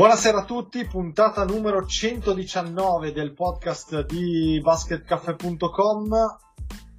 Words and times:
Buonasera 0.00 0.38
a 0.38 0.44
tutti, 0.46 0.86
puntata 0.86 1.44
numero 1.44 1.84
119 1.84 3.12
del 3.12 3.34
podcast 3.34 4.06
di 4.06 4.58
basketcaffè.com. 4.62 6.08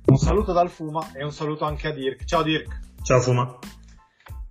Un 0.05 0.17
saluto 0.17 0.53
dal 0.53 0.69
Fuma 0.69 1.11
e 1.13 1.23
un 1.23 1.31
saluto 1.31 1.65
anche 1.65 1.87
a 1.87 1.93
Dirk. 1.93 2.25
Ciao 2.25 2.43
Dirk. 2.43 2.79
Ciao 3.01 3.19
Fuma. 3.19 3.57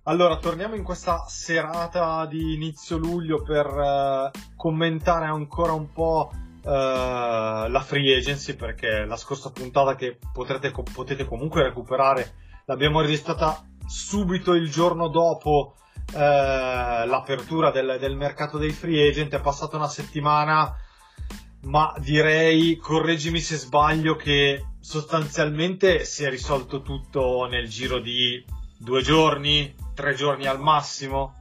Allora, 0.03 0.35
torniamo 0.35 0.75
in 0.75 0.83
questa 0.83 1.23
serata 1.27 2.25
di 2.25 2.55
inizio 2.55 2.97
luglio 2.97 3.41
per 3.41 3.67
eh, 3.67 4.31
commentare 4.57 5.27
ancora 5.27 5.71
un 5.71 5.89
po' 5.93 6.29
eh, 6.61 6.69
la 7.69 7.83
free 7.85 8.17
agency 8.17 8.57
perché 8.57 9.05
la 9.05 9.15
scorsa 9.15 9.51
puntata 9.51 9.95
che 9.95 10.19
potrete, 10.33 10.73
potete 10.93 11.23
comunque 11.23 11.63
recuperare 11.63 12.33
l'abbiamo 12.65 12.99
registrata 12.99 13.63
subito 13.87 14.51
il 14.55 14.69
giorno 14.69 15.07
dopo 15.07 15.75
eh, 16.13 17.05
l'apertura 17.05 17.71
del, 17.71 17.97
del 17.99 18.15
mercato 18.15 18.57
dei 18.57 18.71
free 18.71 19.09
agent. 19.09 19.33
È 19.33 19.41
passata 19.41 19.77
una 19.77 19.87
settimana, 19.87 20.75
ma 21.63 21.93
direi, 21.99 22.75
correggimi 22.77 23.39
se 23.39 23.57
sbaglio, 23.57 24.15
che 24.15 24.65
sostanzialmente 24.79 26.05
si 26.05 26.23
è 26.23 26.29
risolto 26.29 26.81
tutto 26.81 27.47
nel 27.49 27.67
giro 27.69 27.99
di 27.99 28.43
due 28.77 29.01
giorni, 29.01 29.73
tre 29.93 30.15
giorni 30.15 30.47
al 30.47 30.59
massimo. 30.59 31.35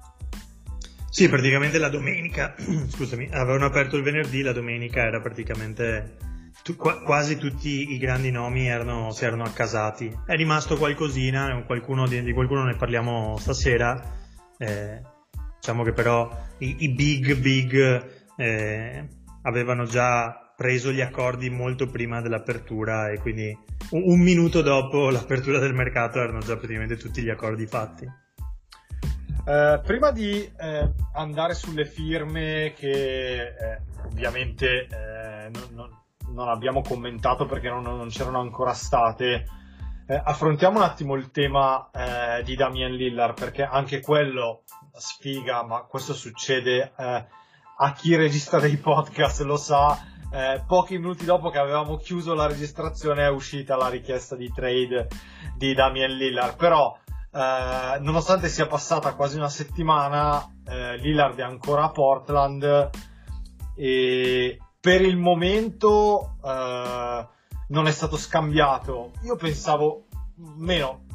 Sì, 1.11 1.29
praticamente 1.29 1.79
la 1.79 1.89
domenica, 1.89 2.55
scusami, 2.89 3.29
avevano 3.33 3.67
aperto 3.67 3.97
il 3.97 4.03
venerdì, 4.03 4.43
la 4.43 4.53
domenica 4.53 5.03
era 5.03 5.21
praticamente 5.21 6.29
tu, 6.63 6.77
qua, 6.77 7.01
quasi 7.03 7.37
tutti 7.37 7.93
i 7.93 7.99
grandi 7.99 8.31
nomi 8.31 8.67
erano, 8.67 9.11
si 9.11 9.25
erano 9.25 9.45
accasati. 9.45 10.15
È 10.27 10.37
rimasto 10.37 10.77
qualcosina, 10.77 11.63
qualcuno, 11.67 12.07
di, 12.07 12.23
di 12.23 12.33
qualcuno 12.33 12.65
ne 12.65 12.77
parliamo 12.77 13.37
stasera. 13.39 14.19
Eh, 14.63 15.01
diciamo 15.59 15.83
che 15.85 15.93
però 15.93 16.31
i, 16.59 16.77
i 16.81 16.91
big 16.91 17.35
big 17.37 18.11
eh, 18.37 19.09
avevano 19.43 19.85
già 19.85 20.53
preso 20.55 20.93
gli 20.93 21.01
accordi 21.01 21.49
molto 21.49 21.87
prima 21.87 22.21
dell'apertura 22.21 23.09
e 23.09 23.19
quindi 23.21 23.57
un, 23.93 24.03
un, 24.05 24.21
minuto 24.21 24.61
dopo 24.61 25.09
l'apertura 25.11 25.59
del 25.59 25.73
mercato 25.73 26.21
erano 26.21 26.41
già 26.41 26.59
praticamente 26.59 26.99
tutti 26.99 27.23
gli 27.23 27.31
accordi 27.31 27.67
fatti. 27.67 28.07
Eh, 29.47 29.81
prima 29.83 30.11
di 30.11 30.53
eh, 30.59 30.93
andare 31.15 31.55
sulle 31.55 31.87
firme 31.87 32.75
che 32.77 33.41
eh, 33.41 33.81
ovviamente 34.05 34.87
non, 35.51 35.69
non, 35.71 35.89
non, 36.35 36.49
abbiamo 36.51 36.83
commentato 36.83 37.47
perché 37.47 37.71
non, 37.71 37.83
non 37.83 38.09
c'erano 38.11 38.41
ancora 38.41 38.75
state, 38.75 39.47
eh, 40.11 40.21
affrontiamo 40.25 40.79
un 40.79 40.83
attimo 40.83 41.15
il 41.15 41.31
tema 41.31 41.89
eh, 41.93 42.43
di 42.43 42.57
Damian 42.57 42.91
Lillard 42.91 43.39
perché 43.39 43.63
anche 43.63 44.01
quello 44.01 44.65
sfiga, 44.93 45.63
ma 45.63 45.83
questo 45.83 46.15
succede 46.15 46.93
eh, 46.99 47.27
a 47.77 47.93
chi 47.93 48.17
registra 48.17 48.59
dei 48.59 48.77
podcast, 48.77 49.43
lo 49.43 49.57
sa. 49.57 49.97
Eh, 50.33 50.65
pochi 50.67 50.99
minuti 50.99 51.25
dopo 51.25 51.51
che 51.51 51.59
avevamo 51.59 51.97
chiuso 51.97 52.35
la 52.35 52.49
registrazione 52.49 53.23
è 53.23 53.29
uscita 53.29 53.77
la 53.77 53.89
richiesta 53.89 54.35
di 54.35 54.51
trade 54.53 55.07
di 55.57 55.75
Damian 55.75 56.11
Lillard, 56.11 56.57
però 56.57 56.97
eh, 57.33 57.99
nonostante 58.01 58.49
sia 58.49 58.67
passata 58.67 59.15
quasi 59.15 59.37
una 59.37 59.49
settimana, 59.49 60.45
eh, 60.67 60.97
Lillard 60.97 61.39
è 61.39 61.43
ancora 61.43 61.85
a 61.85 61.91
Portland 61.91 62.91
e 63.77 64.59
per 64.81 65.03
il 65.03 65.17
momento 65.17 66.37
non 67.71 67.87
è 67.87 67.91
stato 67.91 68.17
scambiato. 68.17 69.13
Io 69.23 69.37
pensavo, 69.37 70.07
meno, 70.57 71.07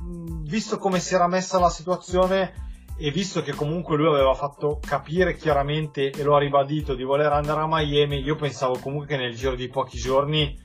visto 0.43 0.77
come 0.77 0.99
si 0.99 1.15
era 1.15 1.27
messa 1.27 1.59
la 1.59 1.69
situazione 1.69 2.63
e 2.97 3.11
visto 3.11 3.41
che 3.41 3.53
comunque 3.53 3.97
lui 3.97 4.07
aveva 4.07 4.33
fatto 4.33 4.79
capire 4.85 5.35
chiaramente 5.35 6.11
e 6.11 6.23
lo 6.23 6.35
ha 6.35 6.39
ribadito 6.39 6.95
di 6.95 7.03
voler 7.03 7.31
andare 7.31 7.61
a 7.61 7.67
Miami, 7.67 8.21
io 8.21 8.35
pensavo 8.35 8.77
comunque 8.79 9.07
che 9.07 9.17
nel 9.17 9.35
giro 9.35 9.55
di 9.55 9.67
pochi 9.67 9.97
giorni 9.97 10.57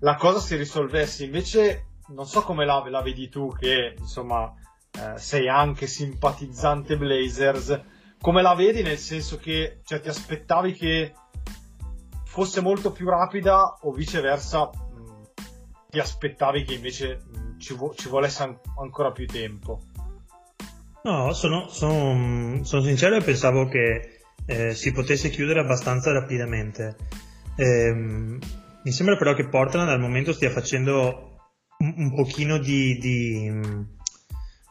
la 0.00 0.16
cosa 0.16 0.40
si 0.40 0.56
risolvesse. 0.56 1.24
Invece, 1.24 1.86
non 2.08 2.26
so 2.26 2.42
come 2.42 2.64
la, 2.64 2.84
la 2.88 3.00
vedi 3.00 3.28
tu, 3.28 3.54
che 3.58 3.94
insomma 3.96 4.52
eh, 4.90 5.18
sei 5.18 5.48
anche 5.48 5.86
simpatizzante 5.86 6.98
Blazers. 6.98 7.80
Come 8.20 8.42
la 8.42 8.54
vedi 8.54 8.82
nel 8.82 8.98
senso 8.98 9.38
che 9.38 9.80
cioè, 9.84 10.00
ti 10.00 10.08
aspettavi 10.08 10.72
che 10.74 11.14
fosse 12.32 12.62
molto 12.62 12.92
più 12.92 13.06
rapida 13.10 13.76
o 13.82 13.92
viceversa 13.92 14.70
ti 15.90 15.98
aspettavi 15.98 16.64
che 16.64 16.72
invece 16.72 17.20
ci, 17.58 17.74
vo- 17.74 17.92
ci 17.94 18.08
volesse 18.08 18.42
an- 18.42 18.58
ancora 18.80 19.12
più 19.12 19.26
tempo? 19.26 19.82
No, 21.02 21.34
sono, 21.34 21.68
sono, 21.68 22.64
sono 22.64 22.82
sincero 22.82 23.16
e 23.16 23.22
pensavo 23.22 23.68
che 23.68 24.20
eh, 24.46 24.74
si 24.74 24.92
potesse 24.92 25.28
chiudere 25.28 25.60
abbastanza 25.60 26.10
rapidamente. 26.10 26.96
Eh, 27.54 27.92
mi 27.92 28.90
sembra 28.90 29.18
però 29.18 29.34
che 29.34 29.48
Portland 29.48 29.90
al 29.90 30.00
momento 30.00 30.32
stia 30.32 30.48
facendo 30.48 31.36
un, 31.80 31.94
un 31.98 32.14
pochino 32.14 32.56
di, 32.56 32.96
di, 32.96 33.52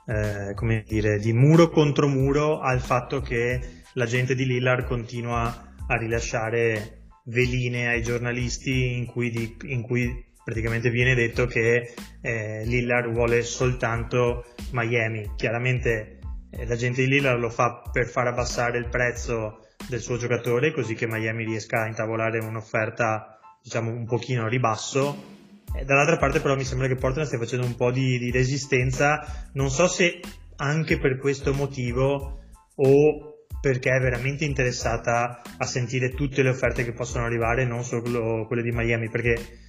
eh, 0.08 0.56
come 0.56 0.84
dire, 0.88 1.20
di 1.20 1.32
muro 1.32 1.70
contro 1.70 2.08
muro 2.08 2.60
al 2.60 2.82
fatto 2.82 3.22
che 3.22 3.84
la 3.94 4.06
gente 4.08 4.34
di 4.34 4.48
Lillard 4.48 4.88
continua 4.88 5.74
a 5.86 5.96
rilasciare 5.96 7.01
veline 7.26 7.88
ai 7.88 8.02
giornalisti 8.02 8.98
in 8.98 9.06
cui, 9.06 9.30
di, 9.30 9.58
in 9.64 9.82
cui 9.82 10.26
praticamente 10.44 10.90
viene 10.90 11.14
detto 11.14 11.46
che 11.46 11.94
eh, 12.22 12.64
Lillard 12.66 13.12
vuole 13.12 13.44
soltanto 13.44 14.46
Miami. 14.72 15.32
Chiaramente 15.36 16.20
eh, 16.52 16.66
la 16.66 16.76
gente 16.76 17.04
di 17.04 17.08
Lillard 17.08 17.40
lo 17.40 17.50
fa 17.50 17.82
per 17.92 18.08
far 18.08 18.28
abbassare 18.28 18.78
il 18.78 18.90
prezzo 18.90 19.68
del 19.88 20.00
suo 20.00 20.18
giocatore 20.18 20.72
così 20.72 20.94
che 20.94 21.08
Miami 21.08 21.46
riesca 21.46 21.82
a 21.82 21.88
intavolare 21.88 22.40
un'offerta 22.40 23.40
diciamo 23.62 23.92
un 23.92 24.06
pochino 24.06 24.46
a 24.46 24.50
ribasso. 24.50 25.40
E 25.74 25.86
dall'altra 25.86 26.18
parte 26.18 26.42
però 26.42 26.56
mi 26.56 26.66
sembra 26.66 26.88
che 26.88 26.96
Portland 26.96 27.28
stia 27.28 27.40
facendo 27.40 27.66
un 27.66 27.76
po' 27.76 27.92
di, 27.92 28.18
di 28.18 28.30
resistenza, 28.30 29.50
non 29.54 29.70
so 29.70 29.88
se 29.88 30.20
anche 30.58 31.00
per 31.00 31.18
questo 31.18 31.54
motivo 31.54 32.40
o 32.76 33.31
perché 33.62 33.96
è 33.96 34.00
veramente 34.00 34.44
interessata 34.44 35.42
a 35.58 35.66
sentire 35.66 36.14
tutte 36.14 36.42
le 36.42 36.50
offerte 36.50 36.84
che 36.84 36.94
possono 36.94 37.26
arrivare, 37.26 37.64
non 37.64 37.84
solo 37.84 38.46
quelle 38.48 38.64
di 38.64 38.72
Miami, 38.72 39.08
perché 39.10 39.60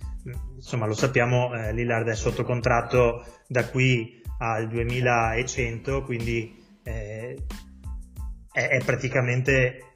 insomma 0.57 0.87
lo 0.87 0.95
sappiamo, 0.95 1.55
eh, 1.55 1.73
Lillard 1.73 2.09
è 2.09 2.15
sotto 2.15 2.43
contratto 2.43 3.25
da 3.47 3.69
qui 3.69 4.21
al 4.39 4.67
2100, 4.69 6.03
quindi 6.05 6.59
eh, 6.85 7.37
è, 8.51 8.67
è, 8.69 8.85
praticamente 8.85 9.95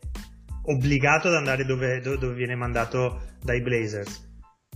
obbligato 0.64 1.28
ad 1.28 1.34
andare 1.34 1.64
dove, 1.64 2.00
dove, 2.00 2.34
viene 2.34 2.54
mandato 2.54 3.34
dai 3.42 3.62
Blazers. 3.62 4.24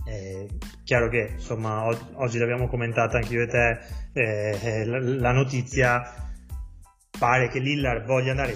È 0.03 0.45
chiaro 0.83 1.09
che 1.09 1.33
insomma 1.33 1.85
oggi 1.85 2.39
l'abbiamo 2.39 2.67
commentata 2.67 3.17
anche 3.17 3.33
io 3.33 3.43
e 3.43 3.47
te, 3.47 3.79
eh, 4.13 4.85
la, 4.85 4.99
la, 4.99 5.31
notizia 5.31 6.01
pare 7.17 7.49
che 7.49 7.59
Lillard 7.59 8.05
voglia 8.05 8.31
andare 8.31 8.55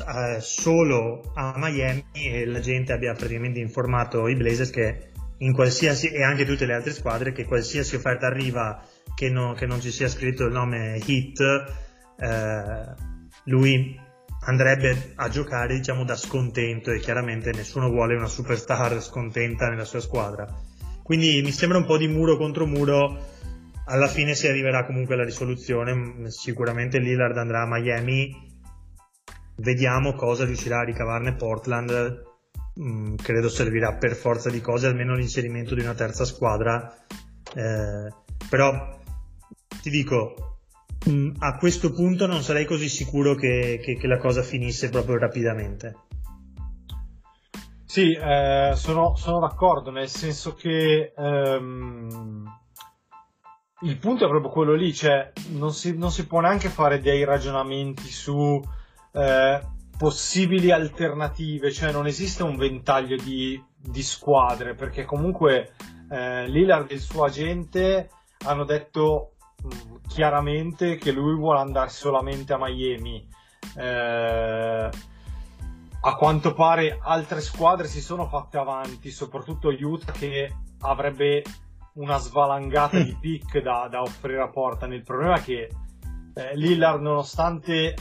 eh, 0.00 0.40
solo 0.40 1.32
a 1.34 1.54
Miami 1.56 2.04
e 2.12 2.46
la 2.46 2.60
gente 2.60 2.92
abbia 2.92 3.12
praticamente 3.12 3.60
informato 3.60 4.28
i 4.28 4.36
Blazers 4.36 4.70
che 4.70 5.10
in 5.38 5.52
qualsiasi 5.52 6.08
e 6.08 6.22
anche 6.22 6.44
tutte 6.44 6.66
le 6.66 6.74
altre 6.74 6.92
squadre 6.92 7.32
che 7.32 7.44
qualsiasi 7.44 7.96
offerta 7.96 8.26
arriva 8.26 8.82
che, 9.14 9.30
no, 9.30 9.52
che 9.52 9.66
non 9.66 9.80
ci 9.80 9.90
sia 9.90 10.08
scritto 10.08 10.44
il 10.44 10.52
nome 10.52 11.00
hit 11.04 11.40
eh, 12.18 12.94
lui 13.44 14.00
andrebbe 14.46 15.12
a 15.16 15.28
giocare 15.28 15.74
diciamo 15.74 16.04
da 16.04 16.16
scontento 16.16 16.90
e 16.90 16.98
chiaramente 16.98 17.50
nessuno 17.52 17.88
vuole 17.88 18.14
una 18.14 18.28
superstar 18.28 19.00
scontenta 19.02 19.68
nella 19.68 19.84
sua 19.84 20.00
squadra. 20.00 20.46
Quindi 21.02 21.42
mi 21.42 21.52
sembra 21.52 21.78
un 21.78 21.84
po' 21.84 21.98
di 21.98 22.08
muro 22.08 22.36
contro 22.36 22.66
muro 22.66 23.32
alla 23.86 24.08
fine 24.08 24.34
si 24.34 24.46
arriverà 24.46 24.86
comunque 24.86 25.14
alla 25.14 25.24
risoluzione 25.24 26.30
sicuramente 26.30 26.98
Lillard 26.98 27.36
andrà 27.36 27.62
a 27.62 27.66
Miami 27.66 28.53
vediamo 29.56 30.14
cosa 30.14 30.44
riuscirà 30.44 30.80
a 30.80 30.84
ricavarne 30.84 31.34
Portland 31.34 32.32
Mm, 32.80 33.14
credo 33.14 33.48
servirà 33.48 33.94
per 33.94 34.16
forza 34.16 34.50
di 34.50 34.60
cose 34.60 34.88
almeno 34.88 35.14
l'inserimento 35.14 35.76
di 35.76 35.82
una 35.82 35.94
terza 35.94 36.24
squadra. 36.24 36.92
Eh, 37.54 38.12
però 38.50 38.98
ti 39.80 39.90
dico, 39.90 40.58
mm, 41.08 41.36
a 41.38 41.56
questo 41.56 41.92
punto 41.92 42.26
non 42.26 42.42
sarei 42.42 42.64
così 42.64 42.88
sicuro 42.88 43.36
che, 43.36 43.80
che, 43.80 43.96
che 43.96 44.06
la 44.08 44.18
cosa 44.18 44.42
finisse 44.42 44.88
proprio 44.88 45.18
rapidamente. 45.18 45.94
Sì, 47.84 48.12
eh, 48.12 48.72
sono, 48.74 49.14
sono, 49.14 49.38
d'accordo, 49.38 49.92
nel 49.92 50.08
senso 50.08 50.54
che 50.54 51.12
ehm, 51.16 52.44
il 53.82 53.98
punto 53.98 54.24
è 54.24 54.28
proprio 54.28 54.50
quello 54.50 54.74
lì, 54.74 54.92
cioè 54.92 55.30
non 55.50 55.72
si, 55.72 55.96
non 55.96 56.10
si 56.10 56.26
può 56.26 56.40
neanche 56.40 56.68
fare 56.68 56.98
dei 56.98 57.22
ragionamenti 57.22 58.08
su 58.08 58.60
eh, 59.14 59.60
possibili 59.96 60.72
alternative, 60.72 61.72
cioè 61.72 61.92
non 61.92 62.06
esiste 62.06 62.42
un 62.42 62.56
ventaglio 62.56 63.16
di, 63.16 63.62
di 63.76 64.02
squadre, 64.02 64.74
perché 64.74 65.04
comunque 65.04 65.72
eh, 66.10 66.48
Lillard 66.48 66.90
e 66.90 66.94
il 66.94 67.00
suo 67.00 67.24
agente 67.24 68.10
hanno 68.44 68.64
detto 68.64 69.36
mh, 69.62 69.66
mm, 69.66 69.96
chiaramente 70.08 70.96
che 70.96 71.12
lui 71.12 71.34
vuole 71.36 71.60
andare 71.60 71.90
solamente 71.90 72.52
a 72.52 72.58
Miami. 72.58 73.26
Eh, 73.76 74.90
a 76.06 76.16
quanto 76.16 76.52
pare 76.52 76.98
altre 77.00 77.40
squadre 77.40 77.86
si 77.86 78.02
sono 78.02 78.26
fatte 78.28 78.58
avanti, 78.58 79.10
soprattutto 79.10 79.70
Utah 79.70 80.12
che 80.12 80.54
avrebbe 80.80 81.42
una 81.94 82.18
svalangata 82.18 82.98
di 83.00 83.16
pick 83.18 83.62
da, 83.62 83.88
da 83.90 84.02
offrire 84.02 84.42
a 84.42 84.50
Portland. 84.50 84.92
Il 84.92 85.02
problema 85.02 85.36
è 85.36 85.42
che 85.42 85.70
eh, 86.34 86.56
Lillard, 86.56 87.00
nonostante 87.00 87.94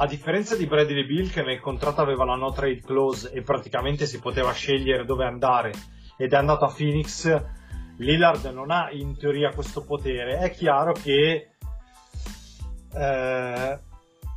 a 0.00 0.06
differenza 0.06 0.56
di 0.56 0.66
Bradley 0.66 1.04
Bill 1.04 1.28
che 1.28 1.42
nel 1.42 1.60
contratto 1.60 2.00
aveva 2.00 2.24
la 2.24 2.36
no 2.36 2.52
trade 2.52 2.80
clause 2.80 3.32
e 3.32 3.42
praticamente 3.42 4.06
si 4.06 4.20
poteva 4.20 4.52
scegliere 4.52 5.04
dove 5.04 5.24
andare 5.24 5.72
ed 6.16 6.32
è 6.32 6.36
andato 6.36 6.64
a 6.64 6.72
Phoenix, 6.72 7.44
Lillard 7.98 8.44
non 8.46 8.70
ha 8.70 8.90
in 8.92 9.18
teoria 9.18 9.52
questo 9.52 9.84
potere. 9.84 10.38
È 10.38 10.50
chiaro 10.50 10.92
che 10.92 11.50
eh, 12.94 13.78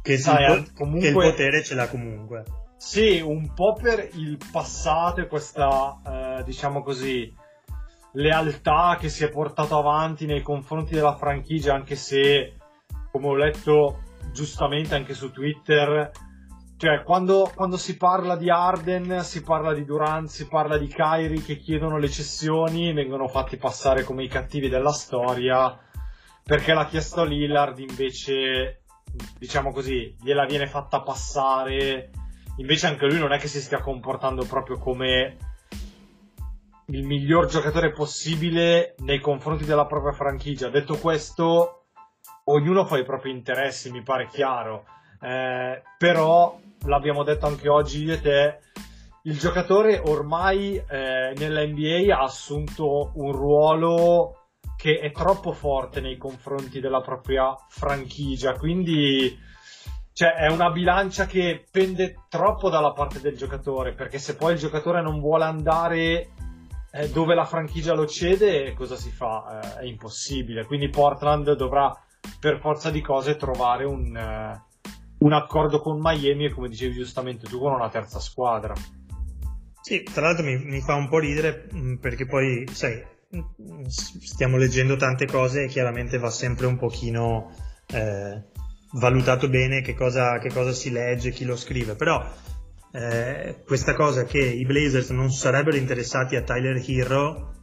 che, 0.02 0.18
sai, 0.18 0.58
il, 0.58 0.74
comunque, 0.74 1.02
che 1.02 1.08
il 1.08 1.13
potere 1.13 1.63
ce 1.63 1.75
l'ha 1.75 1.88
comunque. 1.88 2.44
Sì, 2.78 3.22
un 3.22 3.54
po' 3.54 3.74
per 3.80 4.10
il 4.13 4.40
passato 4.52 5.22
e 5.22 5.28
questa, 5.28 6.40
eh, 6.40 6.44
diciamo 6.44 6.81
così, 6.81 7.31
lealtà 8.13 8.98
che 9.00 9.10
si 9.10 9.24
è 9.24 9.30
portato 9.30 9.78
avanti 9.78 10.25
nei 10.25 10.42
confronti 10.42 10.96
della 10.96 11.16
franchigia, 11.16 11.75
anche 11.75 11.96
se, 11.96 12.58
come 13.12 13.28
ho 13.28 13.36
letto 13.36 14.02
giustamente 14.31 14.95
anche 14.95 15.13
su 15.13 15.31
Twitter, 15.31 16.12
cioè 16.78 17.04
quando, 17.04 17.51
quando 17.54 17.78
si 17.78 17.98
parla 17.98 18.36
di 18.36 18.50
Arden, 18.50 19.22
si 19.24 19.44
parla 19.44 19.74
di 19.74 19.86
Durant, 19.86 20.28
si 20.28 20.48
parla 20.48 20.78
di 20.78 20.88
Kyrie 20.88 21.42
che 21.42 21.57
chiedono 21.57 21.98
le 21.98 22.10
cessioni, 22.10 22.94
vengono 22.94 23.28
fatti 23.28 23.57
passare 23.57 24.04
come 24.04 24.24
i 24.24 24.28
cattivi 24.28 24.69
della 24.69 24.92
storia, 24.92 25.78
perché 26.44 26.74
l'ha 26.74 26.88
chiesto 26.88 27.24
Lillard 27.24 27.78
invece, 27.80 28.83
diciamo 29.38 29.72
così, 29.72 30.16
gliela 30.22 30.45
viene 30.45 30.68
fatta 30.68 31.01
passare 31.01 32.10
invece 32.57 32.88
anche 32.88 33.07
lui 33.07 33.19
non 33.19 33.31
è 33.31 33.38
che 33.38 33.48
si 33.48 33.62
stia 33.62 33.81
comportando 33.81 34.45
proprio 34.45 34.77
come 34.77 35.38
il 36.88 37.04
miglior 37.04 37.45
giocatore 37.48 37.92
possibile 37.92 38.95
nei 39.00 39.19
confronti 39.19 39.63
della 39.63 39.86
propria 39.86 40.12
franchigia. 40.12 40.69
Detto 40.69 40.98
questo, 40.98 41.81
ognuno 42.51 42.86
fa 42.86 42.98
i 42.98 43.03
propri 43.03 43.31
interessi, 43.31 43.92
mi 43.92 44.01
pare 44.01 44.27
chiaro. 44.27 44.86
Eh, 45.21 45.81
però, 45.98 46.59
l'abbiamo 46.86 47.24
detto 47.24 47.45
anche 47.45 47.69
oggi 47.69 48.03
io 48.03 48.13
e 48.13 48.21
te, 48.21 48.59
il 49.24 49.38
giocatore 49.38 50.01
ormai 50.03 50.75
eh, 50.75 51.33
nella 51.38 51.65
NBA 51.65 52.15
ha 52.15 52.24
assunto 52.24 53.12
un 53.15 53.31
ruolo 53.31 54.36
che 54.75 54.98
è 55.00 55.12
troppo 55.12 55.51
forte 55.51 56.01
nei 56.01 56.18
confronti 56.18 56.80
della 56.80 57.01
propria 57.01 57.56
franchigia, 57.69 58.53
quindi 58.53 59.38
cioè 60.13 60.33
è 60.33 60.48
una 60.48 60.71
bilancia 60.71 61.27
che 61.27 61.65
pende 61.71 62.25
troppo 62.30 62.69
dalla 62.69 62.92
parte 62.92 63.21
del 63.21 63.38
giocatore, 63.38 63.94
perché 63.94 64.18
se 64.18 64.36
poi 64.36 64.53
il 64.53 64.59
giocatore 64.59 65.01
non 65.01 65.19
vuole 65.19 65.44
andare 65.44 66.30
eh, 66.92 67.09
dove 67.09 67.36
la 67.36 67.45
franchigia 67.45 67.94
lo 67.94 68.06
cede, 68.06 68.74
cosa 68.74 68.95
si 68.95 69.12
fa? 69.12 69.62
Eh, 69.62 69.81
è 69.81 69.86
impossibile. 69.86 70.65
Quindi 70.65 70.89
Portland 70.89 71.53
dovrà 71.53 71.95
per 72.42 72.60
forza 72.60 72.90
di 72.90 73.02
cose 73.02 73.38
trovare 73.38 73.86
un, 73.86 74.18
eh, 74.18 74.64
un 75.20 75.34
accordo 75.34 75.80
con 75.80 76.00
Miami 76.02 76.46
e 76.46 76.50
come 76.50 76.70
dicevi 76.70 76.96
giustamente 76.96 77.48
tu 77.48 77.60
con 77.60 77.72
una 77.72 77.90
terza 77.90 78.20
squadra. 78.20 78.74
Sì, 79.80 80.02
tra 80.02 80.24
l'altro 80.24 80.44
mi, 80.44 80.58
mi 80.58 80.82
fa 80.82 80.96
un 80.96 81.08
po' 81.08 81.20
ridere 81.20 81.70
mm, 81.72 81.98
perché 81.98 82.26
poi, 82.26 82.68
sai, 82.72 83.00
mm, 83.36 83.84
stiamo 83.86 84.58
leggendo 84.58 84.96
tante 84.96 85.28
cose 85.28 85.66
e 85.66 85.68
chiaramente 85.68 86.18
va 86.18 86.32
sempre 86.32 86.66
un 86.66 86.78
pochino 86.78 87.52
eh, 87.94 88.42
valutato 88.94 89.48
bene 89.48 89.82
che 89.82 89.94
cosa, 89.94 90.40
che 90.40 90.50
cosa 90.52 90.72
si 90.72 90.90
legge, 90.90 91.30
chi 91.30 91.46
lo 91.46 91.56
scrive, 91.56 91.96
però 91.96 92.28
eh, 92.92 93.62
questa 93.64 93.94
cosa 93.94 94.26
che 94.26 94.40
i 94.40 94.66
Blazers 94.66 95.12
non 95.12 95.32
sarebbero 95.32 95.78
interessati 95.78 96.36
a 96.36 96.42
Tyler 96.42 96.84
Hero 96.84 97.54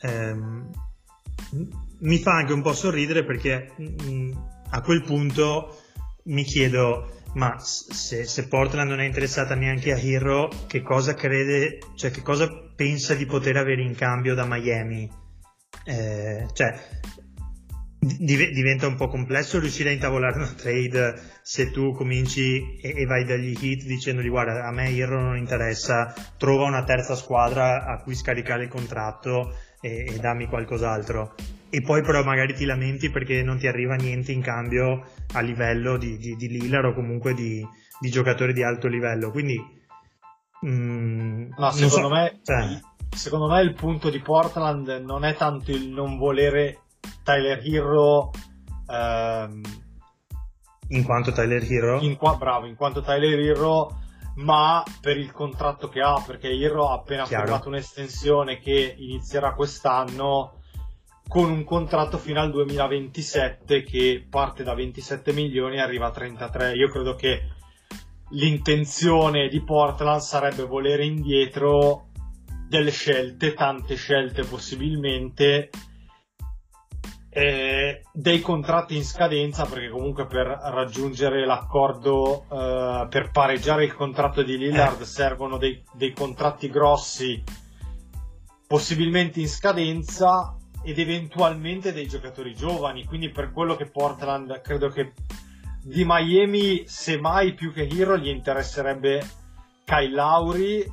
ehm, 0.00 0.70
mi 2.00 2.18
fa 2.18 2.32
anche 2.32 2.52
un 2.52 2.62
po' 2.62 2.72
sorridere 2.72 3.24
perché 3.24 3.72
mh, 3.76 4.04
mm, 4.04 4.32
a 4.70 4.80
quel 4.80 5.02
punto 5.02 5.80
mi 6.24 6.42
chiedo 6.42 7.12
ma 7.34 7.58
se, 7.58 8.24
se, 8.24 8.48
Portland 8.48 8.88
non 8.88 9.00
è 9.00 9.04
interessata 9.04 9.54
neanche 9.54 9.92
a 9.92 9.98
Hero 9.98 10.48
che 10.66 10.82
cosa 10.82 11.14
crede 11.14 11.78
cioè 11.94 12.10
che 12.10 12.22
cosa 12.22 12.48
pensa 12.74 13.14
di 13.14 13.26
poter 13.26 13.56
avere 13.56 13.82
in 13.82 13.94
cambio 13.94 14.34
da 14.34 14.46
Miami? 14.46 15.08
Eh, 15.84 16.46
cioè 16.52 16.74
diventa 17.98 18.86
un 18.86 18.96
po' 18.96 19.08
complesso 19.08 19.58
riuscire 19.58 19.90
a 19.90 19.92
intavolare 19.92 20.36
una 20.36 20.52
trade 20.52 21.20
se 21.42 21.70
tu 21.70 21.92
cominci 21.92 22.78
e, 22.80 22.94
e 22.96 23.04
vai 23.04 23.24
dagli 23.24 23.56
hit 23.58 23.84
dicendogli 23.84 24.28
guarda 24.28 24.66
a 24.66 24.70
me 24.70 24.94
Hero 24.94 25.20
non 25.20 25.36
interessa 25.36 26.14
trova 26.38 26.64
una 26.64 26.84
terza 26.84 27.14
squadra 27.14 27.84
a 27.84 28.00
cui 28.02 28.14
scaricare 28.14 28.64
il 28.64 28.68
contratto 28.68 29.54
e, 29.80 30.06
e 30.08 30.18
dammi 30.18 30.46
qualcos'altro 30.46 31.34
e 31.68 31.82
poi 31.82 32.02
però 32.02 32.22
magari 32.22 32.54
ti 32.54 32.64
lamenti 32.64 33.10
perché 33.10 33.42
non 33.42 33.58
ti 33.58 33.66
arriva 33.66 33.94
niente 33.94 34.32
in 34.32 34.40
cambio 34.40 35.04
a 35.34 35.40
livello 35.40 35.96
di, 35.96 36.16
di, 36.16 36.36
di 36.36 36.48
Lillard 36.48 36.86
o 36.86 36.94
comunque 36.94 37.34
di, 37.34 37.66
di, 38.00 38.10
giocatori 38.10 38.52
di 38.52 38.62
alto 38.62 38.86
livello 38.86 39.30
quindi 39.30 39.60
mm, 40.64 41.50
no 41.56 41.70
secondo 41.70 42.08
so, 42.08 42.14
me 42.14 42.40
cioè... 42.42 42.80
secondo 43.10 43.48
me 43.48 43.60
il 43.62 43.74
punto 43.74 44.10
di 44.10 44.20
Portland 44.20 44.88
non 45.04 45.24
è 45.24 45.34
tanto 45.34 45.72
il 45.72 45.88
non 45.88 46.16
volere 46.16 46.82
Tyler 47.24 47.60
Hero 47.64 48.30
ehm, 48.88 49.60
in 50.88 51.04
quanto 51.04 51.32
Tyler 51.32 51.64
Hero 51.68 52.00
in 52.00 52.16
qua, 52.16 52.36
bravo 52.36 52.66
in 52.66 52.76
quanto 52.76 53.02
Tyler 53.02 53.40
Hero 53.40 54.04
ma 54.36 54.84
per 55.00 55.16
il 55.16 55.32
contratto 55.32 55.88
che 55.88 56.00
ha 56.00 56.22
perché 56.24 56.48
Hero 56.48 56.90
ha 56.90 56.94
appena 56.94 57.24
Chiaro. 57.24 57.44
firmato 57.44 57.68
un'estensione 57.68 58.58
che 58.58 58.94
inizierà 58.98 59.54
quest'anno 59.54 60.55
con 61.28 61.50
un 61.50 61.64
contratto 61.64 62.18
fino 62.18 62.40
al 62.40 62.50
2027 62.50 63.82
che 63.82 64.26
parte 64.28 64.62
da 64.62 64.74
27 64.74 65.32
milioni 65.32 65.76
e 65.76 65.80
arriva 65.80 66.06
a 66.06 66.12
33 66.12 66.74
io 66.74 66.88
credo 66.88 67.14
che 67.14 67.42
l'intenzione 68.30 69.48
di 69.48 69.62
Portland 69.62 70.20
sarebbe 70.20 70.64
volere 70.64 71.04
indietro 71.04 72.08
delle 72.68 72.90
scelte 72.90 73.54
tante 73.54 73.94
scelte 73.94 74.44
possibilmente 74.44 75.70
eh, 77.36 78.00
dei 78.12 78.40
contratti 78.40 78.96
in 78.96 79.04
scadenza 79.04 79.66
perché 79.66 79.90
comunque 79.90 80.26
per 80.26 80.46
raggiungere 80.46 81.44
l'accordo 81.44 82.46
eh, 82.50 83.06
per 83.10 83.30
pareggiare 83.30 83.84
il 83.84 83.94
contratto 83.94 84.42
di 84.42 84.56
Lillard 84.56 85.02
eh. 85.02 85.04
servono 85.04 85.58
dei, 85.58 85.82
dei, 85.92 86.12
contratti 86.12 86.70
grossi 86.70 87.44
possibilmente 88.66 89.40
in 89.40 89.48
scadenza 89.48 90.55
ed 90.86 91.00
eventualmente 91.00 91.92
dei 91.92 92.06
giocatori 92.06 92.54
giovani 92.54 93.04
quindi 93.04 93.30
per 93.30 93.50
quello 93.50 93.74
che 93.74 93.86
Portland 93.86 94.60
credo 94.60 94.88
che 94.88 95.12
di 95.82 96.04
Miami 96.06 96.84
semmai 96.86 97.54
più 97.54 97.72
che 97.72 97.88
Hero 97.88 98.16
gli 98.16 98.28
interesserebbe 98.28 99.24
Kyle 99.84 100.14
Lauri 100.14 100.84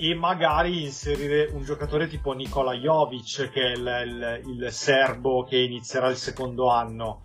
e 0.00 0.14
magari 0.14 0.84
inserire 0.84 1.50
un 1.52 1.64
giocatore 1.64 2.06
tipo 2.06 2.32
Nikola 2.32 2.72
Jovic 2.74 3.50
che 3.50 3.60
è 3.60 3.76
il, 3.76 4.42
il, 4.46 4.62
il 4.62 4.72
serbo 4.72 5.44
che 5.44 5.58
inizierà 5.58 6.08
il 6.08 6.16
secondo 6.16 6.70
anno. 6.70 7.24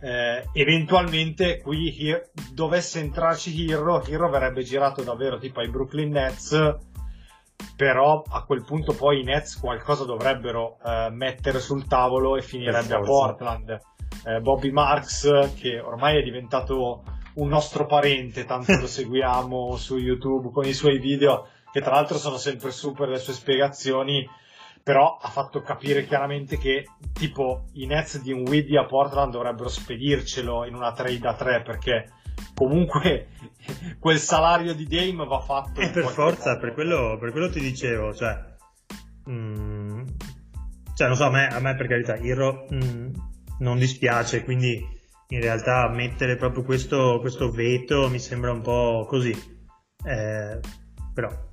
Eh, 0.00 0.48
eventualmente 0.52 1.60
qui 1.60 1.92
Hir- 2.00 2.30
dovesse 2.52 3.00
entrarci 3.00 3.68
Hero 3.68 4.04
Hero 4.04 4.30
verrebbe 4.30 4.62
girato 4.62 5.02
davvero 5.02 5.38
tipo 5.38 5.58
ai 5.58 5.68
Brooklyn 5.68 6.10
Nets 6.10 6.76
però 7.78 8.24
a 8.28 8.42
quel 8.42 8.64
punto 8.64 8.92
poi 8.92 9.20
i 9.20 9.22
Nets 9.22 9.60
qualcosa 9.60 10.04
dovrebbero 10.04 10.78
eh, 10.84 11.10
mettere 11.12 11.60
sul 11.60 11.86
tavolo 11.86 12.36
e 12.36 12.42
finirebbe 12.42 12.92
a 12.92 12.98
Portland. 12.98 13.80
Eh, 14.24 14.40
Bobby 14.40 14.72
Marks 14.72 15.52
che 15.54 15.78
ormai 15.78 16.18
è 16.18 16.24
diventato 16.24 17.04
un 17.34 17.46
nostro 17.46 17.86
parente 17.86 18.44
tanto 18.44 18.76
lo 18.76 18.86
seguiamo 18.88 19.76
su 19.76 19.96
YouTube 19.96 20.50
con 20.50 20.64
i 20.64 20.72
suoi 20.72 20.98
video 20.98 21.46
che 21.70 21.80
tra 21.80 21.92
l'altro 21.92 22.18
sono 22.18 22.36
sempre 22.36 22.72
super 22.72 23.08
le 23.08 23.18
sue 23.18 23.32
spiegazioni, 23.32 24.28
però 24.82 25.16
ha 25.20 25.28
fatto 25.28 25.60
capire 25.60 26.04
chiaramente 26.04 26.58
che 26.58 26.84
tipo 27.12 27.66
i 27.74 27.86
Nets 27.86 28.20
di 28.20 28.32
un 28.32 28.40
Widdy 28.40 28.76
a 28.76 28.86
Portland 28.86 29.30
dovrebbero 29.30 29.68
spedircelo 29.68 30.64
in 30.64 30.74
una 30.74 30.90
trade 30.90 31.20
da 31.20 31.34
3 31.34 31.62
perché 31.62 32.10
comunque 32.54 33.28
quel 33.98 34.18
salario 34.18 34.74
di 34.74 34.86
Dame 34.86 35.26
va 35.26 35.40
fatto. 35.40 35.80
E 35.80 35.86
in 35.86 35.92
per 35.92 36.06
forza, 36.06 36.58
per 36.58 36.74
quello, 36.74 37.16
per 37.18 37.30
quello 37.32 37.50
ti 37.50 37.60
dicevo, 37.60 38.14
cioè, 38.14 38.36
mm, 39.30 40.06
cioè 40.94 41.06
non 41.06 41.16
so, 41.16 41.24
a 41.24 41.30
me, 41.30 41.48
a 41.48 41.60
me 41.60 41.74
per 41.74 41.86
carità, 41.86 42.16
Hero 42.16 42.66
mm, 42.72 43.08
non 43.60 43.78
dispiace, 43.78 44.44
quindi 44.44 44.96
in 45.30 45.40
realtà 45.40 45.88
mettere 45.88 46.36
proprio 46.36 46.64
questo, 46.64 47.18
questo 47.20 47.50
veto 47.50 48.08
mi 48.08 48.18
sembra 48.18 48.52
un 48.52 48.62
po' 48.62 49.04
così, 49.08 49.56
Eh, 50.04 50.60
però 51.12 51.46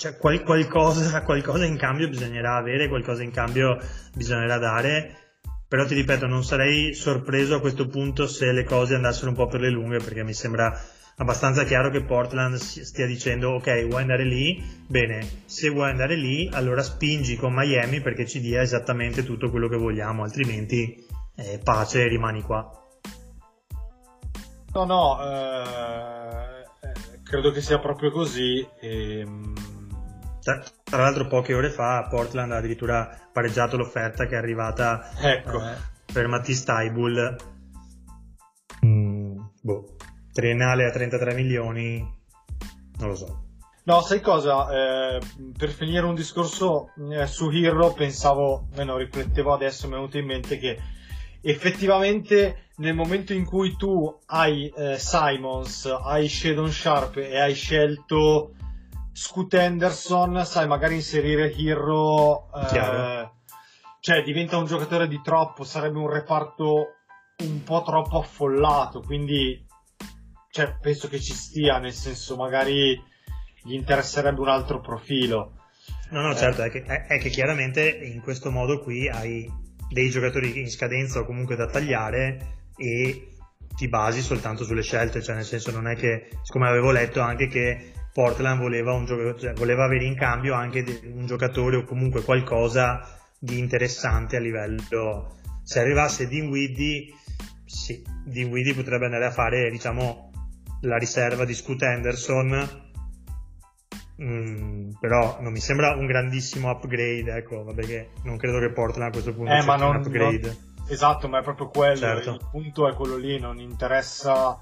cioè, 0.00 0.16
qual- 0.16 0.42
qualcosa, 0.42 1.22
qualcosa 1.22 1.66
in 1.66 1.76
cambio 1.76 2.08
bisognerà 2.08 2.56
avere, 2.56 2.88
qualcosa 2.88 3.22
in 3.22 3.32
cambio 3.32 3.78
bisognerà 4.14 4.56
dare. 4.56 5.29
Però 5.70 5.86
ti 5.86 5.94
ripeto, 5.94 6.26
non 6.26 6.42
sarei 6.42 6.94
sorpreso 6.94 7.54
a 7.54 7.60
questo 7.60 7.86
punto 7.86 8.26
se 8.26 8.50
le 8.50 8.64
cose 8.64 8.96
andassero 8.96 9.28
un 9.28 9.36
po' 9.36 9.46
per 9.46 9.60
le 9.60 9.70
lunghe, 9.70 9.98
perché 9.98 10.24
mi 10.24 10.34
sembra 10.34 10.76
abbastanza 11.18 11.62
chiaro 11.62 11.90
che 11.90 12.02
Portland 12.02 12.56
stia 12.56 13.06
dicendo 13.06 13.50
ok, 13.50 13.86
vuoi 13.86 14.02
andare 14.02 14.24
lì? 14.24 14.60
Bene, 14.88 15.44
se 15.44 15.68
vuoi 15.68 15.90
andare 15.90 16.16
lì, 16.16 16.50
allora 16.52 16.82
spingi 16.82 17.36
con 17.36 17.54
Miami 17.54 18.00
perché 18.00 18.26
ci 18.26 18.40
dia 18.40 18.62
esattamente 18.62 19.22
tutto 19.22 19.48
quello 19.48 19.68
che 19.68 19.76
vogliamo, 19.76 20.24
altrimenti 20.24 21.06
eh, 21.36 21.60
pace, 21.62 22.08
rimani 22.08 22.42
qua. 22.42 22.68
No, 24.72 24.84
no, 24.84 25.22
eh, 25.22 26.62
eh, 26.80 27.22
credo 27.22 27.52
che 27.52 27.60
sia 27.60 27.78
proprio 27.78 28.10
così. 28.10 28.66
ehm, 28.80 29.69
Tra, 30.42 30.62
tra 30.82 31.02
l'altro 31.02 31.26
poche 31.26 31.54
ore 31.54 31.70
fa 31.70 32.06
Portland 32.08 32.52
ha 32.52 32.56
addirittura 32.56 33.14
pareggiato 33.32 33.76
l'offerta 33.76 34.26
che 34.26 34.34
è 34.34 34.38
arrivata 34.38 35.10
ecco. 35.20 35.62
eh, 35.62 35.74
per 36.12 36.26
Mattis 36.28 36.64
Taibul 36.64 37.36
mm, 38.84 39.38
boh, 39.60 39.96
triennale 40.32 40.86
a 40.86 40.90
33 40.90 41.34
milioni 41.34 41.98
non 42.98 43.08
lo 43.08 43.14
so 43.14 43.44
No, 43.82 44.02
sai 44.02 44.20
cosa? 44.20 44.68
Eh, 44.70 45.20
per 45.56 45.70
finire 45.70 46.04
un 46.04 46.14
discorso 46.14 46.90
eh, 47.10 47.26
su 47.26 47.50
Hero, 47.50 47.92
pensavo, 47.92 48.68
meno 48.76 48.96
riflettevo 48.96 49.54
adesso, 49.54 49.86
mi 49.86 49.94
è 49.94 49.96
venuto 49.96 50.18
in 50.18 50.26
mente 50.26 50.58
che 50.58 50.78
effettivamente 51.40 52.68
nel 52.76 52.94
momento 52.94 53.32
in 53.32 53.44
cui 53.44 53.74
tu 53.76 54.18
hai 54.26 54.68
eh, 54.68 54.98
Simons, 54.98 55.86
hai 55.86 56.28
Shadon 56.28 56.70
Sharp 56.70 57.16
e 57.16 57.38
hai 57.38 57.54
scelto 57.54 58.52
Scoot 59.12 59.52
Henderson, 59.54 60.44
sai, 60.44 60.66
magari 60.66 60.94
inserire 60.94 61.52
Hero, 61.54 62.48
eh, 62.54 63.30
cioè 64.00 64.22
diventa 64.22 64.56
un 64.56 64.66
giocatore 64.66 65.08
di 65.08 65.20
troppo, 65.22 65.64
sarebbe 65.64 65.98
un 65.98 66.10
reparto 66.10 66.94
un 67.38 67.62
po' 67.62 67.82
troppo 67.82 68.18
affollato, 68.20 69.00
quindi 69.00 69.66
cioè, 70.50 70.76
penso 70.80 71.08
che 71.08 71.20
ci 71.20 71.32
stia, 71.32 71.78
nel 71.78 71.92
senso 71.92 72.36
magari 72.36 73.00
gli 73.62 73.74
interesserebbe 73.74 74.40
un 74.40 74.48
altro 74.48 74.80
profilo. 74.80 75.52
no 76.10 76.20
no 76.22 76.30
Eh. 76.32 76.36
certo 76.36 76.62
è 76.62 76.70
che, 76.70 76.82
è- 76.82 77.06
è 77.06 77.18
che 77.18 77.28
chiaramente 77.28 77.88
in 77.88 78.20
questo 78.20 78.50
modo 78.50 78.80
qui 78.80 79.08
hai 79.08 79.48
dei 79.88 80.08
giocatori 80.10 80.58
in 80.60 80.70
scadenza 80.70 81.20
o 81.20 81.24
comunque 81.24 81.56
da 81.56 81.66
tagliare 81.66 82.68
e 82.76 83.36
ti 83.76 83.88
basi 83.88 84.20
soltanto 84.22 84.64
sulle 84.64 84.82
scelte 84.82 85.22
cioè 85.22 85.34
nel 85.36 85.44
senso 85.44 85.70
non 85.72 85.86
è 85.88 85.94
che 85.96 86.28
siccome 86.42 86.68
avevo 86.68 86.90
letto 86.90 87.20
anche 87.20 87.46
che 87.48 87.92
Portland 88.12 88.60
voleva, 88.60 89.04
cioè, 89.06 89.52
voleva 89.54 89.84
avere 89.84 90.04
in 90.04 90.16
cambio 90.16 90.54
anche 90.54 91.00
un 91.04 91.26
giocatore 91.26 91.76
o 91.76 91.84
comunque 91.84 92.22
qualcosa 92.22 93.18
di 93.38 93.58
interessante 93.58 94.36
a 94.36 94.40
livello 94.40 95.36
se 95.62 95.80
arrivasse 95.80 96.28
Dinwiddie 96.28 97.06
sì, 97.64 98.04
Dinwiddie 98.24 98.74
potrebbe 98.74 99.06
andare 99.06 99.26
a 99.26 99.30
fare 99.30 99.70
diciamo 99.70 100.30
la 100.82 100.96
riserva 100.96 101.44
di 101.44 101.54
Scoot 101.54 101.82
Henderson 101.82 102.88
Mm, 104.22 104.90
però 105.00 105.38
non 105.40 105.50
mi 105.50 105.60
sembra 105.60 105.94
un 105.94 106.04
grandissimo 106.04 106.68
upgrade 106.68 107.36
ecco 107.36 107.64
vabbè 107.64 107.82
che 107.86 108.08
non 108.24 108.36
credo 108.36 108.58
che 108.58 108.70
Portland 108.70 109.08
a 109.08 109.12
questo 109.12 109.32
punto 109.32 109.50
Eh, 109.50 109.62
ma 109.62 109.76
non- 109.76 109.96
un 109.96 110.02
upgrade 110.02 110.68
Esatto, 110.90 111.28
ma 111.28 111.38
è 111.38 111.42
proprio 111.42 111.68
quello. 111.68 111.96
Certo. 111.96 112.30
Il 112.30 112.48
punto 112.50 112.88
è 112.88 112.94
quello 112.94 113.16
lì, 113.16 113.38
non 113.38 113.60
interessa. 113.60 114.60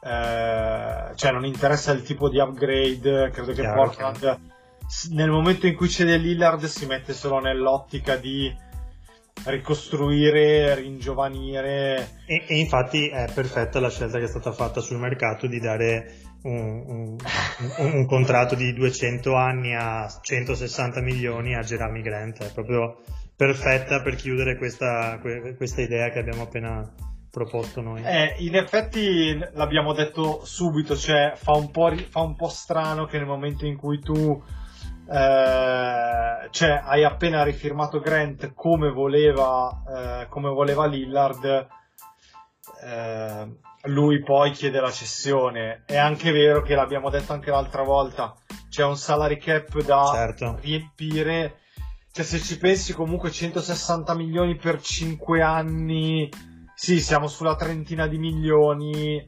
Eh, 0.00 1.12
cioè, 1.14 1.32
non 1.32 1.44
interessa 1.44 1.92
il 1.92 2.02
tipo 2.02 2.28
di 2.28 2.38
upgrade. 2.38 3.30
Credo 3.30 3.52
che 3.52 3.60
Chiaro, 3.60 3.82
Portland, 3.82 4.38
s- 4.86 5.08
nel 5.10 5.30
momento 5.30 5.66
in 5.66 5.74
cui 5.74 5.88
cede 5.88 6.16
Lillard, 6.16 6.64
si 6.64 6.86
mette 6.86 7.12
solo 7.12 7.40
nell'ottica 7.40 8.16
di 8.16 8.52
ricostruire, 9.44 10.74
ringiovanire. 10.74 12.20
E, 12.26 12.44
e 12.46 12.58
infatti 12.58 13.08
è 13.08 13.26
perfetta 13.32 13.80
la 13.80 13.90
scelta 13.90 14.18
che 14.18 14.24
è 14.24 14.28
stata 14.28 14.52
fatta 14.52 14.80
sul 14.80 14.98
mercato 14.98 15.46
di 15.46 15.60
dare 15.60 16.16
un, 16.42 16.84
un- 16.86 17.16
un- 17.78 17.92
un 17.94 18.06
contratto 18.06 18.54
di 18.54 18.72
200 18.72 19.34
anni 19.34 19.74
a 19.74 20.06
160 20.20 21.00
milioni 21.00 21.54
a 21.54 21.60
Jeremy 21.60 22.02
Grant, 22.02 22.42
è 22.44 22.52
proprio 22.52 23.00
perfetta 23.36 24.02
per 24.02 24.16
chiudere 24.16 24.56
questa, 24.56 25.18
que- 25.20 25.54
questa 25.56 25.80
idea 25.82 26.10
che 26.10 26.18
abbiamo 26.18 26.42
appena 26.42 26.88
proposto 27.30 27.80
noi. 27.80 28.02
Eh, 28.04 28.36
in 28.38 28.56
effetti 28.56 29.38
l'abbiamo 29.54 29.92
detto 29.92 30.44
subito, 30.44 30.96
cioè 30.96 31.32
fa 31.36 31.52
un 31.52 31.70
po', 31.70 31.88
ri- 31.88 32.04
fa 32.04 32.20
un 32.20 32.36
po' 32.36 32.48
strano 32.48 33.06
che 33.06 33.18
nel 33.18 33.26
momento 33.26 33.66
in 33.66 33.76
cui 33.76 34.00
tu 34.00 34.42
eh, 35.10 36.48
cioè, 36.50 36.82
hai 36.84 37.04
appena 37.04 37.42
rifirmato 37.42 37.98
Grant 38.00 38.52
come 38.54 38.90
voleva, 38.90 39.82
eh, 40.22 40.26
come 40.28 40.50
voleva 40.50 40.86
Lillard, 40.86 41.66
eh, 42.84 43.56
lui 43.84 44.22
poi 44.22 44.50
chiede 44.50 44.80
la 44.80 44.90
cessione. 44.90 45.84
È 45.86 45.96
anche 45.96 46.30
vero 46.30 46.62
che 46.62 46.74
l'abbiamo 46.74 47.08
detto 47.10 47.32
anche 47.32 47.50
l'altra 47.50 47.82
volta, 47.82 48.34
c'è 48.68 48.84
un 48.84 48.96
salary 48.96 49.38
cap 49.38 49.80
da 49.82 50.10
Certo. 50.12 50.58
riempire. 50.60 51.60
Cioè, 52.12 52.24
se 52.24 52.38
ci 52.40 52.58
pensi 52.58 52.92
comunque 52.92 53.30
160 53.30 54.14
milioni 54.14 54.56
per 54.56 54.80
5 54.80 55.40
anni, 55.40 56.28
sì, 56.78 57.00
siamo 57.00 57.26
sulla 57.26 57.56
trentina 57.56 58.06
di 58.06 58.18
milioni, 58.18 59.26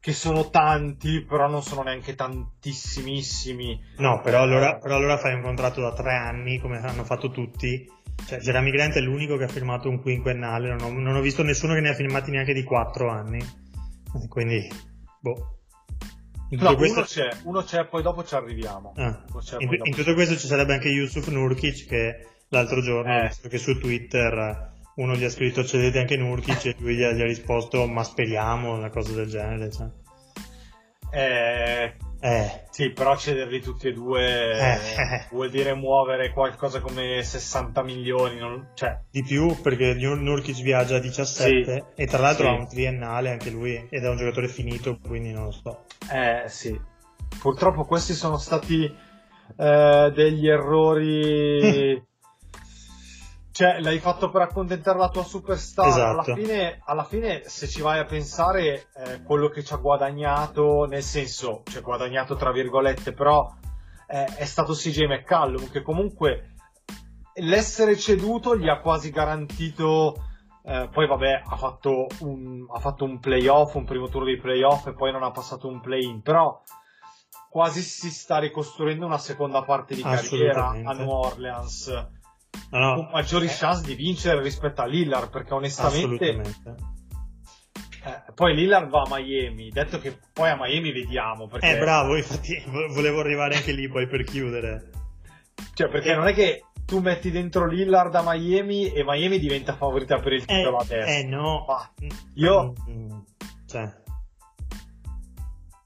che 0.00 0.12
sono 0.12 0.50
tanti, 0.50 1.24
però 1.24 1.46
non 1.46 1.62
sono 1.62 1.84
neanche 1.84 2.16
tantissimissimi. 2.16 3.80
No, 3.98 4.20
però 4.22 4.42
allora, 4.42 4.76
però 4.78 4.96
allora 4.96 5.16
fai 5.16 5.34
un 5.34 5.42
contratto 5.42 5.80
da 5.80 5.92
tre 5.92 6.16
anni, 6.16 6.58
come 6.58 6.78
hanno 6.78 7.04
fatto 7.04 7.30
tutti. 7.30 7.88
Cioè, 8.26 8.40
Jeremy 8.40 8.72
Grant 8.72 8.94
è 8.94 9.00
l'unico 9.00 9.36
che 9.36 9.44
ha 9.44 9.48
firmato 9.48 9.88
un 9.88 10.02
quinquennale, 10.02 10.68
non 10.70 10.82
ho, 10.82 10.90
non 10.90 11.14
ho 11.14 11.20
visto 11.20 11.44
nessuno 11.44 11.74
che 11.74 11.80
ne 11.80 11.90
ha 11.90 11.94
firmati 11.94 12.32
neanche 12.32 12.52
di 12.52 12.64
quattro 12.64 13.08
anni. 13.08 13.38
Quindi, 14.28 14.68
boh. 15.20 15.58
No, 16.50 16.74
questo, 16.74 16.98
uno 16.98 17.06
c'è, 17.06 17.28
uno 17.44 17.62
c'è, 17.62 17.86
poi 17.86 18.02
dopo 18.02 18.24
ci 18.24 18.34
arriviamo. 18.34 18.94
Ah, 18.96 19.24
c'è, 19.38 19.58
in, 19.60 19.78
in 19.84 19.94
tutto 19.94 20.14
questo 20.14 20.36
ci 20.36 20.48
sarebbe 20.48 20.72
anche 20.72 20.88
Yusuf 20.88 21.28
Nurkic 21.28 21.86
che 21.86 22.26
l'altro 22.48 22.82
giorno 22.82 23.22
Eh. 23.22 23.30
che 23.48 23.58
su 23.58 23.78
Twitter 23.78 24.72
uno 25.00 25.14
gli 25.16 25.24
ha 25.24 25.30
scritto 25.30 25.64
cedete 25.64 25.98
anche 25.98 26.16
Nurkic 26.16 26.66
e 26.66 26.76
lui 26.78 26.94
gli 26.96 27.02
ha, 27.02 27.12
gli 27.12 27.20
ha 27.22 27.26
risposto 27.26 27.86
ma 27.86 28.02
speriamo, 28.04 28.74
una 28.74 28.90
cosa 28.90 29.12
del 29.12 29.28
genere. 29.28 29.70
Cioè. 29.70 29.86
Eh, 31.12 31.94
Eh, 32.22 32.64
sì, 32.68 32.90
però 32.90 33.16
cederli 33.16 33.62
tutti 33.62 33.88
e 33.88 33.92
due 33.94 34.52
Eh. 34.58 35.26
vuol 35.30 35.48
dire 35.48 35.72
muovere 35.74 36.32
qualcosa 36.32 36.80
come 36.80 37.22
60 37.22 37.82
milioni. 37.82 38.38
non- 38.38 38.68
cioè, 38.74 39.00
di 39.10 39.22
più 39.22 39.58
perché 39.62 39.94
Nur- 39.94 40.20
Nurkic 40.20 40.60
viaggia 40.60 40.96
a 40.96 41.00
17 41.00 41.92
e 41.96 42.06
tra 42.06 42.18
l'altro 42.20 42.44
Sì. 42.44 42.50
ha 42.50 42.56
un 42.58 42.68
triennale 42.68 43.30
anche 43.30 43.48
lui 43.48 43.74
ed 43.88 44.04
è 44.04 44.08
un 44.08 44.18
giocatore 44.18 44.48
finito 44.48 44.98
quindi 44.98 45.32
non 45.32 45.44
lo 45.44 45.50
so 45.52 45.84
eh 46.12 46.44
sì. 46.48 46.78
Purtroppo 47.40 47.84
questi 47.86 48.12
sono 48.12 48.36
stati 48.36 48.84
eh, 49.56 50.12
degli 50.14 50.46
errori. 50.46 52.02
Cioè, 53.60 53.78
l'hai 53.80 53.98
fatto 53.98 54.30
per 54.30 54.40
accontentare 54.40 54.96
la 54.96 55.10
tua 55.10 55.22
superstar. 55.22 55.86
Esatto. 55.86 56.08
Alla, 56.08 56.22
fine, 56.22 56.80
alla 56.82 57.04
fine, 57.04 57.42
se 57.44 57.68
ci 57.68 57.82
vai 57.82 57.98
a 57.98 58.06
pensare, 58.06 58.86
eh, 58.94 59.22
quello 59.22 59.50
che 59.50 59.62
ci 59.62 59.74
ha 59.74 59.76
guadagnato, 59.76 60.86
nel 60.86 61.02
senso, 61.02 61.60
ci 61.66 61.76
ha 61.76 61.82
guadagnato 61.82 62.36
tra 62.36 62.52
virgolette, 62.52 63.12
però 63.12 63.52
eh, 64.06 64.24
è 64.24 64.46
stato 64.46 64.72
CJ 64.72 65.04
McCallum, 65.04 65.68
che 65.68 65.82
comunque 65.82 66.54
l'essere 67.34 67.98
ceduto 67.98 68.56
gli 68.56 68.66
ha 68.66 68.80
quasi 68.80 69.10
garantito. 69.10 70.14
eh, 70.64 70.88
poi, 70.90 71.06
vabbè, 71.06 71.42
ha 71.44 71.56
fatto, 71.56 72.06
un, 72.20 72.64
ha 72.72 72.78
fatto 72.78 73.04
un 73.04 73.18
playoff, 73.18 73.74
un 73.74 73.84
primo 73.84 74.08
turno 74.08 74.28
di 74.28 74.38
playoff 74.38 74.86
e 74.86 74.94
poi 74.94 75.12
non 75.12 75.22
ha 75.22 75.32
passato 75.32 75.68
un 75.68 75.80
play-in. 75.80 76.22
Però 76.22 76.62
quasi 77.50 77.82
si 77.82 78.10
sta 78.10 78.38
ricostruendo 78.38 79.04
una 79.04 79.18
seconda 79.18 79.62
parte 79.64 79.94
di 79.94 80.00
carriera 80.00 80.68
a. 80.68 80.94
New 80.94 81.10
Orleans 81.10 82.18
no, 82.70 82.94
con 82.94 83.08
maggiori 83.12 83.46
eh, 83.46 83.50
chance 83.50 83.84
di 83.84 83.94
vincere 83.94 84.42
rispetto 84.42 84.80
a 84.80 84.86
Lillard 84.86 85.30
perché 85.30 85.54
onestamente 85.54 86.42
eh, 88.02 88.32
poi 88.34 88.54
Lillard 88.54 88.88
va 88.88 89.02
a 89.02 89.08
Miami 89.08 89.70
detto 89.70 89.98
che 89.98 90.18
poi 90.32 90.48
a 90.50 90.56
Miami 90.58 90.90
vediamo 90.92 91.48
perché, 91.48 91.76
eh 91.76 91.78
bravo 91.78 92.16
infatti 92.16 92.62
vo- 92.68 92.88
volevo 92.94 93.20
arrivare 93.20 93.56
anche 93.56 93.72
lì 93.72 93.88
poi 93.88 94.06
per 94.06 94.24
chiudere. 94.24 94.90
Cioè, 95.74 95.88
perché 95.88 96.14
non 96.14 96.26
è 96.26 96.32
che 96.32 96.64
tu 96.86 97.00
metti 97.00 97.30
dentro 97.30 97.66
Lillard 97.66 98.14
a 98.14 98.22
Miami 98.24 98.90
e 98.90 99.04
Miami 99.04 99.38
diventa 99.38 99.76
favorita 99.76 100.18
per 100.18 100.32
il 100.32 100.44
titolo 100.44 100.80
eh, 100.80 100.84
adesso. 100.84 101.10
Eh 101.18 101.24
no, 101.24 101.64
Ma 101.68 101.90
io, 102.34 102.74
Mm, 102.88 103.18
cioè. 103.66 103.98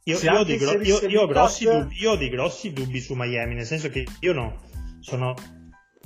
Io, 0.06 0.18
io 0.18 0.38
ho 0.38 0.44
gro- 0.44 0.83
io- 0.83 1.09
io 1.09 1.23
ho 1.23 1.26
grossi 1.26 1.64
dubbi, 1.64 1.97
io 1.99 2.11
ho 2.12 2.16
dei 2.16 2.28
grossi 2.28 2.73
dubbi 2.73 3.00
su 3.00 3.14
Miami, 3.14 3.54
nel 3.54 3.64
senso 3.64 3.88
che 3.88 4.06
io 4.21 4.33
no, 4.33 4.61
sono 5.00 5.35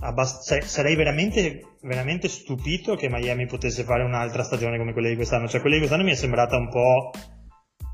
abbast- 0.00 0.42
sa- 0.42 0.60
sarei 0.60 0.94
veramente, 0.96 1.76
veramente 1.82 2.28
stupito 2.28 2.94
che 2.94 3.08
Miami 3.08 3.46
potesse 3.46 3.84
fare 3.84 4.02
un'altra 4.02 4.42
stagione 4.42 4.78
come 4.78 4.92
quella 4.92 5.08
di 5.08 5.16
quest'anno. 5.16 5.48
Cioè, 5.48 5.60
quella 5.60 5.76
di 5.76 5.80
quest'anno 5.80 6.04
mi 6.04 6.12
è 6.12 6.16
sembrata 6.16 6.56
un 6.56 6.68
po' 6.68 7.10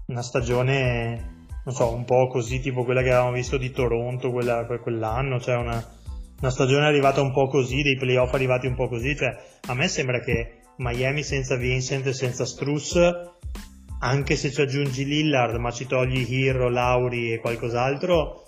una 0.06 0.22
stagione, 0.22 1.46
non 1.64 1.74
so, 1.74 1.92
un 1.92 2.04
po' 2.04 2.28
così, 2.28 2.60
tipo 2.60 2.84
quella 2.84 3.02
che 3.02 3.10
avevamo 3.10 3.32
visto 3.32 3.56
di 3.56 3.70
Toronto 3.70 4.30
quella- 4.30 4.66
que- 4.66 4.80
quell'anno, 4.80 5.40
cioè 5.40 5.56
una, 5.56 5.82
una 6.40 6.50
stagione 6.50 6.86
arrivata 6.86 7.20
un 7.20 7.32
po' 7.32 7.46
così, 7.48 7.82
dei 7.82 7.96
playoff 7.96 8.34
arrivati 8.34 8.66
un 8.66 8.74
po' 8.74 8.88
così. 8.88 9.16
Cioè, 9.16 9.34
a 9.68 9.74
me 9.74 9.88
sembra 9.88 10.20
che 10.20 10.60
Miami 10.76 11.22
senza 11.22 11.56
Vincent 11.56 12.06
e 12.06 12.12
senza 12.12 12.44
Struss 12.44 12.98
anche 14.00 14.36
se 14.36 14.50
ci 14.50 14.60
aggiungi 14.60 15.06
Lillard 15.06 15.56
ma 15.56 15.70
ci 15.70 15.86
togli 15.86 16.26
Hero, 16.28 16.68
Lauri 16.68 17.32
e 17.32 17.38
qualcos'altro, 17.38 18.42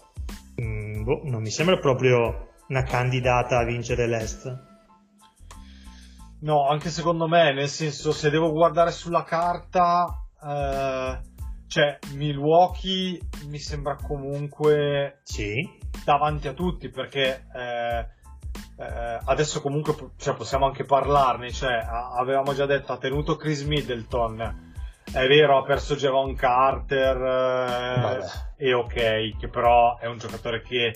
mm, 0.61 1.03
boh, 1.03 1.23
non 1.25 1.41
mi 1.41 1.51
sembra 1.51 1.79
proprio 1.79 2.49
una 2.69 2.83
candidata 2.83 3.59
a 3.59 3.65
vincere 3.65 4.07
l'Est. 4.07 4.65
no, 6.41 6.69
anche 6.69 6.91
secondo 6.91 7.27
me, 7.27 7.53
nel 7.53 7.69
senso, 7.69 8.13
se 8.13 8.31
devo 8.31 8.51
guardare 8.51 8.91
sulla 8.91 9.25
carta, 9.25 10.07
eh, 10.43 11.21
cioè, 11.69 11.99
Milwaukee 12.15 13.19
mi 13.49 13.59
sembra 13.59 13.97
comunque 13.97 15.21
Sì, 15.25 15.55
davanti 16.05 16.47
a 16.49 16.53
tutti 16.53 16.89
perché 16.91 17.47
eh, 17.53 18.07
eh, 18.79 19.19
adesso 19.25 19.61
comunque 19.61 19.95
cioè, 20.17 20.35
possiamo 20.35 20.67
anche 20.67 20.85
parlarne 20.85 21.51
cioè, 21.51 21.73
a- 21.73 22.15
avevamo 22.19 22.55
già 22.55 22.67
detto 22.67 22.93
ha 22.93 22.99
tenuto 22.99 23.37
Chris 23.37 23.63
Middleton. 23.63 24.65
È 25.05 25.27
vero 25.27 25.59
ha 25.59 25.63
perso 25.65 25.95
Javon 25.95 26.35
Carter 26.35 27.17
eh, 28.57 28.65
e 28.65 28.75
ok 28.75 29.37
che 29.39 29.49
però 29.49 29.99
è 29.99 30.07
un 30.07 30.19
giocatore 30.19 30.63
che 30.63 30.95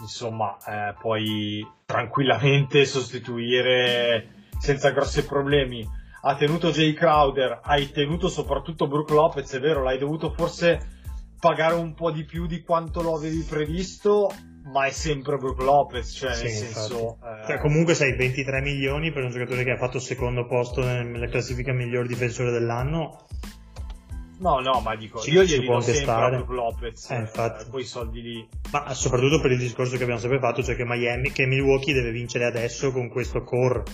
insomma 0.00 0.56
eh, 0.66 0.94
puoi 0.98 1.66
tranquillamente 1.84 2.84
sostituire 2.84 4.46
senza 4.58 4.90
grossi 4.90 5.24
problemi 5.24 5.86
ha 6.24 6.36
tenuto 6.36 6.70
Jay 6.70 6.92
Crowder 6.92 7.60
hai 7.62 7.90
tenuto 7.90 8.28
soprattutto 8.28 8.86
Brook 8.88 9.10
Lopez 9.10 9.52
è 9.54 9.60
vero 9.60 9.82
l'hai 9.82 9.98
dovuto 9.98 10.30
forse 10.30 11.00
pagare 11.42 11.74
un 11.74 11.94
po' 11.94 12.12
di 12.12 12.24
più 12.24 12.46
di 12.46 12.62
quanto 12.62 13.02
lo 13.02 13.16
avevi 13.16 13.42
previsto, 13.42 14.30
ma 14.72 14.86
è 14.86 14.90
sempre 14.90 15.38
Brook 15.38 15.60
Lopez, 15.60 16.12
cioè 16.12 16.34
sì, 16.34 16.44
nel 16.44 16.52
senso... 16.52 17.18
eh, 17.20 17.46
Cioè, 17.48 17.58
comunque 17.58 17.94
sei 17.94 18.14
23 18.14 18.60
milioni 18.60 19.10
per 19.10 19.24
un 19.24 19.30
giocatore 19.30 19.64
che 19.64 19.72
ha 19.72 19.76
fatto 19.76 19.98
secondo 19.98 20.46
posto 20.46 20.84
nella 20.84 21.26
classifica 21.26 21.72
miglior 21.72 22.06
difensore 22.06 22.52
dell'anno. 22.52 23.26
No, 24.42 24.58
no, 24.58 24.80
ma 24.80 24.96
dico, 24.96 25.20
Ci- 25.20 25.30
io 25.30 25.44
gli 25.44 25.64
può 25.64 25.76
do 25.76 25.82
sempre 25.82 26.12
a 26.12 26.44
Lopez, 26.48 27.10
Eh, 27.10 27.16
infatti. 27.16 27.64
eh, 27.64 27.70
quei 27.70 27.84
soldi 27.84 28.20
lì. 28.22 28.48
Ma 28.72 28.92
soprattutto 28.92 29.40
per 29.40 29.52
il 29.52 29.58
discorso 29.58 29.96
che 29.96 30.02
abbiamo 30.02 30.20
sempre 30.20 30.40
fatto, 30.40 30.62
cioè 30.64 30.74
che 30.74 30.84
Miami, 30.84 31.30
che 31.30 31.46
Milwaukee 31.46 31.94
deve 31.94 32.10
vincere 32.10 32.44
adesso 32.44 32.90
con 32.90 33.08
questo 33.08 33.42
core. 33.44 33.84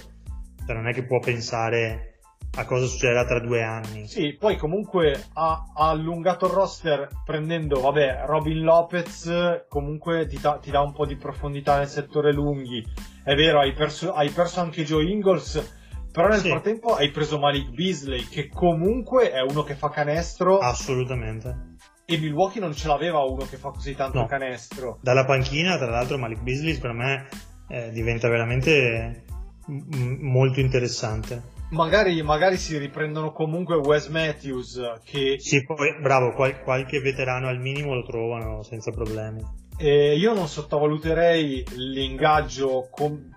Cioè 0.66 0.74
non 0.74 0.88
è 0.88 0.94
che 0.94 1.04
può 1.04 1.18
pensare 1.18 2.14
a 2.56 2.64
cosa 2.64 2.86
succederà 2.86 3.26
tra 3.26 3.40
due 3.40 3.62
anni. 3.62 4.08
Sì, 4.08 4.36
poi 4.38 4.56
comunque 4.56 5.22
ha, 5.34 5.64
ha 5.74 5.88
allungato 5.90 6.46
il 6.46 6.52
roster 6.52 7.08
prendendo, 7.24 7.80
vabbè, 7.80 8.22
Robin 8.26 8.62
Lopez, 8.62 9.64
comunque 9.68 10.26
ti, 10.26 10.38
dà- 10.40 10.58
ti 10.60 10.70
dà 10.70 10.80
un 10.80 10.92
po' 10.94 11.04
di 11.04 11.16
profondità 11.16 11.76
nel 11.76 11.88
settore 11.88 12.32
lunghi. 12.32 12.82
È 13.22 13.34
vero, 13.34 13.60
hai 13.60 13.72
perso, 13.74 14.14
hai 14.14 14.30
perso 14.30 14.60
anche 14.60 14.82
Joe 14.84 15.04
Ingles, 15.04 15.76
però 16.22 16.28
nel 16.34 16.40
Sì. 16.40 16.48
frattempo 16.48 16.94
hai 16.96 17.10
preso 17.10 17.38
Malik 17.38 17.70
Beasley, 17.70 18.26
che 18.28 18.48
comunque 18.48 19.30
è 19.30 19.40
uno 19.40 19.62
che 19.62 19.74
fa 19.76 19.88
canestro. 19.90 20.58
Assolutamente. 20.58 21.76
E 22.04 22.18
Milwaukee 22.18 22.60
non 22.60 22.74
ce 22.74 22.88
l'aveva 22.88 23.20
uno 23.20 23.44
che 23.48 23.56
fa 23.56 23.70
così 23.70 23.94
tanto 23.94 24.18
No. 24.20 24.26
canestro. 24.26 24.98
Dalla 25.02 25.24
panchina, 25.24 25.76
tra 25.78 25.90
l'altro, 25.90 26.18
Malik 26.18 26.40
Beasley 26.40 26.78
per 26.78 26.92
me 26.92 27.28
eh, 27.68 27.90
diventa 27.92 28.28
veramente 28.28 29.24
m- 29.66 30.16
molto 30.22 30.58
interessante. 30.60 31.42
Magari, 31.70 32.22
magari 32.22 32.56
si 32.56 32.78
riprendono 32.78 33.30
comunque 33.32 33.76
Wes 33.76 34.08
Matthews, 34.08 34.80
che 35.04 35.36
Sì, 35.38 35.62
poi 35.64 36.00
bravo, 36.00 36.32
qual- 36.32 36.62
qualche 36.62 36.98
veterano 37.00 37.46
al 37.48 37.58
minimo 37.60 37.94
lo 37.94 38.02
trovano 38.02 38.62
senza 38.62 38.90
problemi. 38.90 39.44
eh, 39.80 40.16
io 40.16 40.32
non 40.34 40.48
sottovaluterei 40.48 41.62
l'ingaggio 41.76 42.88
con 42.90 43.30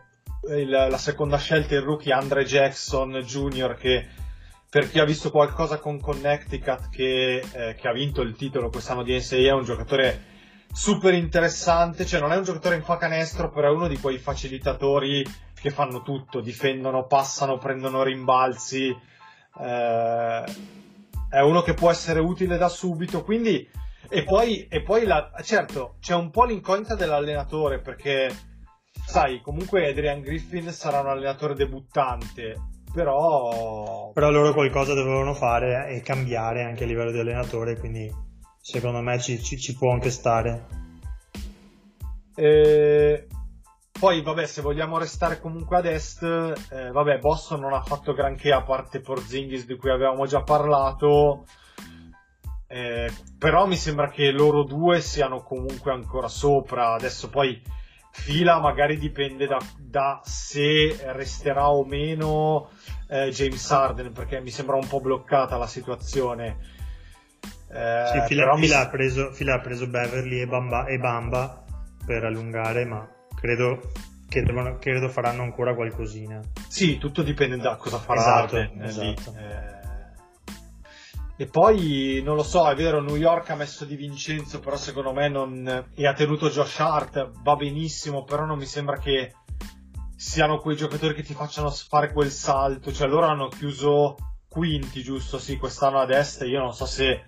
il- 0.49 0.69
la 0.69 0.97
seconda 0.97 1.37
scelta, 1.37 1.75
il 1.75 1.81
rookie 1.81 2.13
Andre 2.13 2.43
Jackson 2.43 3.11
Jr., 3.23 3.75
che 3.75 4.07
per 4.69 4.89
chi 4.89 4.99
ha 4.99 5.05
visto 5.05 5.31
qualcosa 5.31 5.79
con 5.79 5.99
Connecticut, 5.99 6.89
che, 6.89 7.43
eh, 7.51 7.75
che 7.75 7.87
ha 7.87 7.91
vinto 7.91 8.21
il 8.21 8.35
titolo 8.35 8.69
quest'anno 8.69 9.03
di 9.03 9.13
NCAA, 9.13 9.49
è 9.49 9.53
un 9.53 9.65
giocatore 9.65 10.29
super 10.71 11.13
interessante, 11.13 12.05
cioè 12.05 12.21
non 12.21 12.31
è 12.31 12.37
un 12.37 12.43
giocatore 12.43 12.75
in 12.75 12.83
fa 12.83 12.97
canestro, 12.97 13.49
però 13.49 13.67
è 13.67 13.75
uno 13.75 13.89
di 13.89 13.99
quei 13.99 14.17
facilitatori 14.17 15.25
che 15.53 15.69
fanno 15.69 16.01
tutto, 16.01 16.39
difendono, 16.39 17.05
passano, 17.05 17.57
prendono 17.57 18.01
rimbalzi, 18.01 18.87
eh, 19.59 20.43
è 21.29 21.39
uno 21.39 21.61
che 21.61 21.73
può 21.73 21.91
essere 21.91 22.19
utile 22.19 22.57
da 22.57 22.69
subito, 22.69 23.23
quindi 23.23 23.69
e 24.09 24.23
poi, 24.23 24.67
e 24.67 24.81
poi 24.81 25.05
la, 25.05 25.31
certo 25.41 25.95
c'è 26.01 26.13
un 26.13 26.31
po' 26.31 26.43
l'incognita 26.45 26.95
dell'allenatore 26.95 27.79
perché 27.79 28.29
sai 29.05 29.41
comunque 29.41 29.89
Adrian 29.89 30.21
Griffin 30.21 30.71
sarà 30.71 30.99
un 31.01 31.07
allenatore 31.07 31.55
debuttante 31.55 32.55
però 32.93 34.11
Però 34.13 34.29
loro 34.29 34.53
qualcosa 34.53 34.93
dovevano 34.93 35.33
fare 35.33 35.87
e 35.89 36.01
cambiare 36.01 36.63
anche 36.63 36.83
a 36.83 36.87
livello 36.87 37.11
di 37.11 37.19
allenatore, 37.19 37.77
quindi 37.77 38.13
secondo 38.59 38.99
me 38.99 39.19
ci, 39.19 39.41
ci- 39.41 39.57
ci 39.57 39.75
può 39.75 39.91
anche 39.93 40.09
stare. 40.09 40.67
Eh, 42.35 43.27
poi, 43.97 44.21
vabbè, 44.21 44.45
se 44.45 44.61
vogliamo 44.61 44.97
restare 44.97 45.39
comunque 45.39 45.77
ad 45.77 45.85
est, 45.85 46.23
eh, 46.23 46.91
vabbè, 46.91 47.19
Boston 47.19 47.61
non 47.61 47.73
ha 47.73 47.81
fatto 47.81 48.13
granché 48.13 48.51
a 48.51 48.61
parte 48.63 48.99
Porzingis 48.99 49.65
di 49.65 49.75
cui 49.77 49.89
avevamo 49.89 50.25
già 50.25 50.41
parlato. 50.41 51.45
eh, 52.67 53.11
però 53.37 53.67
mi 53.67 53.75
sembra 53.75 54.09
che 54.09 54.31
loro 54.31 54.63
due 54.63 55.01
siano 55.01 55.43
comunque 55.43 55.91
ancora 55.91 56.27
sopra. 56.27 56.93
Adesso 56.93 57.29
poi 57.29 57.61
fila 58.11 58.59
magari 58.59 58.97
dipende 58.97 59.47
da, 59.47 59.57
da 59.79 60.21
se 60.23 60.97
resterà 61.13 61.69
o 61.69 61.83
meno 61.85 62.69
eh, 63.07 63.29
James 63.29 63.69
Harden, 63.71 64.11
perché 64.11 64.39
mi 64.41 64.49
sembra 64.51 64.75
un 64.75 64.87
po' 64.87 64.99
bloccata 64.99 65.57
la 65.57 65.67
situazione. 65.67 66.57
Eh, 67.73 68.03
Sì, 68.11 68.21
Fila, 68.27 68.53
mi- 68.55 68.61
Fila 68.61 68.79
ha 68.81 68.87
preso, 68.89 69.31
Fila 69.31 69.55
ha 69.55 69.59
preso 69.59 69.87
Beverly 69.87 70.41
e 70.41 70.45
Bamba, 70.47 70.85
e 70.85 70.97
Bamba 70.97 71.63
per 72.05 72.25
allungare, 72.25 72.85
ma 72.85 73.07
credo 73.33 73.79
che 74.27 74.43
devono- 74.43 74.77
credo 74.77 75.07
faranno 75.09 75.43
ancora 75.43 75.73
qualcosina. 75.73 76.39
Sì, 76.67 76.97
tutto 76.97 77.21
dipende 77.23 77.57
da 77.57 77.75
cosa 77.75 77.97
farà 77.97 78.19
Esatto, 78.19 78.55
Harden, 78.57 78.81
eh, 78.81 78.85
esatto. 78.85 79.31
lì. 79.31 79.37
Eh, 79.37 79.79
E 81.41 81.47
poi, 81.47 82.21
non 82.23 82.35
lo 82.35 82.43
so, 82.43 82.69
è 82.69 82.75
vero, 82.75 83.01
New 83.01 83.15
York 83.15 83.49
ha 83.49 83.55
messo 83.55 83.83
Di 83.83 83.95
Vincenzo, 83.95 84.59
però 84.59 84.75
secondo 84.75 85.11
me 85.11 85.27
non... 85.27 85.87
e 85.95 86.05
ha 86.05 86.13
tenuto 86.13 86.51
Josh 86.51 86.79
Hart, 86.79 87.31
va 87.41 87.55
benissimo, 87.55 88.23
però 88.23 88.45
non 88.45 88.59
mi 88.59 88.67
sembra 88.67 88.99
che 88.99 89.33
siano 90.15 90.59
quei 90.59 90.75
giocatori 90.75 91.15
che 91.15 91.23
ti 91.23 91.33
facciano 91.33 91.71
fare 91.71 92.13
quel 92.13 92.29
salto, 92.29 92.93
cioè 92.93 93.07
loro 93.07 93.25
hanno 93.25 93.47
chiuso 93.47 94.17
quinti, 94.47 95.01
giusto? 95.01 95.39
Sì, 95.39 95.57
quest'anno 95.57 95.97
ad 95.97 96.11
est, 96.11 96.43
io 96.43 96.59
non 96.59 96.75
so 96.75 96.85
se 96.85 97.25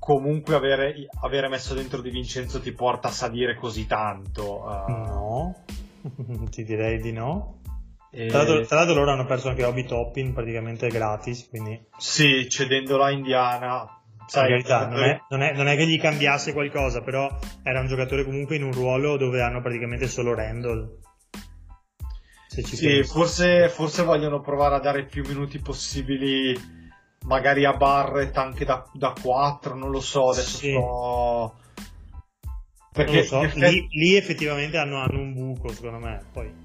comunque 0.00 0.56
avere, 0.56 1.06
avere 1.20 1.46
messo 1.46 1.72
dentro 1.72 2.00
Di 2.00 2.10
Vincenzo 2.10 2.58
ti 2.60 2.72
porta 2.72 3.06
a 3.06 3.12
salire 3.12 3.54
così 3.54 3.86
tanto. 3.86 4.68
eh. 4.88 4.90
No, 4.90 5.62
ti 6.50 6.64
direi 6.64 7.00
di 7.00 7.12
no. 7.12 7.60
E- 8.16 8.28
Tra 8.28 8.38
l'altro, 8.38 8.64
tra 8.66 8.76
l'altro 8.76 8.94
loro 8.94 9.10
hanno 9.10 9.26
perso 9.26 9.48
anche 9.48 9.64
Obi 9.64 9.84
Toppin 9.84 10.32
praticamente 10.32 10.88
gratis, 10.88 11.48
quindi 11.48 11.84
Sì, 11.98 12.48
cedendolo 12.48 13.02
a 13.02 13.10
Indiana. 13.10 13.88
Sai, 14.26 14.48
carità, 14.48 14.88
non 14.88 15.02
è, 15.02 15.20
non, 15.28 15.42
è, 15.42 15.52
non 15.52 15.66
è 15.66 15.76
che 15.76 15.86
gli 15.86 16.00
cambiasse 16.00 16.52
qualcosa, 16.52 17.02
però 17.02 17.28
era 17.62 17.80
un 17.80 17.88
giocatore 17.88 18.24
comunque 18.24 18.56
in 18.56 18.62
un 18.62 18.72
ruolo 18.72 19.16
dove 19.16 19.42
hanno 19.42 19.60
praticamente 19.60 20.06
solo 20.06 20.32
Randall. 20.34 20.98
Se 22.48 22.62
ci 22.62 22.76
Sì, 22.76 23.02
forse, 23.02 23.68
forse 23.68 24.02
vogliono 24.04 24.40
provare 24.40 24.76
a 24.76 24.78
dare 24.78 25.04
più 25.04 25.26
minuti 25.26 25.58
possibili, 25.58 26.56
magari 27.26 27.64
a 27.64 27.72
Barrett 27.72 28.36
anche 28.38 28.64
da, 28.64 28.88
da 28.94 29.12
4, 29.20 29.74
non 29.74 29.90
lo 29.90 30.00
so, 30.00 30.30
adesso 30.30 30.56
Sì. 30.58 30.70
sto... 30.70 31.54
Perché 32.92 33.10
Non 33.10 33.20
lo 33.20 33.26
so, 33.26 33.42
effetti- 33.42 33.60
lì, 33.60 33.88
lì 33.90 34.14
effettivamente 34.14 34.76
hanno, 34.78 34.98
hanno 34.98 35.18
un 35.20 35.32
buco 35.34 35.68
secondo 35.70 35.98
me. 35.98 36.22
Poi 36.32 36.63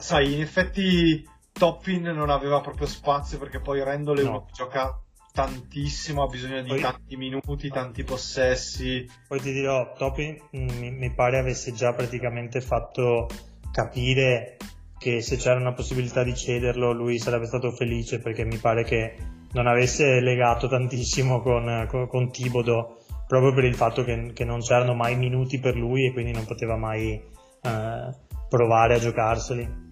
sai, 0.00 0.34
in 0.34 0.40
effetti 0.40 1.26
Toppin 1.52 2.02
non 2.02 2.30
aveva 2.30 2.60
proprio 2.60 2.86
spazio 2.86 3.38
perché 3.38 3.60
poi 3.60 3.82
Randall 3.82 4.18
è 4.20 4.22
No. 4.24 4.46
gioca 4.52 5.00
tantissimo, 5.32 6.22
ha 6.22 6.26
bisogno 6.26 6.62
di 6.62 6.68
Poi- 6.68 6.80
tanti 6.80 7.16
minuti, 7.16 7.68
tanti 7.68 8.02
possessi. 8.02 9.08
Poi 9.28 9.40
ti 9.40 9.52
dirò, 9.52 9.92
Topi 9.96 10.40
mm, 10.56 10.68
mi, 10.78 10.90
mi 10.90 11.14
pare 11.14 11.38
avesse 11.38 11.72
già 11.72 11.92
praticamente 11.92 12.60
fatto 12.60 13.28
capire 13.72 14.56
che 14.98 15.22
se 15.22 15.36
c'era 15.36 15.58
una 15.58 15.72
possibilità 15.72 16.22
di 16.22 16.34
cederlo 16.34 16.92
lui 16.92 17.18
sarebbe 17.18 17.46
stato 17.46 17.70
felice 17.70 18.18
perché 18.20 18.44
mi 18.44 18.56
pare 18.58 18.84
che 18.84 19.16
non 19.52 19.66
avesse 19.66 20.20
legato 20.20 20.68
tantissimo 20.68 21.40
con, 21.40 21.86
con, 21.88 22.06
con 22.06 22.30
Thibodeau 22.30 22.98
proprio 23.26 23.54
per 23.54 23.64
il 23.64 23.74
fatto 23.76 24.04
che, 24.04 24.32
che 24.34 24.44
non 24.44 24.60
c'erano 24.60 24.94
mai 24.94 25.16
minuti 25.16 25.58
per 25.58 25.76
lui 25.76 26.06
e 26.06 26.12
quindi 26.12 26.32
non 26.32 26.44
poteva 26.44 26.76
mai 26.76 27.12
eh, 27.14 28.14
provare 28.48 28.94
a 28.94 28.98
giocarseli. 28.98 29.88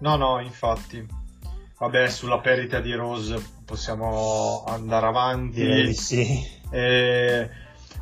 No, 0.00 0.16
no, 0.16 0.40
infatti. 0.40 1.06
Vabbè, 1.78 2.08
sulla 2.08 2.40
perdita 2.40 2.80
di 2.80 2.92
Rose 2.94 3.42
possiamo 3.64 4.64
andare 4.66 5.06
avanti. 5.06 5.60
Direi 5.60 5.86
di 5.86 5.94
sì. 5.94 6.58
Eh, 6.70 7.48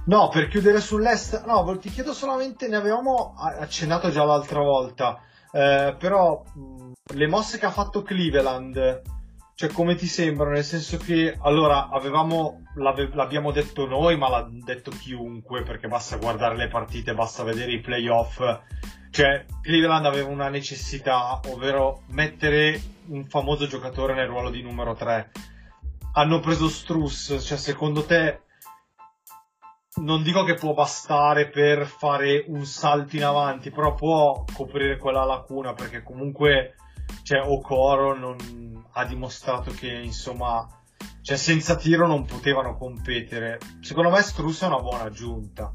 no, 0.06 0.28
per 0.28 0.48
chiudere 0.48 0.80
sull'est, 0.80 1.44
no, 1.44 1.76
ti 1.78 1.88
chiedo 1.88 2.12
solamente, 2.12 2.66
ne 2.68 2.76
avevamo 2.76 3.34
accennato 3.36 4.10
già 4.10 4.24
l'altra 4.24 4.60
volta, 4.60 5.22
eh, 5.52 5.94
però 5.98 6.42
le 7.14 7.26
mosse 7.28 7.58
che 7.58 7.66
ha 7.66 7.70
fatto 7.70 8.02
Cleveland, 8.02 9.02
cioè 9.54 9.70
come 9.70 9.94
ti 9.94 10.06
sembrano? 10.06 10.52
Nel 10.52 10.64
senso 10.64 10.98
che, 10.98 11.36
allora, 11.40 11.88
avevamo, 11.88 12.62
l'ave- 12.74 13.10
l'abbiamo 13.12 13.52
detto 13.52 13.86
noi, 13.86 14.16
ma 14.16 14.28
l'ha 14.28 14.48
detto 14.50 14.90
chiunque, 14.90 15.62
perché 15.62 15.88
basta 15.88 16.16
guardare 16.16 16.56
le 16.56 16.68
partite, 16.68 17.14
basta 17.14 17.42
vedere 17.42 17.72
i 17.72 17.80
playoff. 17.80 18.40
Cioè, 19.18 19.46
Cleveland 19.62 20.06
aveva 20.06 20.28
una 20.28 20.48
necessità, 20.48 21.40
ovvero 21.46 22.02
mettere 22.10 22.80
un 23.06 23.24
famoso 23.24 23.66
giocatore 23.66 24.14
nel 24.14 24.28
ruolo 24.28 24.48
di 24.48 24.62
numero 24.62 24.94
3. 24.94 25.32
Hanno 26.12 26.38
preso 26.38 26.68
Struss, 26.68 27.44
cioè 27.44 27.58
secondo 27.58 28.04
te 28.04 28.42
non 30.02 30.22
dico 30.22 30.44
che 30.44 30.54
può 30.54 30.72
bastare 30.72 31.48
per 31.48 31.86
fare 31.86 32.44
un 32.46 32.64
salto 32.64 33.16
in 33.16 33.24
avanti, 33.24 33.72
però 33.72 33.92
può 33.94 34.44
coprire 34.54 34.98
quella 34.98 35.24
lacuna 35.24 35.72
perché 35.72 36.04
comunque 36.04 36.76
cioè, 37.24 37.40
Okoro 37.40 38.16
non 38.16 38.36
ha 38.92 39.04
dimostrato 39.04 39.72
che 39.72 39.94
insomma 39.94 40.64
cioè, 41.22 41.36
senza 41.36 41.74
tiro 41.74 42.06
non 42.06 42.24
potevano 42.24 42.76
competere. 42.76 43.58
Secondo 43.80 44.10
me 44.10 44.22
Struss 44.22 44.62
è 44.62 44.66
una 44.66 44.78
buona 44.78 45.02
aggiunta. 45.06 45.74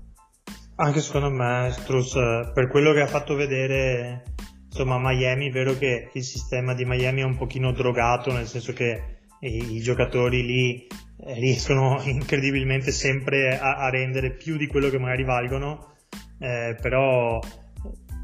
Anche 0.83 0.99
secondo 0.99 1.29
me 1.29 1.69
Struss, 1.71 2.15
eh, 2.15 2.51
per 2.53 2.67
quello 2.67 2.91
che 2.91 2.99
ha 2.99 3.07
fatto 3.07 3.35
vedere, 3.35 4.23
insomma, 4.65 4.99
Miami, 4.99 5.47
è 5.47 5.49
vero 5.49 5.77
che 5.77 6.09
il 6.11 6.23
sistema 6.23 6.73
di 6.73 6.83
Miami 6.83 7.21
è 7.21 7.23
un 7.23 7.37
pochino 7.37 7.71
drogato, 7.71 8.33
nel 8.33 8.47
senso 8.47 8.73
che 8.73 9.19
i, 9.39 9.75
i 9.75 9.79
giocatori 9.79 10.43
lì 10.43 10.85
eh, 10.85 11.33
riescono 11.35 12.01
incredibilmente 12.03 12.91
sempre 12.91 13.57
a, 13.57 13.77
a, 13.77 13.89
rendere 13.89 14.35
più 14.35 14.57
di 14.57 14.67
quello 14.67 14.89
che 14.89 14.99
magari 14.99 15.23
valgono, 15.23 15.93
eh, 16.39 16.75
però, 16.81 17.39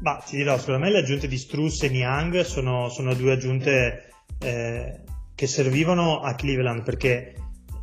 bah, 0.02 0.22
ti 0.26 0.36
dirò, 0.36 0.58
secondo 0.58 0.80
me 0.80 0.90
le 0.90 0.98
aggiunte 0.98 1.28
di 1.28 1.38
Struss 1.38 1.84
e 1.84 1.88
Niang 1.88 2.42
sono, 2.42 2.90
sono 2.90 3.14
due 3.14 3.32
aggiunte 3.32 4.10
eh, 4.38 5.00
che 5.34 5.46
servivano 5.46 6.20
a 6.20 6.34
Cleveland, 6.34 6.82
perché, 6.82 7.36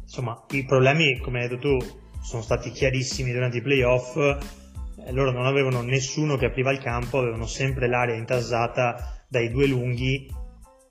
insomma, 0.03 0.45
i 0.51 0.63
problemi, 0.65 1.17
come 1.17 1.41
hai 1.41 1.47
detto 1.47 1.79
tu, 1.79 2.05
sono 2.21 2.43
stati 2.43 2.69
chiarissimi 2.69 3.31
durante 3.31 3.57
i 3.57 3.61
playoff. 3.61 4.15
Loro 5.09 5.31
non 5.31 5.45
avevano 5.45 5.81
nessuno 5.81 6.37
che 6.37 6.47
apriva 6.47 6.71
il 6.71 6.79
campo, 6.79 7.19
avevano 7.19 7.45
sempre 7.45 7.87
l'area 7.87 8.15
intasata 8.15 9.25
dai 9.29 9.49
due 9.49 9.67
lunghi 9.67 10.27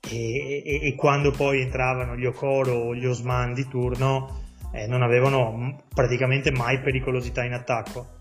e, 0.09 0.63
e, 0.65 0.87
e 0.87 0.95
quando 0.95 1.31
poi 1.31 1.61
entravano 1.61 2.15
gli 2.15 2.25
Okoro 2.25 2.73
o 2.73 2.95
gli 2.95 3.05
Osman 3.05 3.53
di 3.53 3.67
turno 3.67 4.45
eh, 4.71 4.87
non 4.87 5.01
avevano 5.01 5.83
praticamente 5.93 6.51
mai 6.51 6.79
pericolosità 6.79 7.43
in 7.43 7.53
attacco. 7.53 8.15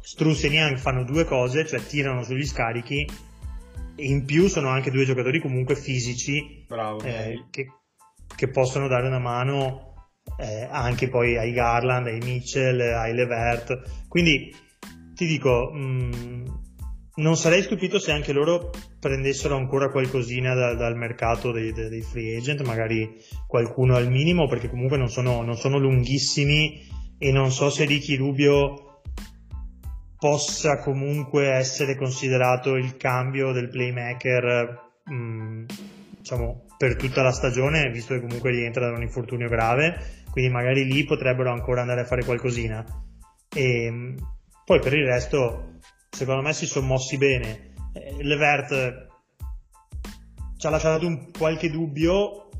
Struss 0.00 0.44
e 0.44 0.48
Niang 0.48 0.76
fanno 0.76 1.04
due 1.04 1.24
cose, 1.24 1.66
cioè 1.66 1.80
tirano 1.80 2.22
sugli 2.22 2.44
scarichi 2.44 3.08
e 3.94 4.04
in 4.04 4.24
più 4.24 4.48
sono 4.48 4.68
anche 4.68 4.90
due 4.90 5.04
giocatori 5.04 5.40
comunque 5.40 5.74
fisici 5.74 6.64
Bravo, 6.66 7.00
eh, 7.02 7.46
che, 7.50 7.66
che 8.34 8.48
possono 8.48 8.86
dare 8.86 9.06
una 9.06 9.18
mano 9.18 10.10
eh, 10.38 10.68
anche 10.70 11.08
poi 11.08 11.36
ai 11.36 11.52
Garland, 11.52 12.06
ai 12.06 12.18
Mitchell, 12.18 12.80
ai 12.80 13.14
Levert. 13.14 14.06
Quindi 14.08 14.54
ti 15.18 15.26
dico, 15.26 15.72
mh, 15.72 16.60
non 17.16 17.36
sarei 17.36 17.62
stupito 17.62 17.98
se 17.98 18.12
anche 18.12 18.32
loro 18.32 18.70
prendessero 19.00 19.56
ancora 19.56 19.90
qualcosina 19.90 20.54
da, 20.54 20.74
dal 20.74 20.96
mercato 20.96 21.50
dei, 21.50 21.72
dei, 21.72 22.02
free 22.02 22.36
agent, 22.36 22.62
magari 22.62 23.16
qualcuno 23.48 23.96
al 23.96 24.08
minimo, 24.08 24.46
perché 24.46 24.70
comunque 24.70 24.96
non 24.96 25.08
sono, 25.08 25.42
non 25.42 25.56
sono 25.56 25.78
lunghissimi 25.78 26.86
e 27.18 27.32
non 27.32 27.50
so 27.50 27.68
se 27.68 27.84
Ricky 27.84 28.14
Rubio 28.14 29.00
possa 30.16 30.78
comunque 30.78 31.48
essere 31.48 31.96
considerato 31.96 32.76
il 32.76 32.96
cambio 32.96 33.50
del 33.50 33.70
playmaker 33.70 35.00
mh, 35.02 35.64
diciamo 36.18 36.66
per 36.76 36.94
tutta 36.94 37.22
la 37.22 37.32
stagione 37.32 37.90
visto 37.90 38.14
che 38.14 38.20
comunque 38.20 38.50
rientra 38.50 38.88
da 38.88 38.96
un 38.96 39.02
infortunio 39.02 39.48
grave 39.48 40.18
quindi 40.30 40.50
magari 40.50 40.84
lì 40.84 41.04
potrebbero 41.04 41.50
ancora 41.50 41.80
andare 41.80 42.02
a 42.02 42.04
fare 42.04 42.24
qualcosina. 42.24 42.84
E 43.52 44.14
poi 44.68 44.80
per 44.80 44.92
il 44.92 45.06
resto, 45.06 45.78
secondo 46.10 46.42
me 46.42 46.52
si 46.52 46.66
sono 46.66 46.88
mossi 46.88 47.16
bene. 47.16 47.72
Eh, 47.94 48.22
Levert 48.22 49.06
ci 50.58 50.66
ha 50.66 50.68
lasciato 50.68 51.06
un, 51.06 51.30
qualche 51.30 51.70
dubbio, 51.70 52.50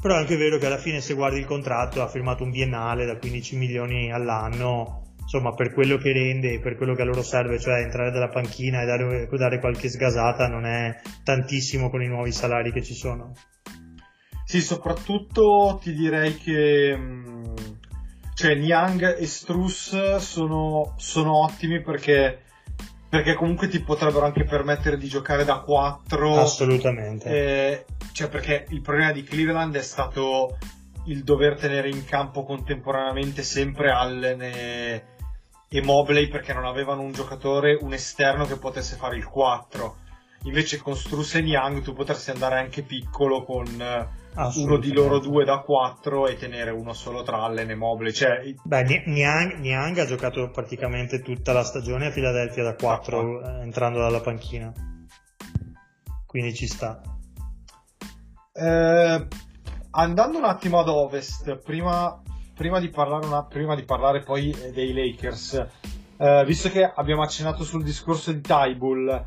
però 0.00 0.14
è 0.14 0.18
anche 0.18 0.36
vero 0.36 0.58
che 0.58 0.66
alla 0.66 0.78
fine 0.78 1.00
se 1.00 1.14
guardi 1.14 1.40
il 1.40 1.44
contratto 1.44 2.02
ha 2.02 2.06
firmato 2.06 2.44
un 2.44 2.50
biennale 2.50 3.04
da 3.04 3.16
15 3.16 3.56
milioni 3.56 4.12
all'anno, 4.12 5.14
insomma 5.22 5.52
per 5.54 5.72
quello 5.72 5.96
che 5.96 6.12
rende 6.12 6.52
e 6.52 6.60
per 6.60 6.76
quello 6.76 6.94
che 6.94 7.02
a 7.02 7.04
loro 7.04 7.24
serve, 7.24 7.58
cioè 7.58 7.80
entrare 7.80 8.12
dalla 8.12 8.28
panchina 8.28 8.82
e 8.82 8.86
dare, 8.86 9.28
dare 9.28 9.58
qualche 9.58 9.88
sgasata, 9.88 10.46
non 10.46 10.64
è 10.66 11.00
tantissimo 11.24 11.90
con 11.90 12.00
i 12.00 12.06
nuovi 12.06 12.30
salari 12.30 12.70
che 12.70 12.84
ci 12.84 12.94
sono. 12.94 13.32
Sì, 14.44 14.60
soprattutto 14.60 15.80
ti 15.82 15.92
direi 15.94 16.36
che 16.36 16.96
mh, 16.96 17.73
cioè 18.34 18.54
Niang 18.56 19.16
e 19.16 19.26
Struss 19.26 20.16
sono, 20.16 20.94
sono 20.98 21.44
ottimi 21.44 21.80
perché, 21.80 22.42
perché 23.08 23.34
comunque 23.34 23.68
ti 23.68 23.80
potrebbero 23.80 24.24
anche 24.24 24.44
permettere 24.44 24.98
di 24.98 25.08
giocare 25.08 25.44
da 25.44 25.60
4. 25.60 26.38
Assolutamente. 26.38 27.28
Eh, 27.28 27.84
cioè 28.12 28.28
perché 28.28 28.66
il 28.70 28.80
problema 28.80 29.12
di 29.12 29.22
Cleveland 29.22 29.76
è 29.76 29.82
stato 29.82 30.58
il 31.06 31.22
dover 31.22 31.56
tenere 31.56 31.88
in 31.88 32.04
campo 32.04 32.44
contemporaneamente 32.44 33.42
sempre 33.42 33.90
Allen 33.90 34.42
e, 34.42 35.04
e 35.68 35.82
Mobley 35.82 36.28
perché 36.28 36.52
non 36.52 36.64
avevano 36.64 37.02
un 37.02 37.12
giocatore, 37.12 37.78
un 37.80 37.92
esterno 37.92 38.46
che 38.46 38.56
potesse 38.56 38.96
fare 38.96 39.16
il 39.16 39.26
4. 39.26 39.96
Invece 40.44 40.78
con 40.78 40.94
Struss 40.94 41.36
e 41.36 41.42
Niang 41.42 41.82
tu 41.82 41.94
potresti 41.94 42.30
andare 42.30 42.58
anche 42.58 42.82
piccolo 42.82 43.44
con 43.44 43.64
uno 44.36 44.78
di 44.78 44.92
loro 44.92 45.18
due 45.18 45.44
da 45.44 45.60
4 45.60 46.26
e 46.26 46.36
tenere 46.36 46.70
uno 46.70 46.92
solo 46.92 47.22
tra 47.22 47.42
Allen 47.42 47.70
e 47.70 47.74
Mobley. 47.74 48.12
Cioè... 48.12 48.54
Beh, 48.62 49.04
Niang, 49.06 49.54
Niang, 49.58 49.96
ha 49.98 50.06
giocato 50.06 50.50
praticamente 50.50 51.22
tutta 51.22 51.52
la 51.52 51.62
stagione 51.62 52.06
a 52.06 52.10
Philadelphia 52.10 52.62
da 52.62 52.74
4 52.74 53.40
ah, 53.40 53.62
entrando 53.62 54.00
dalla 54.00 54.20
panchina. 54.20 54.72
Quindi 56.26 56.54
ci 56.54 56.66
sta. 56.66 57.00
Eh, 58.52 59.26
andando 59.90 60.38
un 60.38 60.44
attimo 60.44 60.78
ad 60.78 60.88
ovest, 60.88 61.56
prima, 61.58 62.20
prima, 62.54 62.80
di, 62.80 62.90
parlare 62.90 63.24
una, 63.26 63.44
prima 63.44 63.74
di 63.74 63.84
parlare 63.84 64.20
poi 64.20 64.54
dei 64.72 64.92
Lakers, 64.92 65.66
eh, 66.18 66.44
visto 66.44 66.68
che 66.68 66.84
abbiamo 66.84 67.22
accennato 67.22 67.64
sul 67.64 67.82
discorso 67.82 68.32
di 68.32 68.40
Tybull, 68.40 69.24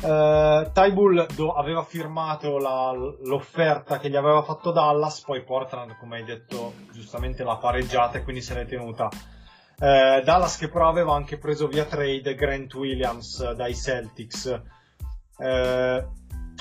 Uh, 0.00 0.70
Tybull 0.72 1.26
do- 1.34 1.54
aveva 1.54 1.82
firmato 1.82 2.58
la, 2.58 2.92
l'offerta 2.92 3.98
che 3.98 4.08
gli 4.08 4.14
aveva 4.14 4.42
fatto 4.42 4.70
Dallas, 4.70 5.22
poi 5.22 5.42
Portland, 5.42 5.96
come 5.98 6.18
hai 6.18 6.24
detto, 6.24 6.74
giustamente 6.92 7.42
l'ha 7.42 7.56
pareggiata 7.56 8.18
e 8.18 8.22
quindi 8.22 8.40
se 8.40 8.54
l'è 8.54 8.64
tenuta. 8.64 9.08
Uh, 9.80 10.22
Dallas 10.22 10.56
che 10.56 10.68
però 10.68 10.88
aveva 10.88 11.14
anche 11.14 11.36
preso 11.36 11.66
via 11.66 11.84
trade 11.84 12.36
Grant 12.36 12.72
Williams 12.74 13.52
dai 13.54 13.74
Celtics. 13.74 14.62
Uh, 15.36 16.16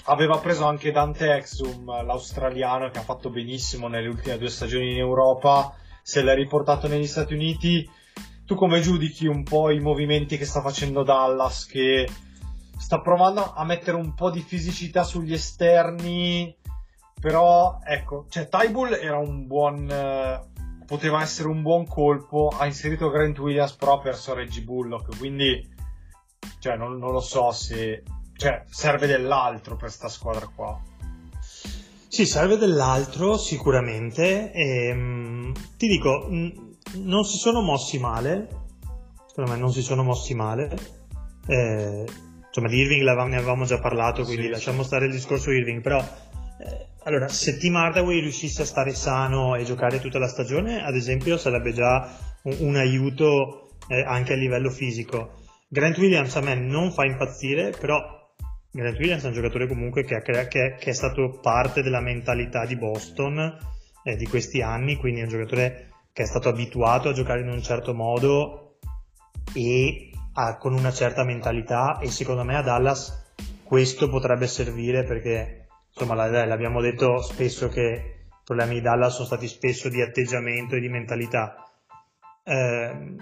aveva 0.05 0.37
preso 0.39 0.65
anche 0.65 0.91
Dante 0.91 1.31
Exum, 1.35 1.85
l'australiano 2.05 2.89
che 2.89 2.97
ha 2.97 3.03
fatto 3.03 3.29
benissimo 3.29 3.87
nelle 3.87 4.07
ultime 4.07 4.39
due 4.39 4.49
stagioni 4.49 4.93
in 4.93 4.97
Europa, 4.97 5.75
se 6.01 6.23
l'è 6.23 6.33
riportato 6.33 6.87
negli 6.87 7.07
Stati 7.07 7.35
Uniti. 7.35 7.87
Tu 8.45 8.55
come 8.55 8.79
giudichi 8.79 9.27
un 9.27 9.43
po' 9.43 9.69
i 9.69 9.79
movimenti 9.79 10.37
che 10.37 10.45
sta 10.45 10.61
facendo 10.61 11.03
Dallas 11.03 11.65
che 11.65 12.07
sta 12.77 12.99
provando 13.01 13.53
a 13.53 13.63
mettere 13.65 13.97
un 13.97 14.13
po' 14.13 14.29
di 14.29 14.41
fisicità 14.41 15.03
sugli 15.03 15.33
esterni, 15.33 16.55
però 17.19 17.79
ecco, 17.83 18.25
cioè 18.29 18.47
Tybull 18.47 18.93
era 18.93 19.17
un 19.17 19.47
buon 19.47 19.89
eh, 19.89 20.41
poteva 20.85 21.21
essere 21.21 21.49
un 21.49 21.61
buon 21.61 21.85
colpo, 21.85 22.49
ha 22.57 22.65
inserito 22.65 23.09
Grant 23.09 23.37
Williams 23.39 23.73
però 23.73 23.95
ha 23.95 23.99
perso 23.99 24.33
Reggie 24.33 24.61
Bullock, 24.61 25.17
quindi 25.17 25.75
cioè 26.59 26.77
non, 26.77 26.97
non 26.97 27.11
lo 27.11 27.19
so 27.19 27.51
se 27.51 28.03
cioè, 28.37 28.63
serve 28.69 29.07
dell'altro 29.07 29.75
per 29.75 29.91
sta 29.91 30.07
squadra 30.07 30.47
qua. 30.53 30.79
Sì, 32.07 32.25
serve 32.25 32.57
dell'altro 32.57 33.37
sicuramente. 33.37 34.51
E, 34.51 34.93
mh, 34.93 35.53
ti 35.77 35.87
dico, 35.87 36.27
mh, 36.29 36.75
non 37.03 37.25
si 37.25 37.37
sono 37.37 37.61
mossi 37.61 37.99
male. 37.99 38.47
Secondo 39.27 39.51
me 39.51 39.57
non 39.57 39.71
si 39.71 39.81
sono 39.81 40.03
mossi 40.03 40.33
male. 40.33 40.75
Eh, 41.47 42.05
insomma, 42.57 42.67
di 42.69 42.77
Irving 42.77 43.03
ne 43.03 43.37
avevamo 43.37 43.65
già 43.65 43.79
parlato, 43.79 44.23
quindi 44.23 44.45
Sì, 44.45 44.49
lasciamo 44.49 44.83
stare 44.83 45.05
il 45.05 45.11
discorso 45.11 45.51
Irving. 45.51 45.81
Però, 45.81 45.99
eh, 45.99 46.87
allora, 47.03 47.27
se 47.27 47.57
Tim 47.57 47.75
Hardaway 47.75 48.19
riuscisse 48.19 48.63
a 48.63 48.65
stare 48.65 48.93
sano 48.93 49.55
e 49.55 49.63
giocare 49.63 49.99
tutta 49.99 50.19
la 50.19 50.27
stagione, 50.27 50.83
ad 50.83 50.95
esempio, 50.95 51.37
sarebbe 51.37 51.71
già 51.73 52.09
un, 52.43 52.55
un 52.59 52.75
aiuto 52.75 53.69
eh, 53.87 54.01
anche 54.01 54.33
a 54.33 54.35
livello 54.35 54.69
fisico. 54.71 55.33
Grant 55.69 55.97
Williams 55.97 56.35
a 56.35 56.41
me 56.41 56.55
non 56.55 56.91
fa 56.91 57.05
impazzire, 57.05 57.73
però 57.79 58.15
Grant 58.71 58.97
Williams 58.97 59.23
è 59.23 59.27
un 59.27 59.33
giocatore 59.33 59.67
comunque 59.67 60.03
che, 60.03 60.21
crea- 60.21 60.47
che- 60.47 60.75
che 60.79 60.89
è 60.89 60.93
stato 60.93 61.39
parte 61.41 61.81
della 61.81 62.01
mentalità 62.01 62.65
di 62.65 62.75
Boston 62.75 63.57
eh, 64.03 64.15
di 64.15 64.25
questi 64.27 64.61
anni, 64.61 64.95
quindi 64.95 65.19
è 65.19 65.23
un 65.23 65.29
giocatore 65.29 65.89
che 66.13 66.23
è 66.23 66.25
stato 66.25 66.49
abituato 66.49 67.09
a 67.09 67.13
giocare 67.13 67.41
in 67.41 67.49
un 67.49 67.61
certo 67.61 67.93
modo 67.93 68.79
e 69.53 70.11
ha- 70.39 70.57
con 70.57 70.73
una 70.73 70.91
certa 70.91 71.23
mentalità 71.23 71.99
e 71.99 72.09
secondo 72.11 72.43
me 72.43 72.55
a 72.55 72.61
Dallas 72.61 73.25
questo 73.63 74.09
potrebbe 74.09 74.47
servire 74.47 75.03
perché 75.03 75.67
insomma 75.91 76.13
l'abbiamo 76.15 76.79
detto 76.79 77.21
spesso 77.21 77.67
che 77.69 78.15
i 78.29 78.43
problemi 78.43 78.75
di 78.75 78.81
Dallas 78.81 79.15
sono 79.15 79.25
stati 79.25 79.47
spesso 79.47 79.89
di 79.89 80.01
atteggiamento 80.01 80.75
e 80.75 80.79
di 80.79 80.89
mentalità. 80.89 81.69
Eh, 82.43 83.15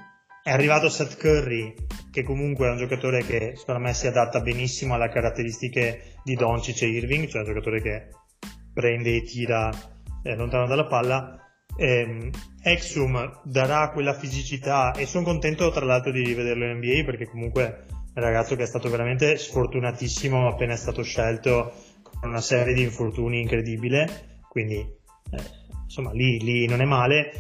è 0.44 0.52
arrivato 0.52 0.90
Seth 0.90 1.18
Curry, 1.18 1.74
che 2.12 2.22
comunque 2.22 2.68
è 2.68 2.70
un 2.70 2.78
giocatore 2.78 3.24
che 3.24 3.54
secondo 3.56 3.82
me 3.82 3.94
si 3.96 4.06
adatta 4.06 4.42
benissimo 4.42 4.94
alle 4.94 5.10
caratteristiche 5.10 6.18
di 6.24 6.36
Doncic 6.36 6.84
e 6.84 6.88
Irving, 6.88 7.28
cioè 7.28 7.42
un 7.42 7.48
giocatore 7.48 7.82
che 7.82 8.10
prende 8.72 9.16
e 9.16 9.24
tira 9.24 9.72
eh, 10.22 10.36
lontano 10.36 10.68
dalla 10.68 10.86
palla. 10.86 11.45
Ehm, 11.78 12.30
Exum 12.64 13.42
darà 13.44 13.92
quella 13.92 14.14
fisicità 14.14 14.94
e 14.94 15.06
sono 15.06 15.24
contento 15.24 15.70
tra 15.72 15.86
l'altro 15.86 16.12
di 16.12 16.24
rivederlo 16.24 16.66
in 16.66 16.78
NBA 16.78 17.04
perché 17.06 17.28
comunque 17.28 17.64
è 18.14 18.20
un 18.20 18.24
ragazzo 18.24 18.56
che 18.56 18.64
è 18.64 18.68
stato 18.68 18.90
veramente 18.90 19.38
sfortunatissimo 19.38 20.48
appena 20.48 20.74
è 20.74 20.78
stato 20.78 21.04
scelto 21.04 21.74
con 22.02 22.30
una 22.30 22.42
serie 22.42 22.74
di 22.74 22.82
infortuni 22.82 23.42
incredibile, 23.42 24.40
quindi 24.50 24.78
eh, 24.78 25.44
insomma 25.84 26.12
lì, 26.12 26.40
lì 26.40 26.66
non 26.66 26.82
è 26.82 26.86
male. 26.86 27.32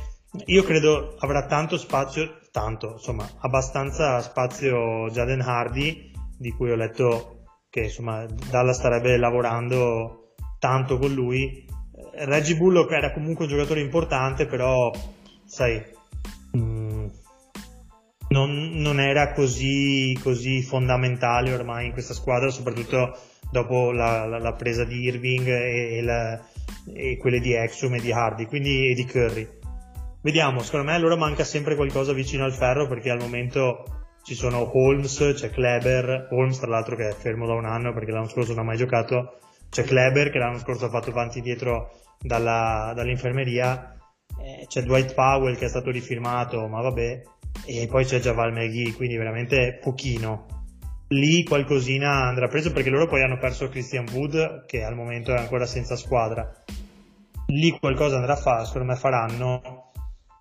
Io 0.48 0.64
credo 0.64 1.16
avrà 1.20 1.46
tanto 1.46 1.78
spazio, 1.78 2.40
tanto, 2.52 2.94
insomma, 2.94 3.28
abbastanza 3.40 4.20
spazio 4.20 5.10
Jaden 5.10 5.42
Hardy, 5.42 6.12
di 6.38 6.52
cui 6.52 6.72
ho 6.72 6.76
letto 6.76 7.44
che 7.70 7.84
insomma 7.84 8.26
Dallas 8.26 8.78
starebbe 8.78 9.18
lavorando 9.18 10.34
tanto 10.60 10.98
con 10.98 11.14
lui. 11.14 11.66
Reggie 12.18 12.56
Bullock 12.56 12.92
era 12.92 13.12
comunque 13.12 13.46
un 13.46 13.52
giocatore 13.52 13.82
importante, 13.82 14.46
però 14.46 14.92
sai, 15.46 15.84
mm, 16.58 17.06
non, 18.30 18.72
non 18.76 19.00
era 19.00 19.32
così, 19.34 20.18
così 20.22 20.62
fondamentale 20.62 21.54
ormai 21.54 21.88
in 21.88 21.92
questa 21.92 22.14
squadra, 22.14 22.50
soprattutto 22.50 23.18
dopo 23.52 23.92
la, 23.92 24.26
la- 24.26 24.40
la 24.40 24.54
presa 24.54 24.84
di 24.84 25.02
Irving 25.02 25.48
e, 25.48 25.98
e 25.98 26.02
la- 26.02 26.40
e 26.94 27.18
quelle 27.18 27.40
di 27.40 27.54
Exum 27.54 27.96
e 27.96 28.00
di 28.00 28.12
Hardy, 28.12 28.46
quindi 28.46 28.90
e 28.90 28.94
di 28.94 29.06
Curry. 29.06 29.48
Vediamo, 30.22 30.62
secondo 30.62 30.88
me 30.88 30.94
allora 30.96 31.16
manca 31.16 31.44
sempre 31.44 31.76
qualcosa 31.76 32.14
vicino 32.14 32.46
al 32.46 32.54
ferro 32.54 32.88
perché 32.88 33.10
al 33.12 33.20
momento 33.20 33.84
ci 34.24 34.34
sono 34.34 34.72
Holmes, 34.76 35.34
c'è 35.36 35.52
Kleber, 35.52 36.30
Holmes 36.32 36.58
tra 36.58 36.68
l'altro 36.68 36.96
che 36.96 37.10
è 37.10 37.14
fermo 37.14 37.46
da 37.46 37.54
un 37.54 37.66
anno 37.66 37.94
perché 37.94 38.12
l'anno 38.12 38.28
scorso 38.28 38.54
non 38.54 38.64
ha 38.64 38.66
mai 38.66 38.78
giocato, 38.78 39.38
c'è 39.76 39.84
Kleber 39.84 40.32
che 40.32 40.38
l'anno 40.38 40.58
scorso 40.58 40.86
ha 40.86 40.90
fatto 40.90 41.10
avanti 41.10 41.40
e 41.40 41.42
dietro 41.42 42.00
dalla- 42.22 42.94
dall'infermeria, 42.96 43.98
eh, 44.40 44.66
c'è 44.68 44.84
Dwight 44.84 45.14
Powell 45.14 45.58
che 45.58 45.66
è 45.66 45.68
stato 45.68 45.92
rifirmato, 45.92 46.66
ma 46.70 46.80
vabbè, 46.80 47.22
e 47.66 47.88
poi 47.88 48.06
c'è 48.06 48.22
Javal 48.22 48.54
McGee, 48.54 48.94
quindi 48.94 49.18
veramente 49.18 49.78
pochino. 49.82 50.46
Lì 51.10 51.44
qualcosina 51.44 52.24
andrà 52.24 52.48
preso 52.48 52.72
perché 52.72 52.90
loro 52.90 53.06
poi 53.08 53.22
hanno 53.22 53.38
perso 53.38 53.68
Christian 53.68 54.06
Wood 54.14 54.66
che 54.66 54.82
al 54.82 54.96
momento 54.96 55.34
è 55.34 55.38
ancora 55.38 55.66
senza 55.66 55.98
squadra. 55.98 56.50
Lì 57.48 57.78
qualcosa 57.78 58.16
andrà 58.16 58.34
a 58.34 58.38
fare, 58.38 58.66
secondo 58.66 58.88
me 58.88 58.96
faranno. 58.96 59.92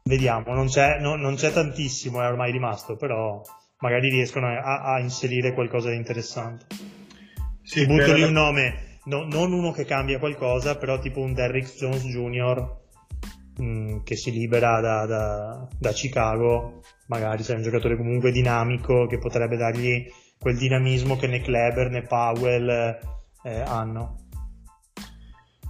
Vediamo, 0.04 0.54
non 0.54 0.68
c'è, 0.68 1.00
no- 1.00 1.16
non 1.16 1.34
c'è 1.34 1.50
tantissimo, 1.50 2.22
è 2.22 2.26
ormai 2.26 2.52
rimasto, 2.52 2.94
però 2.94 3.42
magari 3.78 4.10
riescono 4.10 4.46
a, 4.46 4.94
a 4.94 5.00
inserire 5.00 5.54
qualcosa 5.54 5.90
di 5.90 5.96
interessante. 5.96 6.66
Sì, 7.62 7.80
Ti 7.80 7.86
butto 7.86 8.12
lì 8.12 8.22
un 8.22 8.32
nome, 8.32 8.93
no- 9.04 9.24
non 9.24 9.52
uno 9.52 9.70
che 9.72 9.84
cambia 9.84 10.18
qualcosa, 10.18 10.76
però 10.76 10.98
tipo 10.98 11.20
un 11.20 11.32
Derrick 11.34 11.74
Jones 11.76 12.04
Jr. 12.04 12.82
mh, 13.56 14.02
che 14.02 14.16
si 14.16 14.30
libera 14.32 14.80
da, 14.80 15.06
da- 15.06 15.68
da 15.78 15.92
Chicago, 15.92 16.80
magari 17.08 17.42
c'è 17.42 17.54
un 17.54 17.62
giocatore 17.62 17.96
comunque 17.96 18.32
dinamico 18.32 19.06
che 19.06 19.18
potrebbe 19.18 19.56
dargli 19.56 20.04
quel 20.38 20.56
dinamismo 20.58 21.16
che 21.16 21.26
né 21.26 21.40
Kleber 21.40 21.90
né 21.90 22.02
Powell 22.02 22.68
eh, 23.44 23.60
hanno. 23.60 24.16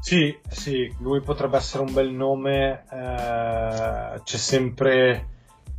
Sì, 0.00 0.36
sì, 0.48 0.92
lui 1.00 1.20
potrebbe 1.22 1.56
essere 1.56 1.82
un 1.82 1.92
bel 1.92 2.10
nome. 2.10 2.84
eh, 2.90 4.20
c'è 4.22 4.36
sempre 4.36 5.28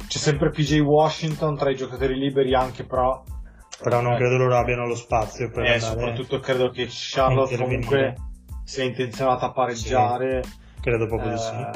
c'è 0.08 0.18
sempre 0.18 0.50
PJ 0.50 0.80
Washington 0.80 1.56
tra 1.58 1.70
i 1.70 1.76
giocatori 1.76 2.16
liberi, 2.18 2.54
anche 2.54 2.84
però. 2.86 3.24
Però 3.82 4.02
non 4.02 4.14
eh, 4.14 4.18
credo 4.18 4.38
loro 4.38 4.58
abbiano 4.58 4.88
lo 4.88 4.96
spazio 4.96 5.50
per 5.52 5.64
eh, 5.66 5.74
andare 5.74 5.80
soprattutto 6.00 6.40
credo 6.40 6.70
che 6.70 6.88
Charlotte 6.90 7.58
comunque 7.58 8.16
sia 8.64 8.84
intenzionata 8.84 9.48
a 9.48 9.52
pareggiare. 9.52 10.44
credo 10.82 11.08
proprio 11.08 11.32
di 11.32 11.38
sì. 11.38 11.54
eh, 11.54 11.70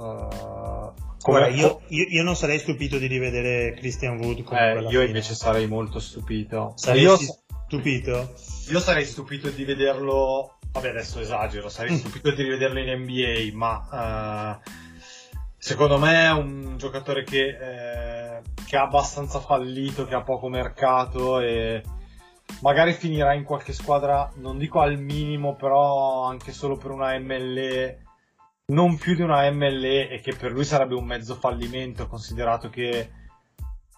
eh, 0.00 1.00
Guarda, 1.24 1.46
come- 1.46 1.50
io, 1.50 1.80
io- 1.88 2.06
io 2.08 2.22
non 2.22 2.34
sarei 2.36 2.58
stupito 2.58 2.98
di 2.98 3.06
rivedere 3.06 3.74
Christian 3.74 4.18
Wood 4.18 4.42
come 4.42 4.72
eh, 4.72 4.80
io 4.80 4.88
fine. 4.88 5.04
invece 5.06 5.34
sarei 5.34 5.66
molto 5.66 5.98
stupito. 6.00 6.72
Saresti 6.76 7.24
Io, 7.24 7.34
stupito? 7.66 8.34
io 8.70 8.80
sarei 8.80 9.04
stupito 9.04 9.48
di 9.50 9.64
vederlo. 9.64 10.58
Vabbè, 10.72 10.88
adesso 10.88 11.20
esagero, 11.20 11.68
sarei 11.68 11.92
Mm. 11.92 11.96
stupito 11.96 12.30
di 12.30 12.42
rivederlo 12.42 12.78
in 12.80 13.02
NBA, 13.02 13.50
ma 13.56 14.60
eh, 14.64 14.70
secondo 15.58 15.98
me 15.98 16.24
è 16.24 16.32
un 16.32 16.76
giocatore 16.78 17.24
che, 17.24 17.48
eh, 17.48 18.21
che 18.66 18.76
ha 18.76 18.82
abbastanza 18.82 19.40
fallito, 19.40 20.04
che 20.04 20.14
ha 20.14 20.22
poco 20.22 20.48
mercato 20.48 21.40
e 21.40 21.82
magari 22.60 22.92
finirà 22.92 23.34
in 23.34 23.44
qualche 23.44 23.72
squadra, 23.72 24.30
non 24.36 24.58
dico 24.58 24.80
al 24.80 24.98
minimo, 24.98 25.54
però 25.56 26.24
anche 26.24 26.52
solo 26.52 26.76
per 26.76 26.90
una 26.90 27.18
MLE, 27.18 28.02
non 28.66 28.96
più 28.96 29.14
di 29.14 29.22
una 29.22 29.50
MLE 29.50 30.08
e 30.08 30.20
che 30.20 30.34
per 30.34 30.52
lui 30.52 30.64
sarebbe 30.64 30.94
un 30.94 31.04
mezzo 31.04 31.34
fallimento, 31.34 32.06
considerato 32.06 32.68
che 32.68 32.98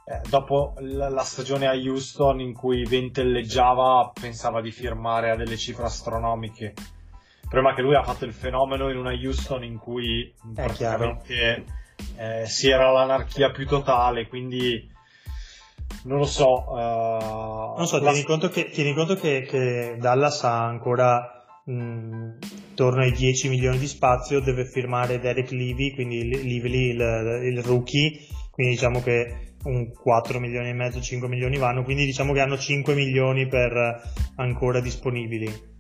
eh, 0.07 0.21
dopo 0.29 0.75
la, 0.79 1.09
la 1.09 1.23
stagione 1.23 1.67
a 1.67 1.73
Houston 1.73 2.41
in 2.41 2.53
cui 2.53 2.85
ventelleggiava 2.85 4.13
pensava 4.19 4.61
di 4.61 4.71
firmare 4.71 5.31
a 5.31 5.37
delle 5.37 5.57
cifre 5.57 5.85
astronomiche. 5.85 6.75
È 7.49 7.75
che 7.75 7.83
lui 7.83 7.95
ha 7.95 8.03
fatto 8.03 8.25
il 8.25 8.33
fenomeno 8.33 8.91
in 8.91 8.97
una 8.97 9.13
Houston 9.13 9.63
in 9.63 9.79
cui 9.79 10.35
praticamente 10.53 11.65
eh, 12.17 12.47
si 12.47 12.69
era 12.69 12.91
l'anarchia 12.91 13.51
più 13.51 13.67
totale, 13.67 14.27
quindi 14.29 14.91
non 16.05 16.19
lo 16.19 16.25
so. 16.27 16.65
eh, 16.79 17.75
Non 17.77 17.87
so, 17.87 17.99
la- 18.01 18.11
tieni 18.13 18.25
conto 18.27 18.49
che, 18.49 18.71
tieni 18.71 18.95
conto 18.95 19.15
che, 19.17 19.43
che 19.43 19.97
Dallas 19.99 20.43
ha 20.45 20.65
ancora 20.65 21.31
mh, 21.65 22.31
intorno 22.69 23.03
ai 23.03 23.13
10 23.13 23.49
milioni 23.49 23.79
di 23.79 23.87
spazio, 23.87 24.41
deve 24.41 24.65
firmare 24.67 25.19
Derek 25.21 25.51
Levy, 25.51 25.95
quindi 25.95 26.25
Li- 26.29 26.43
Lively 26.43 26.89
il, 26.91 27.55
il 27.55 27.63
rookie, 27.63 28.19
quindi 28.51 28.75
diciamo 28.75 29.01
che 29.03 29.55
un 29.65 29.91
4 29.93 30.41
milioni 30.41 30.69
e 30.69 30.75
mezzo, 30.75 31.01
5 31.01 31.27
milioni 31.27 31.57
vanno, 31.57 31.85
quindi 31.85 32.05
diciamo 32.05 32.35
che 32.35 32.41
hanno 32.41 32.59
5 32.59 32.95
milioni 32.95 33.47
per 33.49 34.03
ancora 34.37 34.81
disponibili. 34.81 35.73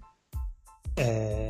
Eh, 0.96 1.43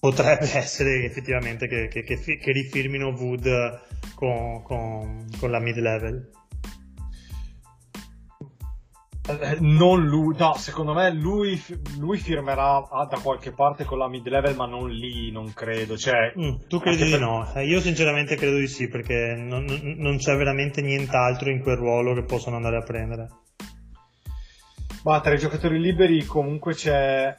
potrebbe 0.00 0.50
essere 0.56 1.04
effettivamente 1.04 1.66
che, 1.68 1.88
che- 1.88 2.02
che 2.04 2.16
che 2.38 2.52
rifirmino 2.52 3.08
Wood 3.08 3.80
con, 4.14 4.62
con- 4.62 5.26
con 5.38 5.50
la 5.50 5.58
mid 5.60 5.76
level. 5.78 6.30
Eh, 9.30 9.58
non 9.60 10.06
lui, 10.06 10.34
no, 10.38 10.54
secondo 10.54 10.94
me 10.94 11.12
lui, 11.12 11.62
lui 11.98 12.16
firmerà 12.16 12.76
ah, 12.90 13.04
da 13.04 13.18
qualche 13.18 13.52
parte 13.52 13.84
con 13.84 13.98
la 13.98 14.08
mid 14.08 14.26
level, 14.26 14.56
ma 14.56 14.64
non 14.64 14.88
lì, 14.90 15.30
non 15.30 15.52
credo. 15.52 15.98
Cioè, 15.98 16.32
Mm, 16.38 16.54
tu 16.66 16.78
credi 16.80 17.04
di 17.04 17.10
per- 17.10 17.20
no? 17.20 17.52
Eh, 17.52 17.66
io 17.66 17.78
sinceramente 17.80 18.36
credo 18.36 18.56
di 18.56 18.66
sì, 18.66 18.88
perché 18.88 19.34
non- 19.36 19.66
non 19.98 20.16
c'è 20.16 20.34
veramente 20.34 20.80
nient'altro 20.80 21.50
in 21.50 21.60
quel 21.60 21.76
ruolo 21.76 22.14
che 22.14 22.22
possono 22.22 22.56
andare 22.56 22.78
a 22.78 22.82
prendere. 22.82 23.28
Ma 25.04 25.20
tra 25.20 25.34
i 25.34 25.38
giocatori 25.38 25.78
liberi 25.78 26.24
comunque 26.24 26.72
c'è. 26.72 27.34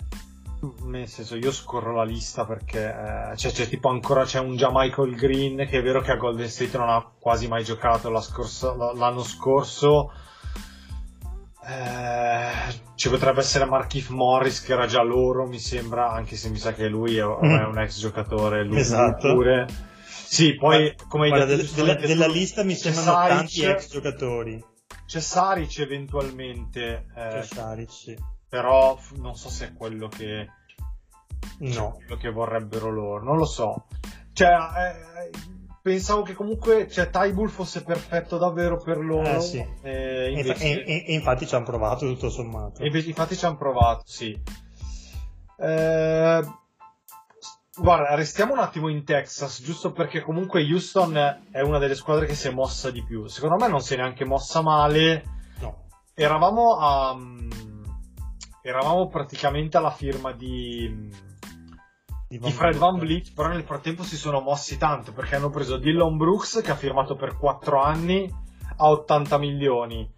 Nel 0.84 1.08
senso, 1.08 1.36
io 1.38 1.52
scorro 1.54 1.94
la 1.96 2.04
lista 2.04 2.46
perché 2.46 2.84
eh, 2.90 3.36
c'è, 3.36 3.52
c'è 3.52 3.68
tipo 3.70 3.88
ancora 3.90 4.26
c'è 4.26 4.40
un 4.40 4.58
già 4.58 4.70
Michael 4.72 5.16
Green 5.16 5.56
che 5.68 5.78
è 5.80 5.82
vero 5.82 6.02
che 6.02 6.12
a 6.12 6.18
Golden 6.18 6.50
State 6.50 6.78
non 6.78 6.90
ha 6.90 7.10
quasi 7.18 7.48
mai 7.48 7.64
giocato 7.64 8.10
la 8.10 8.20
scorsa- 8.20 8.76
la- 8.76 8.92
l'anno 8.94 9.24
scorso. 9.24 10.12
Eh, 11.66 12.52
ci 12.96 13.10
potrebbe 13.10 13.40
essere 13.40 13.66
Markif 13.66 14.10
Morris 14.10 14.62
che 14.62 14.74
era 14.74 14.86
già 14.86 15.02
loro, 15.04 15.46
mi 15.46 15.60
sembra, 15.60 16.10
anche 16.12 16.36
se 16.36 16.50
mi 16.50 16.58
sa 16.58 16.74
che 16.74 16.88
lui 16.88 17.16
è, 17.18 17.24
Mm. 17.24 17.44
è 17.58 17.64
un 17.66 17.78
ex 17.80 18.00
giocatore, 18.00 18.64
lui 18.66 18.80
Esatto. 18.80 19.34
pure. 19.34 19.66
Sì, 20.06 20.56
poi 20.56 20.94
come 21.08 21.26
hai 21.26 21.30
Guarda, 21.30 21.56
detto 21.56 21.74
della, 21.76 21.96
della 21.96 22.26
tu, 22.26 22.32
lista 22.34 22.64
mi 22.64 22.76
sembrano 22.76 23.12
Saric, 23.12 23.36
tanti 23.38 23.64
ex 23.66 23.90
giocatori. 23.90 24.64
C'è 25.06 25.20
Saric 25.20 25.80
eventualmente, 25.80 27.06
eh, 27.16 27.30
C'è 27.30 27.44
Saric, 27.44 27.92
sì. 27.92 28.18
Però 28.50 28.98
non 29.18 29.36
so 29.36 29.50
se 29.50 29.68
è 29.68 29.74
quello 29.74 30.08
che, 30.08 30.48
No. 31.60 31.94
quello 31.94 32.18
che 32.18 32.30
vorrebbero 32.32 32.90
loro, 32.90 33.24
non 33.24 33.38
lo 33.38 33.46
so. 33.46 33.86
Cioè, 34.34 34.50
eh, 34.50 35.30
pensavo 35.82 36.22
che 36.24 36.34
comunque 36.34 36.88
cioè, 36.90 37.10
Tybull 37.10 37.48
fosse 37.50 37.84
perfetto 37.84 38.38
davvero 38.38 38.78
per 38.82 38.98
loro. 38.98 39.36
Eh, 39.38 39.40
sì. 39.42 39.66
e 39.82 40.32
invece- 40.32 40.84
e- 40.84 41.06
e- 41.08 41.14
infatti 41.14 41.46
ci 41.48 41.56
hanno 41.56 41.66
provato 41.66 42.06
tutto 42.08 42.30
sommato. 42.30 42.84
Invece 42.84 43.10
infatti 43.10 43.36
ci 43.36 43.46
hanno 43.46 43.58
provato, 43.58 44.04
sì. 44.06 44.38
Eh, 45.58 46.42
guarda, 47.78 48.16
restiamo 48.16 48.54
un 48.54 48.60
attimo 48.60 48.88
in 48.90 49.04
Texas, 49.04 49.62
giusto 49.62 49.92
perché 49.92 50.22
comunque 50.22 50.64
Houston 50.64 51.18
è 51.52 51.62
una 51.62 51.78
delle 51.80 51.96
squadre 51.96 52.26
che 52.26 52.36
si 52.36 52.48
è 52.48 52.52
mossa 52.52 52.90
di 52.92 53.04
più. 53.04 53.28
Secondo 53.28 53.58
me 53.58 53.68
non 53.68 53.82
si 53.82 53.94
è 53.94 53.98
neanche 53.98 54.26
mossa 54.26 54.62
male. 54.62 55.24
No. 55.60 55.86
Eravamo 56.14 56.78
a... 56.78 57.18
Eravamo 58.62 59.08
praticamente 59.08 59.78
alla 59.78 59.92
firma 59.92 60.32
di, 60.32 61.10
di 62.28 62.52
Fred 62.52 62.78
Van 62.78 62.98
Vliet, 62.98 63.34
però 63.34 63.48
nel 63.48 63.64
frattempo 63.64 64.04
si 64.04 64.18
sono 64.18 64.42
mossi 64.42 64.78
tanto 64.78 65.14
perché 65.14 65.36
hanno 65.36 65.50
preso 65.50 65.78
Dylan 65.78 66.18
Brooks 66.18 66.62
che 66.64 66.72
ha 66.72 66.76
firmato 66.76 67.16
per 67.16 67.38
4 67.38 67.82
anni 67.82 68.30
a 68.78 68.90
80 68.90 69.38
milioni. 69.38 70.18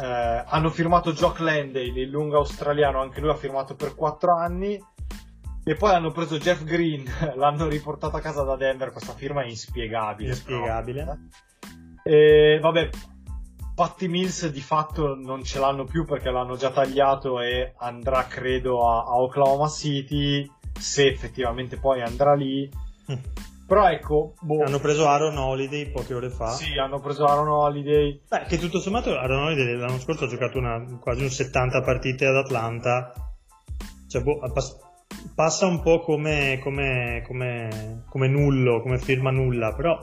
Eh, 0.00 0.44
hanno 0.46 0.70
firmato 0.70 1.12
Jock 1.12 1.40
Landale, 1.40 2.00
il 2.00 2.08
lungo 2.08 2.38
australiano, 2.38 3.00
anche 3.00 3.20
lui 3.20 3.30
ha 3.30 3.36
firmato 3.36 3.74
per 3.74 3.94
4 3.94 4.34
anni. 4.34 4.82
E 5.64 5.76
poi 5.76 5.94
hanno 5.94 6.10
preso 6.10 6.38
Jeff 6.38 6.64
Green, 6.64 7.04
l'hanno 7.36 7.68
riportato 7.68 8.16
a 8.16 8.20
casa 8.20 8.42
da 8.42 8.56
Denver. 8.56 8.90
Questa 8.90 9.12
firma 9.12 9.42
è 9.42 9.46
inspiegabile. 9.46 10.30
Inspiegabile. 10.30 11.04
però. 11.04 11.16
E 12.02 12.58
vabbè, 12.60 12.90
Patty 13.74 14.06
Mills 14.08 14.48
di 14.50 14.60
fatto 14.60 15.14
non 15.14 15.42
ce 15.44 15.58
l'hanno 15.58 15.84
più 15.84 16.04
perché 16.04 16.30
l'hanno 16.30 16.56
già 16.56 16.70
tagliato 16.70 17.40
e 17.40 17.74
andrà, 17.78 18.26
credo, 18.26 18.86
a, 18.88 18.98
a 19.04 19.16
Oklahoma 19.20 19.68
City. 19.68 20.48
Se 20.78 21.06
effettivamente 21.06 21.78
poi 21.78 22.02
andrà 22.02 22.34
lì. 22.34 22.68
Mm. 23.10 23.16
Però 23.66 23.88
ecco, 23.88 24.34
boh, 24.40 24.64
Hanno 24.64 24.80
preso 24.80 25.06
Aaron 25.08 25.38
Holiday 25.38 25.90
poche 25.90 26.12
ore 26.14 26.28
fa. 26.28 26.48
sì, 26.50 26.76
hanno 26.78 27.00
preso 27.00 27.24
Aaron 27.24 27.48
Holiday. 27.48 28.20
Beh, 28.28 28.42
che 28.46 28.58
tutto 28.58 28.80
sommato 28.80 29.16
Aaron 29.16 29.44
Holiday 29.44 29.76
l'anno 29.76 29.98
scorso 29.98 30.24
ha 30.24 30.28
giocato 30.28 30.58
una- 30.58 30.84
quasi 31.00 31.22
un 31.22 31.30
70 31.30 31.80
partite 31.80 32.26
ad 32.26 32.36
Atlanta. 32.36 33.12
Cioè, 34.08 34.22
boh, 34.22 34.40
pas- 34.52 34.76
passa 35.34 35.66
un 35.66 35.80
po' 35.80 36.00
come, 36.00 36.58
come, 36.62 37.22
come, 37.26 38.02
come 38.10 38.28
nullo, 38.28 38.82
come 38.82 38.98
firma 38.98 39.30
nulla, 39.30 39.72
però 39.74 39.98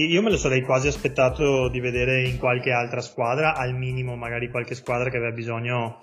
io 0.00 0.22
me 0.22 0.30
lo 0.30 0.36
sarei 0.36 0.62
quasi 0.62 0.88
aspettato 0.88 1.68
di 1.68 1.78
vedere 1.78 2.26
in 2.26 2.38
qualche 2.38 2.72
altra 2.72 3.00
squadra, 3.00 3.54
al 3.54 3.74
minimo 3.76 4.16
magari 4.16 4.50
qualche 4.50 4.74
squadra 4.74 5.08
che 5.08 5.18
aveva 5.18 5.32
bisogno 5.32 6.00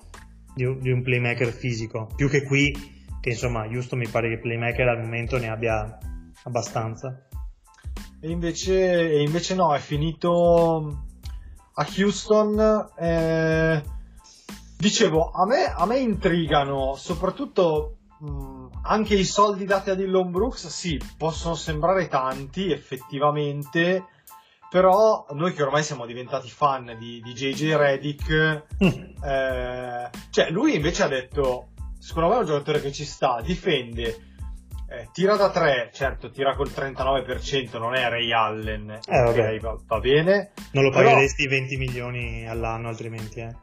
di 0.54 0.64
un, 0.64 1.02
playmaker 1.02 1.52
fisico, 1.52 2.10
più 2.16 2.30
che 2.30 2.44
qui, 2.44 2.74
che 3.20 3.30
insomma 3.32 3.66
Houston 3.66 4.00
mi 4.00 4.08
pare 4.08 4.30
che 4.30 4.40
playmaker 4.40 4.88
al 4.88 5.02
momento 5.02 5.38
ne 5.38 5.50
abbia 5.50 5.98
abbastanza. 6.44 7.28
E 8.22 8.30
invece, 8.30 9.12
e 9.12 9.24
invece 9.24 9.56
no, 9.56 9.74
è 9.76 9.80
finito 9.80 11.06
a 11.74 11.88
Houston. 11.98 12.90
eh, 12.98 13.84
dicevo, 14.78 15.32
a 15.32 15.46
me, 15.46 15.66
a 15.66 15.86
me 15.86 15.98
intrigano 16.00 16.96
soprattutto 16.96 17.98
mh, 18.20 18.61
anche 18.84 19.16
i 19.16 19.26
soldi 19.26 19.66
dati 19.66 19.90
a 19.90 19.96
Dillon 19.96 20.32
Brooks. 20.32 20.68
Sì, 20.68 21.00
possono 21.18 21.56
sembrare 21.56 22.08
tanti 22.08 22.72
effettivamente, 22.72 24.06
però 24.70 25.26
noi 25.32 25.54
che 25.54 25.64
ormai 25.64 25.84
siamo 25.84 26.06
diventati 26.06 26.50
fan 26.50 26.96
di, 26.98 27.22
di 27.22 27.34
JJ 27.34 27.74
Redick, 27.76 28.66
eh, 28.80 30.10
cioè 30.30 30.50
lui 30.50 30.76
invece 30.76 31.04
ha 31.04 31.08
detto, 31.08 31.70
secondo 32.00 32.30
me 32.30 32.36
è 32.36 32.40
un 32.40 32.46
giocatore 32.46 32.82
che 32.82 32.92
ci 32.92 33.06
sta, 33.06 33.42
difende. 33.42 34.28
Eh, 34.92 35.08
tira 35.14 35.38
da 35.38 35.50
3, 35.50 35.90
certo, 35.94 36.30
tira 36.32 36.54
col 36.54 36.68
39%, 36.70 37.80
non 37.80 37.96
è 37.96 38.10
Ray 38.10 38.34
Allen. 38.34 38.90
Eh, 38.90 39.22
ok, 39.22 39.36
vabbè. 39.36 39.60
va, 39.60 39.78
va 39.88 40.00
bene. 40.00 40.52
Non 40.72 40.84
lo 40.84 40.90
Però- 40.90 41.04
pagheresti 41.10 41.48
20 41.48 41.78
milioni 41.78 42.46
all'anno 42.46 42.90
altrimenti, 42.90 43.40
eh. 43.40 43.56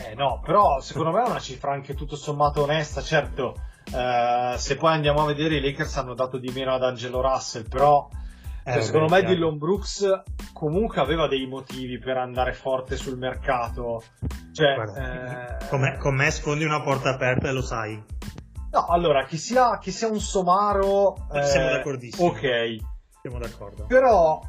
Eh, 0.00 0.14
no, 0.14 0.40
però 0.44 0.80
secondo 0.80 1.10
me 1.10 1.24
è 1.24 1.28
una 1.28 1.40
cifra 1.40 1.72
anche 1.72 1.94
tutto 1.94 2.14
sommato 2.14 2.62
onesta, 2.62 3.02
certo. 3.02 3.56
Eh, 3.92 4.54
se 4.58 4.76
poi 4.76 4.92
andiamo 4.92 5.22
a 5.22 5.26
vedere, 5.26 5.56
i 5.56 5.60
Lakers 5.60 5.96
hanno 5.96 6.14
dato 6.14 6.38
di 6.38 6.50
meno 6.54 6.74
ad 6.74 6.82
Angelo 6.82 7.20
Russell, 7.20 7.68
però 7.68 8.08
Eh, 8.64 8.72
cioè, 8.72 8.82
secondo 8.82 9.08
me. 9.14 9.22
Dillon 9.24 9.56
Brooks 9.56 10.22
comunque 10.52 11.00
aveva 11.00 11.26
dei 11.26 11.46
motivi 11.46 11.98
per 11.98 12.16
andare 12.18 12.52
forte 12.52 12.96
sul 12.96 13.16
mercato. 13.16 14.02
Cioè, 14.52 14.74
Guarda, 14.74 15.58
eh, 15.60 15.68
con, 15.68 15.96
con 15.98 16.14
me 16.14 16.30
sfondi 16.30 16.64
una 16.64 16.82
porta 16.82 17.10
aperta 17.10 17.48
e 17.48 17.52
lo 17.52 17.62
sai. 17.62 18.02
no, 18.72 18.86
allora, 18.88 19.24
che 19.24 19.36
sia, 19.38 19.78
che 19.78 19.90
sia 19.90 20.08
un 20.08 20.20
somaro, 20.20 21.14
eh, 21.32 21.42
Siamo 21.44 21.70
d'accordissimo. 21.70 22.28
ok. 22.28 22.76
Siamo 23.22 23.38
d'accordo. 23.38 23.86
Però 23.86 24.40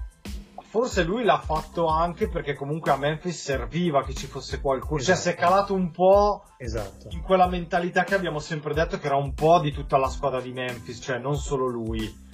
forse 0.69 1.03
lui 1.03 1.23
l'ha 1.23 1.39
fatto 1.39 1.87
anche 1.87 2.29
perché 2.29 2.53
comunque 2.53 2.91
a 2.91 2.97
Memphis 2.97 3.41
serviva 3.41 4.03
che 4.03 4.13
ci 4.13 4.27
fosse 4.27 4.61
qualcuno. 4.61 5.01
Cioè, 5.01 5.15
si 5.15 5.29
è 5.29 5.31
Esatto. 5.31 5.47
calato 5.49 5.73
un 5.73 5.89
po' 5.91 6.43
Esatto. 6.57 7.07
in 7.09 7.21
quella 7.21 7.47
mentalità 7.47 8.03
che 8.03 8.13
abbiamo 8.15 8.39
sempre 8.39 8.73
detto 8.75 8.99
che 8.99 9.07
era 9.07 9.15
un 9.15 9.33
po' 9.33 9.59
di 9.59 9.71
tutta 9.71 9.97
la 9.97 10.07
squadra 10.09 10.39
di 10.41 10.51
Memphis, 10.53 10.99
cioè 11.01 11.17
non 11.17 11.35
solo 11.37 11.67
lui. 11.67 12.27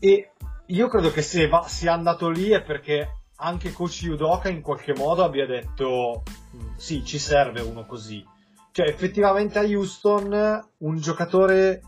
E 0.00 0.32
io 0.66 0.88
credo 0.88 1.10
che 1.12 1.22
se 1.22 1.46
va- 1.48 1.66
sia 1.68 1.92
andato 1.92 2.28
lì 2.28 2.50
è 2.50 2.62
perché 2.62 3.20
anche 3.36 3.72
coach 3.72 4.02
Yudoka 4.02 4.48
in 4.48 4.60
qualche 4.60 4.94
modo 4.94 5.24
abbia 5.24 5.46
detto 5.46 6.22
"Mm, 6.56 6.76
sì, 6.76 7.04
ci 7.04 7.18
serve 7.18 7.60
uno 7.60 7.84
così. 7.86 8.24
Cioè 8.72 8.88
effettivamente 8.88 9.58
a 9.58 9.62
Houston 9.62 10.68
un 10.78 10.96
giocatore, 10.98 11.80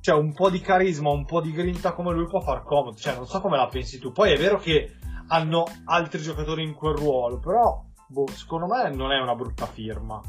cioè 0.00 0.16
un 0.16 0.32
po' 0.32 0.50
di 0.50 0.60
carisma, 0.60 1.10
un 1.10 1.24
po' 1.24 1.40
di 1.40 1.52
grinta 1.52 1.92
come 1.92 2.12
lui 2.12 2.26
può 2.26 2.40
far 2.40 2.62
comodo, 2.62 2.96
cioè 2.96 3.14
non 3.14 3.26
so 3.26 3.40
come 3.40 3.56
la 3.56 3.66
pensi 3.66 3.98
tu. 3.98 4.12
Poi 4.12 4.32
è 4.32 4.38
vero 4.38 4.58
che 4.58 4.96
hanno 5.28 5.64
altri 5.84 6.20
giocatori 6.20 6.62
in 6.62 6.74
quel 6.74 6.96
ruolo, 6.96 7.38
però 7.38 7.84
boh, 8.08 8.26
secondo 8.28 8.66
me 8.66 8.94
non 8.94 9.12
è 9.12 9.20
una 9.20 9.34
brutta 9.34 9.66
firma. 9.66 10.20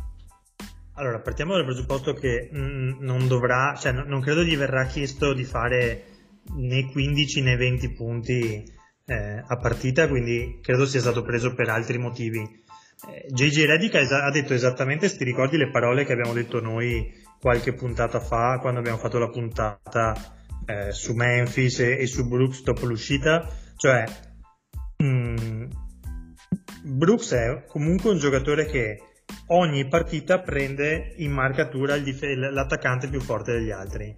Allora, 0.95 1.19
partiamo 1.19 1.53
dal 1.53 1.65
presupposto 1.65 2.13
che 2.13 2.49
mm, 2.53 2.99
non 2.99 3.27
dovrà, 3.27 3.75
cioè 3.77 3.93
no- 3.93 4.03
non 4.03 4.19
credo 4.21 4.43
gli 4.43 4.57
verrà 4.57 4.86
chiesto 4.86 5.34
di 5.34 5.45
fare 5.45 6.05
né 6.55 6.91
15 6.91 7.41
né 7.41 7.55
20 7.55 7.89
punti 7.93 8.63
eh, 9.05 9.43
a 9.45 9.57
partita, 9.57 10.07
quindi 10.07 10.60
credo 10.62 10.86
sia 10.86 10.99
stato 10.99 11.23
preso 11.23 11.53
per 11.53 11.69
altri 11.69 11.97
motivi. 11.97 12.39
Eh, 12.39 13.25
JJ 13.29 13.65
Redick 13.65 13.95
ha, 13.95 13.99
esa- 13.99 14.25
ha 14.25 14.31
detto 14.31 14.53
esattamente, 14.53 15.10
ti 15.15 15.23
ricordi 15.23 15.57
le 15.57 15.69
parole 15.71 16.03
che 16.03 16.12
abbiamo 16.12 16.34
detto 16.34 16.60
noi 16.60 17.10
qualche 17.41 17.73
puntata 17.73 18.19
fa, 18.19 18.60
quando 18.62 18.80
abbiamo 18.80 18.99
fatto 18.99 19.17
la 19.17 19.30
puntata 19.30 20.13
eh, 20.63 20.91
su 20.91 21.13
Memphis 21.13 21.80
e, 21.80 21.97
e 21.99 22.06
su 22.06 22.27
Brooks 22.27 22.62
dopo 22.62 22.86
l'uscita? 22.86 23.49
Cioè, 23.75 24.04
mm, 25.01 25.65
Brooks 26.84 27.32
è 27.34 27.65
comunque 27.67 28.12
un 28.12 28.19
giocatore 28.19 28.65
che 28.67 28.99
ogni 29.47 29.88
partita 29.88 30.39
prende 30.39 31.15
in 31.17 31.32
marcatura 31.32 31.97
dif- 31.97 32.21
l'attaccante 32.23 33.08
più 33.08 33.19
forte 33.19 33.54
degli 33.54 33.71
altri. 33.71 34.15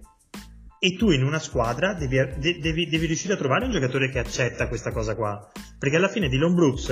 E 0.78 0.96
tu 0.96 1.10
in 1.10 1.24
una 1.24 1.38
squadra 1.38 1.94
devi, 1.94 2.16
de- 2.16 2.58
devi- 2.60 2.88
devi 2.88 3.06
riuscire 3.06 3.32
a 3.32 3.38
trovare 3.38 3.64
un 3.64 3.70
giocatore 3.70 4.10
che 4.10 4.18
accetta 4.18 4.68
questa 4.68 4.92
cosa 4.92 5.14
qua. 5.14 5.50
Perché 5.78 5.96
alla 5.96 6.08
fine 6.08 6.28
Dylan 6.28 6.54
Brooks 6.54 6.90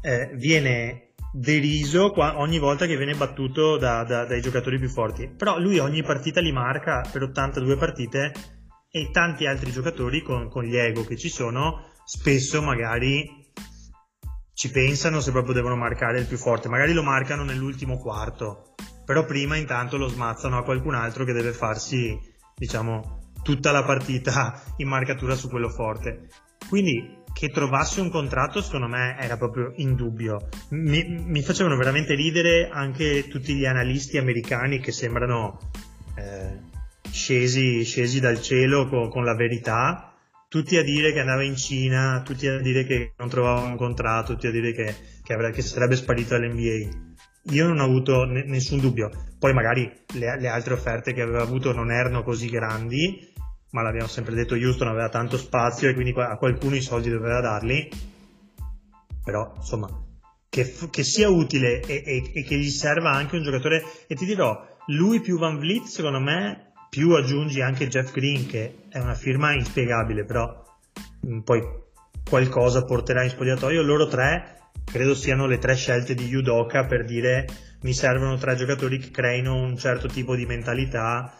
eh, 0.00 0.30
viene 0.36 1.09
deriso 1.32 2.12
ogni 2.38 2.58
volta 2.58 2.86
che 2.86 2.96
viene 2.96 3.14
battuto 3.14 3.76
da- 3.76 4.04
da- 4.04 4.24
dai 4.24 4.40
giocatori 4.40 4.78
più 4.78 4.88
forti. 4.88 5.28
Però 5.28 5.58
lui 5.58 5.78
ogni 5.78 6.02
partita 6.02 6.40
li 6.40 6.52
marca 6.52 7.06
per 7.10 7.22
82 7.22 7.76
partite 7.76 8.32
e 8.90 9.10
tanti 9.12 9.46
altri 9.46 9.70
giocatori 9.70 10.22
con, 10.22 10.48
con 10.48 10.64
gli 10.64 10.76
ego 10.76 11.04
che 11.04 11.16
ci 11.16 11.28
sono 11.28 11.88
spesso 12.04 12.60
magari 12.60 13.38
ci 14.52 14.70
pensano 14.70 15.20
se 15.20 15.30
proprio 15.30 15.54
devono 15.54 15.76
marcare 15.76 16.18
il 16.18 16.26
più 16.26 16.36
forte, 16.36 16.68
magari 16.68 16.92
lo 16.92 17.02
marcano 17.02 17.44
nell'ultimo 17.44 17.96
quarto, 17.96 18.74
però 19.06 19.24
prima 19.24 19.56
intanto 19.56 19.96
lo 19.96 20.06
smazzano 20.06 20.58
a 20.58 20.64
qualcun 20.64 20.94
altro 20.94 21.24
che 21.24 21.32
deve 21.32 21.52
farsi, 21.52 22.18
diciamo, 22.56 23.32
tutta 23.42 23.70
la 23.70 23.84
partita 23.84 24.60
in 24.76 24.88
marcatura 24.88 25.34
su 25.34 25.48
quello 25.48 25.70
forte. 25.70 26.28
Quindi 26.68 27.19
che 27.32 27.48
trovasse 27.48 28.00
un 28.00 28.10
contratto 28.10 28.60
secondo 28.60 28.86
me 28.86 29.16
era 29.18 29.36
proprio 29.36 29.72
indubbio. 29.76 30.48
Mi, 30.70 31.04
mi 31.24 31.42
facevano 31.42 31.76
veramente 31.76 32.14
ridere 32.14 32.68
anche 32.70 33.28
tutti 33.28 33.54
gli 33.54 33.66
analisti 33.66 34.18
americani 34.18 34.80
che 34.80 34.92
sembrano 34.92 35.58
eh, 36.16 36.58
scesi, 37.10 37.84
scesi 37.84 38.20
dal 38.20 38.40
cielo 38.40 38.88
con, 38.88 39.08
con 39.08 39.24
la 39.24 39.34
verità 39.34 40.10
tutti 40.50 40.76
a 40.76 40.82
dire 40.82 41.12
che 41.12 41.20
andava 41.20 41.44
in 41.44 41.54
Cina, 41.54 42.22
tutti 42.24 42.48
a 42.48 42.58
dire 42.58 42.84
che 42.84 43.12
non 43.18 43.28
trovava 43.28 43.60
un 43.60 43.76
contratto, 43.76 44.32
tutti 44.32 44.48
a 44.48 44.50
dire 44.50 44.72
che, 44.72 44.92
che, 45.22 45.32
avrebbe- 45.32 45.54
che 45.54 45.62
sarebbe 45.62 45.94
sparito 45.94 46.34
all'NBA. 46.34 46.88
io 47.52 47.68
non 47.68 47.78
ho 47.78 47.84
avuto 47.84 48.24
n- 48.24 48.42
nessun 48.46 48.80
dubbio. 48.80 49.10
Poi 49.38 49.52
magari 49.52 49.88
le, 50.14 50.40
le, 50.40 50.48
altre 50.48 50.74
offerte 50.74 51.12
che 51.12 51.22
aveva 51.22 51.40
avuto 51.40 51.72
non 51.72 51.92
erano 51.92 52.24
così 52.24 52.48
grandi, 52.48 53.32
ma 53.70 53.82
l'abbiamo 53.82 54.08
sempre 54.08 54.34
detto, 54.34 54.54
Houston 54.54 54.88
aveva 54.88 55.08
tanto 55.08 55.36
spazio 55.36 55.88
e 55.88 55.94
quindi 55.94 56.12
a 56.16 56.36
qualcuno 56.36 56.74
i 56.74 56.80
soldi 56.80 57.08
doveva 57.08 57.40
darli. 57.40 57.88
Però, 59.22 59.52
insomma, 59.56 59.88
che, 60.48 60.74
che 60.90 61.04
sia 61.04 61.28
utile 61.28 61.80
e, 61.82 62.02
e, 62.04 62.30
e, 62.34 62.44
che 62.44 62.56
gli 62.56 62.68
serva 62.68 63.12
anche 63.12 63.36
un 63.36 63.42
giocatore. 63.42 63.84
E 64.06 64.14
ti 64.14 64.24
dirò, 64.24 64.66
lui 64.88 65.20
più 65.20 65.38
Van 65.38 65.58
Vliet, 65.58 65.84
secondo 65.84 66.20
me, 66.20 66.72
più 66.88 67.12
aggiungi 67.12 67.60
anche 67.60 67.88
Jeff 67.88 68.12
Green, 68.12 68.46
che 68.46 68.86
è 68.88 68.98
una 68.98 69.14
firma 69.14 69.54
inspiegabile, 69.54 70.24
però 70.24 70.62
mm, 71.26 71.40
poi 71.40 71.62
qualcosa 72.28 72.84
porterà 72.84 73.22
in 73.22 73.30
spogliatoio. 73.30 73.82
Loro 73.82 74.08
tre 74.08 74.58
credo 74.84 75.14
siano 75.14 75.46
le 75.46 75.58
tre 75.58 75.76
scelte 75.76 76.14
di 76.14 76.26
Yudoka 76.26 76.84
per 76.86 77.04
dire 77.04 77.46
mi 77.82 77.92
servono 77.92 78.36
tre 78.36 78.56
giocatori 78.56 78.98
che 78.98 79.10
creino 79.10 79.54
un 79.54 79.76
certo 79.76 80.08
tipo 80.08 80.34
di 80.34 80.46
mentalità 80.46 81.34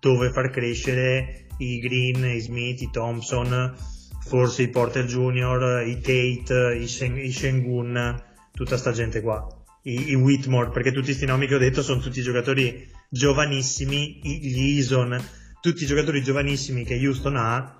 dove 0.00 0.30
far 0.30 0.50
crescere 0.50 1.43
i 1.58 1.78
Green, 1.78 2.24
i 2.24 2.40
Smith, 2.40 2.80
i 2.80 2.90
Thompson, 2.90 3.74
forse 4.20 4.62
i 4.62 4.68
Porter 4.68 5.04
Junior, 5.04 5.86
i 5.86 6.00
Tate, 6.00 6.78
i, 6.80 6.86
Shen- 6.86 7.18
i 7.18 7.30
Shengun, 7.30 8.22
tutta 8.52 8.76
sta 8.76 8.92
gente 8.92 9.20
qua. 9.20 9.46
I, 9.82 10.10
i 10.10 10.14
Whitmore, 10.14 10.70
perché 10.70 10.92
tutti 10.92 11.06
questi 11.06 11.26
nomi 11.26 11.46
che 11.46 11.54
ho 11.54 11.58
detto 11.58 11.82
sono 11.82 12.00
tutti 12.00 12.22
giocatori 12.22 12.88
giovanissimi, 13.10 14.20
gli 14.22 14.76
Eason, 14.76 15.22
tutti 15.60 15.86
giocatori 15.86 16.22
giovanissimi 16.22 16.84
che 16.84 16.94
Houston 16.96 17.36
ha 17.36 17.76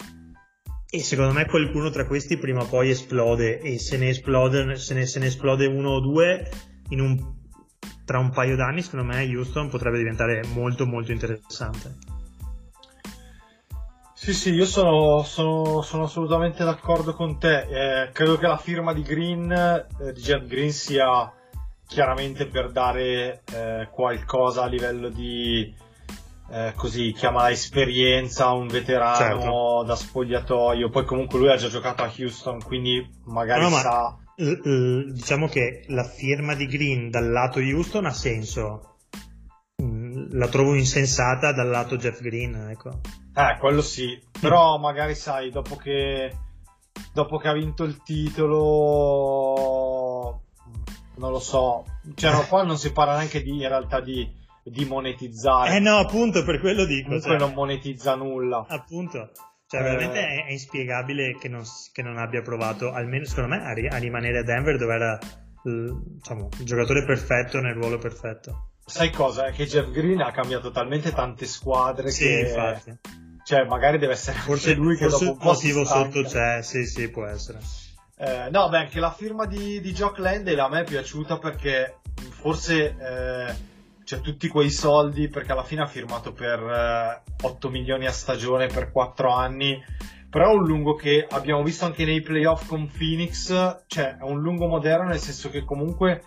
e 0.95 1.03
secondo 1.03 1.33
me 1.33 1.45
qualcuno 1.47 1.91
tra 1.91 2.07
questi 2.07 2.37
prima 2.37 2.63
o 2.63 2.67
poi 2.67 2.91
esplode 2.91 3.59
e 3.59 3.79
se 3.79 3.99
ne 3.99 4.11
esplode, 4.11 4.77
se 4.77 4.95
ne, 4.95 5.07
se 5.07 5.19
ne 5.19 5.27
esplode 5.27 5.67
uno 5.67 5.91
o 5.91 6.01
due 6.01 6.49
un, 6.91 7.35
tra 8.05 8.19
un 8.19 8.31
paio 8.31 8.55
d'anni 8.55 8.81
secondo 8.81 9.07
me 9.07 9.25
Houston 9.25 9.69
potrebbe 9.69 9.99
diventare 9.99 10.45
molto 10.55 10.87
molto 10.87 11.11
interessante 11.11 12.14
sì 14.25 14.33
sì 14.33 14.51
io 14.55 14.65
sono, 14.65 15.23
sono, 15.23 15.83
sono 15.83 16.05
assolutamente 16.05 16.65
d'accordo 16.65 17.13
con 17.13 17.39
te 17.39 18.05
eh, 18.05 18.11
credo 18.11 18.39
che 18.39 18.47
la 18.47 18.57
firma 18.57 18.95
di 18.95 19.03
Green 19.03 19.53
eh, 19.53 20.13
di 20.15 20.21
Jet 20.23 20.47
Green 20.47 20.73
sia 20.73 21.31
chiaramente 21.87 22.47
per 22.47 22.73
dare 22.73 23.43
eh, 23.53 23.89
qualcosa 23.91 24.63
a 24.63 24.67
livello 24.67 25.11
di 25.11 25.71
eh, 26.51 26.73
così 26.75 27.13
chiama 27.13 27.51
esperienza, 27.51 28.51
un 28.53 28.67
veterano 28.67 29.15
certo. 29.15 29.85
da 29.85 29.95
spogliatoio, 29.95 30.89
poi 30.89 31.05
comunque 31.05 31.39
lui 31.39 31.51
ha 31.51 31.57
già 31.57 31.69
giocato 31.69 32.03
a 32.03 32.11
Houston, 32.17 32.63
quindi 32.63 33.07
magari 33.25 33.61
no, 33.61 33.69
sa... 33.69 34.17
Ma, 34.37 35.13
diciamo 35.13 35.49
che 35.49 35.85
la 35.89 36.05
firma 36.05 36.55
di 36.55 36.67
Green 36.67 37.11
dal 37.11 37.31
lato 37.31 37.59
Houston 37.59 38.07
ha 38.07 38.13
senso, 38.13 39.01
mm, 39.83 40.29
la 40.31 40.49
trovo 40.49 40.75
insensata 40.75 41.53
dal 41.53 41.69
lato 41.69 41.99
Jeff 41.99 42.21
Green, 42.23 42.71
ecco. 42.71 43.01
Eh, 43.35 43.57
quello 43.59 43.83
sì, 43.83 44.19
però 44.41 44.79
magari 44.79 45.15
sai, 45.15 45.51
dopo 45.51 45.77
che, 45.77 46.33
dopo 47.13 47.39
che 47.39 47.49
ha 47.49 47.53
vinto 47.53 47.85
il 47.85 48.03
titolo, 48.03 48.63
non 51.17 51.31
lo 51.31 51.41
so, 51.41 51.85
cioè, 52.15 52.47
qua 52.47 52.63
non 52.63 52.79
si 52.79 52.93
parla 52.93 53.17
neanche 53.17 53.43
di, 53.43 53.51
in 53.51 53.69
realtà 53.69 54.01
di 54.01 54.43
di 54.65 54.85
monetizzare. 54.87 55.77
Eh 55.77 55.81
no, 55.81 55.99
appunto, 55.99 56.43
per 56.45 56.59
quello 56.61 56.85
dico. 56.85 57.09
Comunque 57.09 57.31
cioè, 57.31 57.39
non 57.39 57.53
monetizza 57.53 58.15
nulla. 58.15 58.65
Appunto. 58.69 59.31
Cioè, 59.67 59.81
eh... 59.81 59.83
veramente 59.83 60.21
è, 60.21 60.47
è, 60.47 60.53
inspiegabile 60.53 61.37
che 61.39 61.49
non, 61.49 61.63
che 61.93 62.03
non, 62.03 62.19
abbia 62.19 62.43
provato, 62.43 62.93
almeno 62.93 63.25
secondo 63.25 63.51
me, 63.51 63.65
a, 63.65 63.73
ri, 63.73 63.87
a 63.89 63.97
rimanere 63.97 64.39
a 64.39 64.43
Denver 64.43 64.79
dove 64.79 64.95
era 64.95 65.19
diciamo, 65.63 66.49
il 66.59 66.65
giocatore 66.65 67.05
perfetto 67.05 67.61
nel 67.61 67.75
ruolo 67.75 67.99
perfetto. 67.99 68.71
Sai 68.87 69.11
cosa? 69.11 69.47
È 69.47 69.53
che 69.53 69.67
Jeff 69.67 69.91
Green 69.91 70.21
ha 70.21 70.31
cambiato 70.31 70.71
talmente 70.71 71.13
tante 71.13 71.47
squadre 71.47 72.11
sì, 72.11 72.25
che... 72.25 72.41
infatti. 72.41 73.23
Cioè, 73.45 73.65
magari 73.65 73.99
deve 73.99 74.15
essere 74.15 74.39
forse 74.39 74.75
lui 74.75 74.97
che 74.97 75.09
forse 75.09 75.27
dopo 75.27 75.37
un 75.37 75.39
po' 75.39 75.53
motivo 75.53 75.85
sotto 75.85 76.23
c'è, 76.23 76.63
sì, 76.63 76.85
sì, 76.87 77.11
può 77.11 77.27
essere. 77.27 77.61
Eh, 78.17 78.49
no, 78.51 78.69
beh, 78.69 78.79
anche 78.79 79.01
la 79.01 79.13
firma 79.13 79.45
di, 79.45 79.81
di 79.81 79.93
Jock 79.93 80.19
Landale 80.19 80.61
a 80.61 80.69
me 80.69 80.81
è 80.81 80.85
piaciuta 80.85 81.39
perché 81.39 81.99
forse... 82.41 82.97
Eh, 82.99 83.73
cioè 84.05 84.21
tutti 84.21 84.49
quei 84.49 84.71
soldi 84.71 85.29
perché 85.29 85.53
alla 85.53 85.65
fine 85.65 85.83
ha 85.83 85.87
firmato 85.87 86.33
per 86.33 86.61
eh, 86.61 87.23
8 87.43 87.71
milioni 87.71 88.07
a 88.07 88.13
stagione 88.13 88.67
per 88.67 88.93
4 88.93 89.31
anni 89.31 89.83
però 90.29 90.51
è 90.51 90.55
un 90.55 90.67
lungo 90.67 90.95
che 90.95 91.27
abbiamo 91.29 91.63
visto 91.63 91.85
anche 91.85 92.05
nei 92.05 92.21
playoff 92.21 92.67
con 92.67 92.91
Phoenix 92.91 93.49
cioè 93.87 94.17
è 94.19 94.23
un 94.23 94.41
lungo 94.41 94.67
moderno 94.67 95.09
nel 95.09 95.19
senso 95.19 95.49
che 95.49 95.65
comunque 95.65 96.25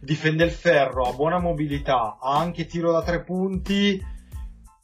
difende 0.00 0.44
il 0.44 0.52
ferro 0.52 1.04
ha 1.04 1.12
buona 1.12 1.38
mobilità 1.38 2.16
ha 2.20 2.38
anche 2.38 2.66
tiro 2.66 2.92
da 2.92 3.02
tre 3.02 3.22
punti 3.22 4.00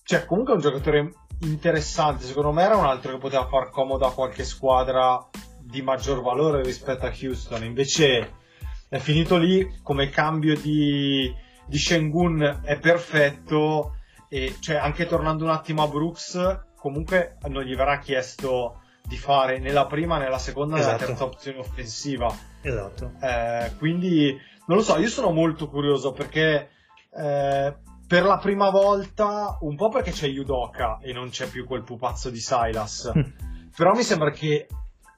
cioè 0.04 0.24
comunque 0.24 0.52
è 0.52 0.56
un 0.56 0.62
giocatore 0.62 1.12
interessante. 1.42 2.24
Secondo 2.24 2.52
me 2.52 2.62
era 2.62 2.76
un 2.76 2.84
altro 2.84 3.12
che 3.12 3.18
poteva 3.18 3.46
far 3.46 3.70
comodo 3.70 4.06
a 4.06 4.12
qualche 4.12 4.44
squadra 4.44 5.28
di 5.60 5.82
maggior 5.82 6.22
valore 6.22 6.62
rispetto 6.62 7.06
a 7.06 7.12
Houston. 7.20 7.64
Invece 7.64 8.40
è 8.88 8.98
finito 8.98 9.36
lì 9.36 9.80
come 9.82 10.10
cambio 10.10 10.56
di 10.56 11.32
di 11.66 11.78
Shengun 11.78 12.60
è 12.64 12.78
perfetto. 12.78 13.96
E 14.28 14.56
cioè 14.60 14.76
anche 14.76 15.06
tornando 15.06 15.44
un 15.44 15.50
attimo 15.50 15.82
a 15.82 15.88
Brooks 15.88 16.60
comunque 16.76 17.36
non 17.48 17.62
gli 17.62 17.76
verrà 17.76 17.98
chiesto 17.98 18.80
di 19.06 19.16
fare 19.16 19.58
né 19.58 19.72
la 19.72 19.86
prima 19.86 20.18
né 20.18 20.28
la 20.28 20.38
seconda 20.38 20.76
né 20.76 20.80
la 20.80 20.88
esatto. 20.88 21.04
terza 21.06 21.24
opzione 21.24 21.58
offensiva. 21.58 22.34
Esatto. 22.62 23.12
Eh, 23.20 23.72
quindi 23.78 24.36
non 24.66 24.78
lo 24.78 24.82
so 24.82 24.96
io 24.98 25.08
sono 25.08 25.32
molto 25.32 25.68
curioso 25.68 26.12
perché 26.12 26.70
eh, 27.14 27.74
per 28.12 28.24
la 28.24 28.36
prima 28.36 28.68
volta 28.68 29.56
un 29.62 29.74
po' 29.74 29.88
perché 29.88 30.10
c'è 30.10 30.26
Yudoka 30.26 30.98
e 31.00 31.14
non 31.14 31.30
c'è 31.30 31.48
più 31.48 31.64
quel 31.64 31.82
pupazzo 31.82 32.28
di 32.28 32.40
Silas 32.40 33.10
però 33.74 33.94
mi 33.94 34.02
sembra 34.02 34.30
che 34.30 34.66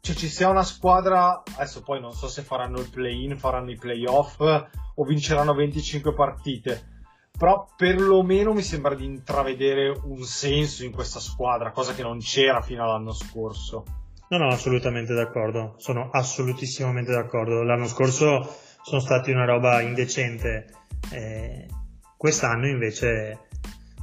cioè, 0.01 0.15
ci 0.15 0.29
sia 0.29 0.49
una 0.49 0.63
squadra, 0.63 1.43
adesso 1.57 1.83
poi 1.83 2.01
non 2.01 2.13
so 2.13 2.29
se 2.29 2.43
faranno 2.43 2.79
il 2.79 2.89
play-in, 2.91 3.37
faranno 3.37 3.73
i 3.73 3.77
play-off 3.77 4.39
o 4.39 5.05
vinceranno 5.05 5.55
25 5.55 6.15
partite, 6.15 7.03
però 7.37 7.67
perlomeno 7.77 8.53
mi 8.53 8.63
sembra 8.63 8.95
di 8.95 9.07
intravedere 9.07 9.89
un 10.05 10.23
senso 10.23 10.85
in 10.85 10.93
questa 10.93 11.19
squadra, 11.19 11.73
cosa 11.73 11.95
che 11.95 12.03
non 12.03 12.21
c'era 12.21 12.61
fino 12.61 12.85
all'anno 12.85 13.13
scorso. 13.13 13.83
No, 14.29 14.39
no, 14.39 14.53
assolutamente 14.53 15.15
d'accordo, 15.15 15.75
sono 15.79 16.11
assolutissimamente 16.13 17.11
d'accordo. 17.11 17.65
L'anno 17.65 17.89
scorso 17.89 18.49
sono 18.83 19.01
stati 19.01 19.33
una 19.33 19.47
roba 19.47 19.81
indecente, 19.81 20.67
eh, 21.11 21.67
quest'anno 22.25 22.67
invece 22.67 23.39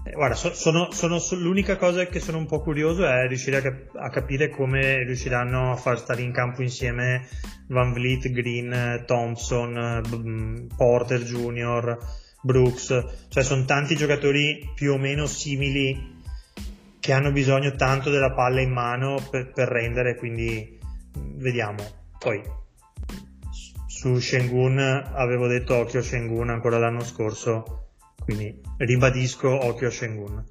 eh, 0.05 0.11
guarda, 0.11 0.36
so, 0.36 0.53
sono, 0.53 0.91
sono, 0.91 1.19
l'unica 1.39 1.76
cosa 1.76 2.05
che 2.05 2.19
sono 2.19 2.38
un 2.38 2.45
po' 2.45 2.61
curioso 2.61 3.03
è 3.03 3.28
riuscire 3.28 3.57
a, 3.57 3.61
cap- 3.61 3.95
a, 3.95 4.09
capire 4.09 4.51
come 4.51 5.03
riusciranno 5.03 5.72
a 5.72 5.76
far 5.76 5.97
stare 5.97 6.22
in 6.22 6.32
campo 6.32 6.61
insieme 6.61 7.28
Van 7.69 7.91
Vliet, 7.93 8.30
Green, 8.30 9.05
Thompson, 9.07 10.03
B- 10.07 10.76
Porter 10.76 11.24
Jr., 11.24 11.97
Brooks. 12.43 13.05
Cioè, 13.28 13.41
sono 13.41 13.65
tanti 13.65 13.95
giocatori 13.95 14.69
più 14.76 14.93
o 14.93 14.97
meno 14.99 15.26
simili 15.26 16.19
che 16.99 17.13
hanno 17.13 17.32
bisogno 17.32 17.74
tanto 17.74 18.11
della 18.11 18.34
palla 18.34 18.61
in 18.61 18.72
mano 18.72 19.17
per, 19.32 19.51
per 19.51 19.67
rendere, 19.67 20.15
quindi 20.15 20.78
vediamo. 21.38 21.84
Poi 22.19 22.39
su 23.88 24.19
Shengun 24.19 24.78
avevo 24.78 25.47
detto 25.47 25.76
occhio 25.76 26.03
Shengun 26.03 26.51
ancora 26.51 26.78
l'anno 26.78 27.03
scorso 27.03 27.82
quindi 28.24 28.59
ribadisco 28.78 29.49
occhio 29.49 29.88
a 29.88 29.91
Shengun. 29.91 30.43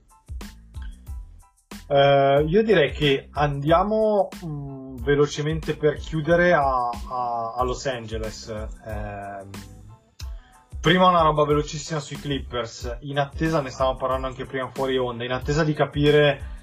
Uh, 1.87 2.47
io 2.47 2.63
direi 2.63 2.93
che 2.93 3.29
andiamo 3.33 4.29
mh, 4.43 4.47
mm, 4.47 4.97
velocemente 4.99 5.77
per 5.77 5.97
chiudere 5.97 6.53
a, 6.53 6.89
a, 6.89 7.55
a 7.57 7.63
Los 7.65 7.85
Angeles. 7.87 8.49
Eh, 8.49 9.45
prima 10.81 11.09
una 11.09 11.23
roba 11.23 11.45
velocissima 11.45 11.99
sui 11.99 12.17
Clippers. 12.17 12.99
In 13.01 13.19
attesa, 13.19 13.61
ne 13.61 13.71
stavamo 13.71 13.97
parlando 13.97 14.29
anche 14.29 14.45
prima 14.45 14.69
fuori 14.69 14.97
onda, 14.99 15.25
in 15.25 15.33
attesa 15.33 15.65
di 15.65 15.73
capire 15.73 16.59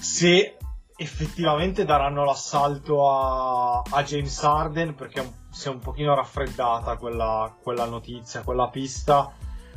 se 0.00 0.56
effettivamente 0.96 1.84
daranno 1.84 2.24
l'assalto 2.24 3.08
a, 3.08 3.82
a 3.82 4.02
James 4.02 4.42
Harden 4.42 4.94
perché 4.94 5.30
si 5.50 5.68
è 5.68 5.70
un 5.70 5.78
pochino 5.78 6.14
raffreddata 6.14 6.96
quella, 6.96 7.54
quella 7.62 7.84
notizia, 7.84 8.42
quella 8.42 8.68
pista 8.68 9.32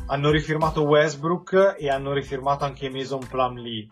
hanno 0.08 0.30
rifirmato 0.30 0.84
Westbrook 0.84 1.76
e 1.78 1.90
hanno 1.90 2.14
rifirmato 2.14 2.66
anche 2.66 2.90
Mason 2.90 3.26
Plumlee. 3.28 3.88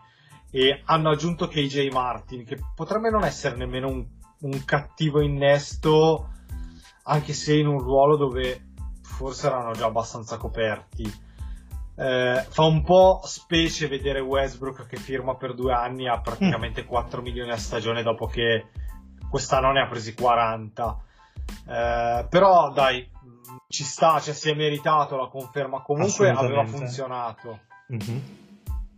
E 0.50 0.82
hanno 0.84 1.10
aggiunto 1.10 1.46
KJ 1.46 1.88
Martin 1.92 2.44
che 2.44 2.58
potrebbe 2.74 3.10
non 3.10 3.24
essere 3.24 3.56
nemmeno 3.56 3.88
un, 3.88 4.04
un 4.40 4.64
cattivo 4.64 5.20
innesto 5.20 6.30
anche 7.04 7.32
se 7.32 7.56
in 7.56 7.66
un 7.66 7.78
ruolo 7.78 8.16
dove 8.16 8.66
forse 9.02 9.46
erano 9.46 9.72
già 9.72 9.86
abbastanza 9.86 10.36
coperti. 10.36 11.28
Eh, 11.96 12.46
fa 12.48 12.64
un 12.64 12.82
po' 12.82 13.20
specie 13.24 13.88
vedere 13.88 14.20
Westbrook 14.20 14.86
che 14.86 14.96
firma 14.96 15.36
per 15.36 15.54
due 15.54 15.72
anni 15.72 16.08
a 16.08 16.20
praticamente 16.20 16.84
4 16.84 17.20
milioni 17.20 17.50
a 17.50 17.56
stagione 17.56 18.02
dopo 18.02 18.26
che 18.26 18.66
quest'anno 19.28 19.70
ne 19.72 19.82
ha 19.82 19.86
presi 19.86 20.14
40 20.14 21.04
eh, 21.66 22.26
però 22.28 22.72
dai 22.72 23.08
ci 23.68 23.84
sta, 23.84 24.20
cioè 24.20 24.34
si 24.34 24.50
è 24.50 24.54
meritato 24.54 25.16
la 25.16 25.28
conferma, 25.28 25.82
comunque 25.82 26.30
aveva 26.30 26.64
funzionato. 26.64 27.60
Mm-hmm. 27.92 28.18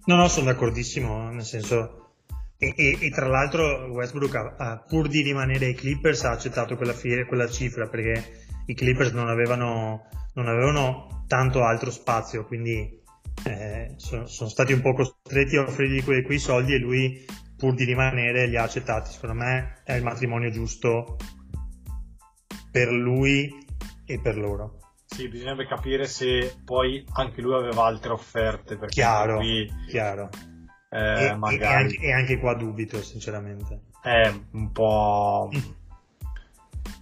No, 0.04 0.16
no, 0.16 0.28
sono 0.28 0.46
d'accordissimo, 0.46 1.30
nel 1.30 1.44
senso... 1.44 1.98
E, 2.56 2.74
e, 2.76 2.98
e 3.00 3.10
tra 3.10 3.26
l'altro 3.26 3.90
Westbrook, 3.90 4.34
ha, 4.36 4.54
ha, 4.56 4.78
pur 4.78 5.08
di 5.08 5.22
rimanere 5.22 5.66
ai 5.66 5.74
Clippers, 5.74 6.24
ha 6.24 6.30
accettato 6.30 6.76
quella, 6.76 6.94
quella 7.26 7.48
cifra 7.48 7.88
perché 7.88 8.44
i 8.66 8.74
Clippers 8.74 9.10
non 9.10 9.28
avevano, 9.28 10.06
non 10.34 10.46
avevano 10.46 11.24
tanto 11.26 11.64
altro 11.64 11.90
spazio, 11.90 12.46
quindi 12.46 13.02
eh, 13.44 13.94
sono, 13.96 14.26
sono, 14.26 14.48
stati 14.48 14.72
un 14.72 14.80
po' 14.80 14.94
costretti 14.94 15.56
a 15.56 15.62
offrirgli 15.62 16.04
quei, 16.04 16.22
quei 16.22 16.38
soldi 16.38 16.74
e 16.74 16.78
lui 16.78 17.24
pur 17.56 17.74
di 17.74 17.84
rimanere 17.84 18.46
li 18.46 18.56
ha 18.56 18.62
accettati. 18.62 19.10
Secondo 19.10 19.42
me 19.42 19.82
è 19.84 19.94
il 19.94 20.02
matrimonio 20.02 20.50
giusto 20.50 21.16
per 22.70 22.90
lui 22.90 23.50
e 24.06 24.20
per 24.20 24.36
loro. 24.36 24.78
Sì, 25.04 25.28
bisognerebbe 25.28 25.66
capire 25.66 26.06
se 26.06 26.56
poi 26.64 27.04
anche 27.12 27.40
lui 27.42 27.54
aveva 27.54 27.84
altre 27.84 28.12
offerte. 28.12 28.76
Perché 28.76 28.94
chiaro, 28.94 29.36
qui, 29.38 29.70
chiaro. 29.88 30.30
Eh, 30.88 31.26
e, 31.26 31.36
magari... 31.36 31.62
e, 31.62 31.66
anche, 31.66 31.96
e, 32.00 32.12
anche, 32.12 32.38
qua 32.38 32.54
dubito, 32.54 33.02
sinceramente. 33.02 33.82
È 34.00 34.32
un 34.52 34.72
po'. 34.72 35.50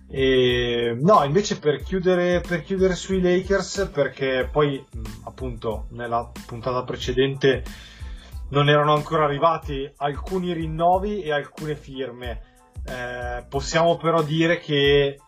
E, 0.08 0.96
no, 1.00 1.22
invece 1.22 1.60
per 1.60 1.82
chiudere, 1.82 2.40
per 2.40 2.62
chiudere 2.62 2.94
sui 2.94 3.20
Lakers, 3.20 3.90
perché 3.92 4.48
poi 4.50 4.84
appunto 5.24 5.86
nella 5.90 6.30
puntata 6.46 6.82
precedente 6.82 7.62
non 8.50 8.68
erano 8.68 8.92
ancora 8.92 9.24
arrivati 9.24 9.88
alcuni 9.98 10.52
rinnovi 10.52 11.22
e 11.22 11.32
alcune 11.32 11.76
firme. 11.76 12.42
Eh, 12.84 13.44
possiamo 13.48 13.96
però 13.98 14.22
dire 14.22 14.58
che, 14.58 15.18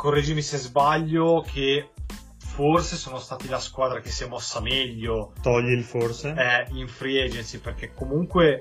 correggimi 0.00 0.40
se 0.40 0.56
sbaglio, 0.56 1.44
che 1.46 1.90
forse 2.38 2.96
sono 2.96 3.18
stati 3.18 3.48
la 3.48 3.60
squadra 3.60 4.00
che 4.00 4.08
si 4.08 4.24
è 4.24 4.28
mossa 4.28 4.62
meglio. 4.62 5.34
Togli 5.42 5.72
il 5.72 5.84
forse? 5.84 6.34
Eh, 6.34 6.74
in 6.78 6.88
free 6.88 7.22
agency, 7.22 7.58
perché 7.58 7.92
comunque 7.92 8.58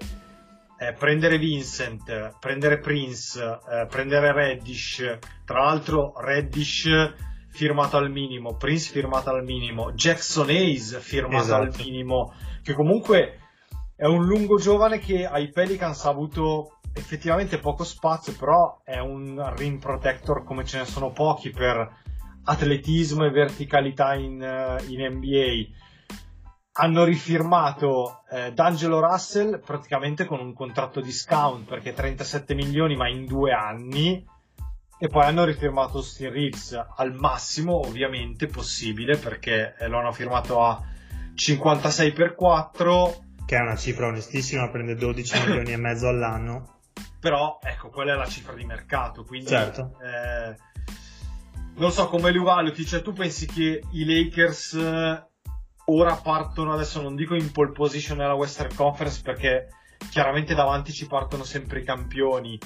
eh, 0.78 0.92
prendere 0.92 1.38
Vincent, 1.38 2.36
prendere 2.42 2.80
Prince, 2.80 3.42
eh, 3.42 3.86
prendere 3.88 4.34
Reddish, 4.34 5.18
tra 5.46 5.64
l'altro 5.64 6.12
Reddish 6.20 6.90
firmato 7.52 7.96
al 7.96 8.12
minimo, 8.12 8.58
Prince 8.58 8.92
firmato 8.92 9.30
al 9.30 9.46
minimo, 9.46 9.94
Jackson 9.94 10.50
Hayes 10.50 11.00
firmato 11.00 11.44
esatto. 11.46 11.62
al 11.62 11.74
minimo, 11.78 12.34
che 12.62 12.74
comunque 12.74 13.40
è 13.96 14.06
un 14.06 14.26
lungo 14.26 14.58
giovane 14.58 15.00
che 15.00 15.26
ai 15.26 15.50
Pelicans 15.52 16.04
ha 16.04 16.10
avuto 16.10 16.79
effettivamente 16.94 17.60
poco 17.60 17.84
spazio, 17.84 18.34
però 18.38 18.82
è 18.84 19.00
un 19.00 19.54
rim 19.56 19.80
protector 19.80 20.44
come 20.44 20.66
ce 20.66 20.80
ne 20.80 20.86
sono 20.86 21.12
pochi 21.12 21.50
per 21.50 21.98
atletismo 22.44 23.26
e 23.26 23.32
verticalità 23.32 24.16
in, 24.16 24.42
eh, 24.42 24.84
in 24.88 25.16
NBA 25.16 25.78
hanno 26.82 27.04
rifirmato 27.04 28.24
eh, 28.32 28.54
D'Angelo 28.54 29.00
Russell 29.00 29.60
praticamente 29.60 30.26
con 30.26 30.40
un 30.40 30.54
contratto 30.54 31.02
discount 31.02 31.68
perché 31.68 31.94
37 31.94 32.56
milioni 32.56 32.96
ma 32.96 33.10
in 33.10 33.26
due 33.26 33.52
anni. 33.52 34.26
E 35.02 35.08
poi 35.08 35.24
hanno 35.24 35.46
rifirmato 35.46 35.98
Austin 35.98 36.32
Reeves 36.32 36.74
al 36.74 37.14
massimo 37.14 37.80
ovviamente 37.80 38.48
possibile 38.48 39.18
perché 39.18 39.76
eh, 39.78 39.88
lo 39.88 40.00
hanno 40.00 40.12
firmato 40.12 40.62
a 40.62 40.82
56 41.34 42.12
per 42.12 42.36
4 42.36 43.24
che 43.46 43.56
è 43.56 43.62
una 43.62 43.78
cifra 43.78 44.08
onestissima 44.08 44.70
prende 44.70 44.96
12 44.96 45.40
milioni 45.40 45.72
e 45.72 45.78
mezzo 45.78 46.10
all'anno 46.10 46.79
però 47.20 47.60
ecco 47.62 47.90
quella 47.90 48.14
è 48.14 48.16
la 48.16 48.26
cifra 48.26 48.54
di 48.54 48.66
mercato 48.66 49.24
quindi 49.24 49.48
certo. 49.50 49.98
eh, 50.02 50.56
non 51.76 51.92
so 51.92 52.08
come 52.08 52.32
li 52.32 52.40
valuti 52.40 52.86
cioè 52.86 53.02
tu 53.02 53.14
pensi 53.14 53.46
che 53.46 53.84
i 53.92 54.06
Lakers 54.06 55.28
ora 55.90 56.16
partono, 56.16 56.74
adesso 56.74 57.02
non 57.02 57.16
dico 57.16 57.36
in 57.36 57.52
pole 57.52 57.72
position 57.72 58.18
nella 58.18 58.34
Western 58.34 58.74
Conference 58.76 59.22
perché 59.24 59.70
chiaramente 60.10 60.54
davanti 60.54 60.92
ci 60.94 61.08
partono 61.08 61.44
sempre 61.44 61.80
i 61.80 61.84
campioni. 61.84 62.58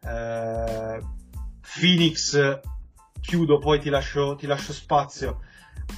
Eh, 0.00 0.98
Phoenix, 1.74 2.60
chiudo, 3.20 3.58
poi 3.58 3.80
ti 3.80 3.90
lascio, 3.90 4.34
ti 4.36 4.46
lascio 4.46 4.72
spazio. 4.72 5.40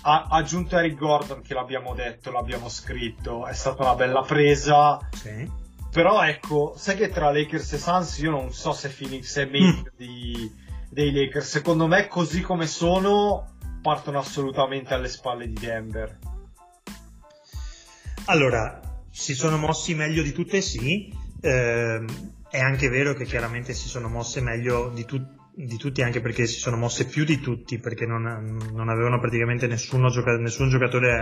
Ha 0.02 0.26
aggiunto 0.30 0.76
Eric 0.76 0.96
Gordon, 0.96 1.42
che 1.42 1.54
l'abbiamo 1.54 1.94
detto, 1.94 2.30
l'abbiamo 2.32 2.68
scritto, 2.68 3.46
è 3.46 3.52
stata 3.52 3.82
una 3.82 3.94
bella 3.94 4.22
presa. 4.22 4.98
Sì. 5.12 5.64
Però 5.90 6.22
ecco, 6.22 6.74
sai 6.76 6.96
che 6.96 7.08
tra 7.08 7.32
Lakers 7.32 7.72
e 7.72 7.78
Suns 7.78 8.18
io 8.18 8.30
non 8.30 8.52
so 8.52 8.72
se 8.72 8.88
Phoenix 8.88 9.38
è 9.38 9.46
meglio 9.46 9.82
mm. 9.82 9.96
di, 9.96 10.52
dei 10.90 11.12
Lakers. 11.12 11.48
Secondo 11.48 11.86
me, 11.86 12.06
così 12.08 12.40
come 12.42 12.66
sono, 12.66 13.56
partono 13.80 14.18
assolutamente 14.18 14.94
alle 14.94 15.08
spalle 15.08 15.46
di 15.46 15.54
Denver. 15.54 16.18
Allora, 18.26 18.80
si 19.10 19.34
sono 19.34 19.56
mossi 19.56 19.94
meglio 19.94 20.22
di 20.22 20.32
tutte, 20.32 20.60
sì. 20.60 21.12
Eh, 21.40 22.04
è 22.50 22.58
anche 22.60 22.88
vero 22.88 23.14
che 23.14 23.24
chiaramente 23.24 23.72
si 23.72 23.88
sono 23.88 24.08
mosse 24.08 24.40
meglio 24.40 24.90
di, 24.94 25.04
tu- 25.04 25.26
di, 25.54 25.76
tutti, 25.76 26.02
anche 26.02 26.20
perché 26.20 26.46
si 26.46 26.58
sono 26.58 26.76
mosse 26.76 27.06
più 27.06 27.24
di 27.24 27.40
tutti, 27.40 27.78
perché 27.78 28.06
non, 28.06 28.22
non 28.72 28.88
avevano 28.88 29.18
praticamente 29.20 29.68
gioca- 29.68 30.36
nessun 30.38 30.68
giocatore 30.68 31.18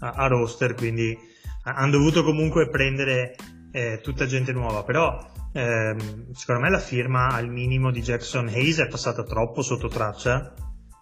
a-, 0.00 0.08
a, 0.10 0.26
roster, 0.26 0.74
quindi 0.74 1.16
hanno 1.64 1.92
dovuto 1.92 2.24
comunque 2.24 2.68
prendere 2.68 3.36
eh, 3.72 4.00
tutta 4.00 4.26
gente 4.26 4.52
nuova. 4.52 4.84
Però 4.84 5.18
eh, 5.52 5.96
secondo 6.32 6.60
me 6.60 6.70
la 6.70 6.78
firma 6.78 7.28
al 7.28 7.48
minimo 7.48 7.90
di 7.90 8.00
Jackson 8.00 8.46
Hayes 8.46 8.78
è 8.78 8.86
passata 8.86 9.24
troppo 9.24 9.62
sotto 9.62 9.88
traccia. 9.88 10.54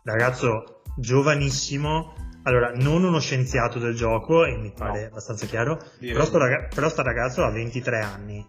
Ragazzo 0.02 0.80
giovanissimo, 0.96 2.14
allora, 2.44 2.72
non 2.74 3.04
uno 3.04 3.20
scienziato 3.20 3.78
del 3.78 3.94
gioco, 3.94 4.44
e 4.44 4.56
mi 4.56 4.72
pare 4.72 5.02
no. 5.02 5.06
abbastanza 5.08 5.46
chiaro, 5.46 5.78
però 5.98 6.24
sto, 6.24 6.38
ragazzo, 6.38 6.74
però 6.74 6.88
sto 6.88 7.02
ragazzo 7.02 7.44
ha 7.44 7.50
23 7.50 8.00
anni, 8.00 8.46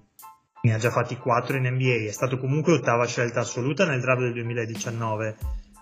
ne 0.62 0.74
ha 0.74 0.78
già 0.78 0.92
fatti 0.92 1.18
4 1.18 1.58
in 1.58 1.68
NBA, 1.68 2.08
è 2.08 2.12
stato 2.12 2.38
comunque 2.38 2.74
ottava 2.74 3.06
scelta 3.06 3.42
assoluta 3.42 3.86
nel 3.86 4.00
draft 4.00 4.22
del 4.22 4.34
2019, 4.34 5.38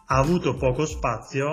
ha 0.07 0.17
avuto 0.17 0.55
poco 0.55 0.85
spazio, 0.85 1.51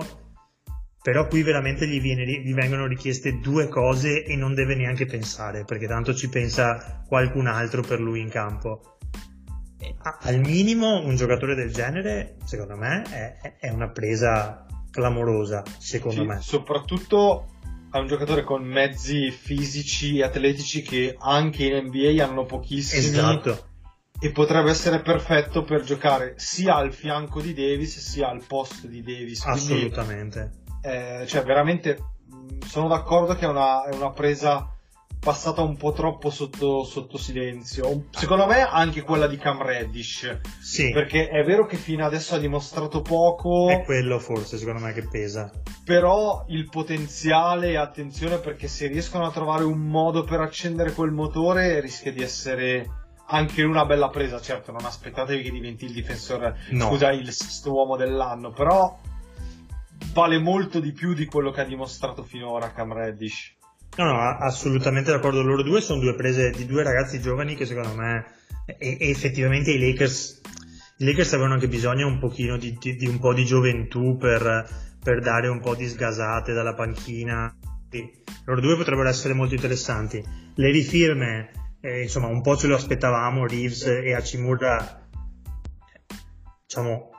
però 1.07 1.29
qui 1.29 1.45
veramente 1.45 1.87
gli, 1.87 2.01
viene, 2.01 2.25
gli 2.25 2.53
vengono 2.53 2.89
richieste 2.89 3.39
due 3.39 3.69
cose 3.69 4.25
e 4.25 4.35
non 4.35 4.55
deve 4.55 4.75
neanche 4.75 5.07
pensare, 5.07 5.63
perché 5.63 5.87
tanto 5.87 6.13
ci 6.13 6.29
pensa 6.29 7.05
qualcun 7.07 7.47
altro 7.47 7.81
per 7.81 8.01
lui 8.01 8.19
in 8.19 8.29
campo. 8.29 8.99
Al 10.23 10.41
minimo 10.41 10.99
un 11.05 11.15
giocatore 11.15 11.55
del 11.55 11.73
genere, 11.73 12.39
secondo 12.45 12.77
me, 12.77 13.03
è, 13.03 13.55
è 13.61 13.71
una 13.71 13.89
presa 13.91 14.67
clamorosa, 14.91 15.63
secondo 15.79 16.23
sì, 16.23 16.27
me. 16.27 16.41
Soprattutto 16.41 17.55
è 17.93 17.99
un 17.99 18.09
giocatore 18.09 18.43
con 18.43 18.65
mezzi 18.65 19.31
fisici 19.31 20.19
e 20.19 20.25
atletici 20.25 20.83
che 20.83 21.15
anche 21.17 21.67
in 21.67 21.87
NBA 21.87 22.21
hanno 22.25 22.47
pochissimi. 22.47 23.05
Esatto. 23.05 23.69
E 24.19 24.33
potrebbe 24.33 24.71
essere 24.71 25.01
perfetto 25.03 25.63
per 25.63 25.85
giocare 25.85 26.35
sia 26.37 26.75
al 26.75 26.93
fianco 26.93 27.41
di 27.41 27.55
Davis 27.55 28.01
sia 28.01 28.29
al 28.29 28.43
posto 28.45 28.89
di 28.89 29.03
Davis. 29.03 29.45
Assolutamente. 29.45 30.65
Eh, 30.87 31.27
cioè, 31.27 31.43
veramente 31.43 31.99
sono 32.65 32.87
d'accordo 32.87 33.35
che 33.35 33.45
è 33.45 33.49
una, 33.49 33.85
è 33.85 33.95
una 33.95 34.11
presa 34.13 34.71
passata 35.19 35.61
un 35.61 35.77
po' 35.77 35.91
troppo 35.91 36.31
sotto, 36.31 36.85
sotto, 36.85 37.19
silenzio. 37.19 38.05
Secondo 38.11 38.47
me 38.47 38.61
anche 38.61 39.03
quella 39.03 39.27
di 39.27 39.37
Cam 39.37 39.61
Reddish. 39.61 40.39
Sì. 40.61 40.93
Perché 40.93 41.29
è 41.29 41.43
vero 41.43 41.67
che 41.67 41.77
fino 41.77 42.05
adesso 42.05 42.37
ha 42.37 42.39
dimostrato 42.39 43.03
poco. 43.03 43.69
È 43.69 43.83
quello 43.83 44.21
forse, 44.21 44.59
secondo 44.59 44.85
me, 44.85 44.93
che 44.93 45.09
pesa. 45.09 45.51
Però 45.85 46.45
il 46.51 46.69
potenziale, 46.69 47.77
attenzione, 47.77 48.39
perché 48.39 48.69
se 48.69 48.87
riescono 48.87 49.27
a 49.27 49.33
trovare 49.33 49.65
un 49.65 49.81
modo 49.81 50.23
per 50.23 50.39
accendere 50.41 50.93
quel 50.93 51.11
motore, 51.11 51.81
rischia 51.81 52.13
di 52.13 52.23
essere 52.23 52.89
anche 53.27 53.65
una 53.65 53.85
bella 53.85 54.09
presa. 54.09 54.41
Certo, 54.41 54.71
non 54.71 54.85
aspettatevi 54.85 55.43
che 55.43 55.51
diventi 55.51 55.87
il 55.87 55.93
difensore, 55.93 56.57
no. 56.71 56.87
scusa, 56.87 57.11
il 57.11 57.33
sesto 57.33 57.73
uomo 57.73 57.97
dell'anno, 57.97 58.53
però 58.53 58.97
vale 60.13 60.39
molto 60.39 60.81
di 60.81 60.93
più 60.93 61.15
di 61.15 61.27
quello 61.27 61.51
che 61.51 61.61
ha 61.61 61.65
dimostrato 61.65 62.23
finora 62.23 62.73
Cam 62.73 62.93
Reddish. 62.93 63.55
No, 63.97 64.05
no, 64.05 64.21
assolutamente 64.21 65.11
d'accordo. 65.11 65.43
Loro 65.43 65.63
due 65.63 65.81
sono 65.81 66.01
due 66.01 66.15
prese 66.15 66.51
di 66.51 66.67
due 66.67 66.83
ragazzi 66.83 67.21
giovani 67.21 67.55
che 67.55 67.65
secondo 67.65 67.95
me 67.95 68.27
e, 68.67 68.97
e 69.01 69.09
effettivamente 69.09 69.71
i 69.71 69.79
Lakers, 69.79 70.41
i 70.99 71.05
Lakers 71.05 71.33
avevano 71.33 71.55
anche 71.55 71.69
bisogno 71.69 72.07
un 72.07 72.19
pochino 72.19 72.59
di, 72.59 72.77
di, 72.79 72.97
di 72.97 73.07
un 73.07 73.19
po' 73.19 73.33
di 73.33 73.45
gioventù 73.45 74.17
per, 74.17 74.69
per, 75.03 75.21
dare 75.21 75.49
un 75.49 75.61
po' 75.61 75.75
di 75.75 75.87
sgasate 75.87 76.53
dalla 76.53 76.75
panchina. 76.75 77.55
Sì, 77.89 78.23
loro 78.45 78.61
due 78.61 78.77
potrebbero 78.77 79.09
essere 79.09 79.35
molto 79.35 79.55
interessanti. 79.55 80.23
Le 80.55 80.71
rifirme, 80.71 81.77
eh, 81.81 82.03
insomma, 82.03 82.27
un 82.27 82.43
po' 82.43 82.57
ce 82.57 82.67
lo 82.67 82.75
aspettavamo. 82.75 83.47
Reeves 83.47 83.87
e 83.87 84.13
Hachimura, 84.15 85.09
diciamo, 86.67 87.11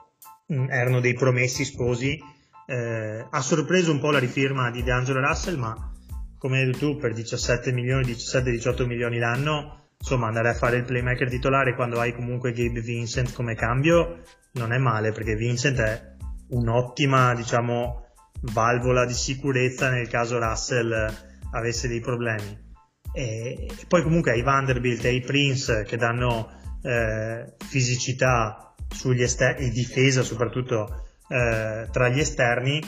mm, 0.54 0.70
erano 0.70 1.00
dei 1.00 1.14
promessi 1.14 1.64
sposi. 1.64 2.22
Eh, 2.70 3.26
ha 3.30 3.42
sorpreso 3.42 3.94
un 3.94 4.00
po' 4.00 4.12
la 4.12 4.20
rifirma 4.20 4.70
di 4.70 4.84
DeAngelo 4.84 5.22
Russell, 5.22 5.58
ma 5.58 5.92
come 6.38 6.60
hai 6.60 6.66
detto 6.66 6.80
tu, 6.80 6.98
per 6.98 7.14
17 7.14 7.72
milioni, 7.72 8.12
17-18 8.12 8.86
milioni 8.86 9.20
l'anno, 9.20 9.92
insomma, 9.98 10.28
andare 10.28 10.50
a 10.50 10.54
fare 10.54 10.76
il 10.76 10.84
playmaker 10.84 11.30
titolare 11.30 11.76
quando 11.76 12.00
hai 12.00 12.14
comunque 12.14 12.52
Gabe 12.52 12.82
Vincent 12.82 13.34
come 13.34 13.56
cambio 13.56 14.22
non 14.54 14.74
è 14.74 14.78
male, 14.78 15.14
perché 15.14 15.36
Vincent 15.36 15.80
è 15.80 16.16
un'ottima, 16.50 17.34
diciamo, 17.36 18.06
valvola 18.52 19.06
di 19.06 19.14
sicurezza 19.14 19.90
nel 19.90 20.10
caso 20.10 20.38
Russell 20.38 21.14
avesse 21.52 21.88
dei 21.88 22.02
problemi. 22.02 22.66
E, 23.14 23.68
e 23.70 23.86
poi 23.88 24.04
comunque 24.04 24.32
ai 24.32 24.44
Vanderbilt 24.44 25.06
e 25.06 25.10
ai 25.10 25.22
Prince 25.22 25.84
che 25.84 25.96
danno 25.96 26.50
eh, 26.84 27.56
fisicità 27.66 28.76
sugli 28.90 29.24
esterni, 29.24 29.70
difesa 29.70 30.22
soprattutto 30.22 31.07
eh, 31.28 31.88
tra 31.92 32.10
gli 32.10 32.20
esterni, 32.20 32.82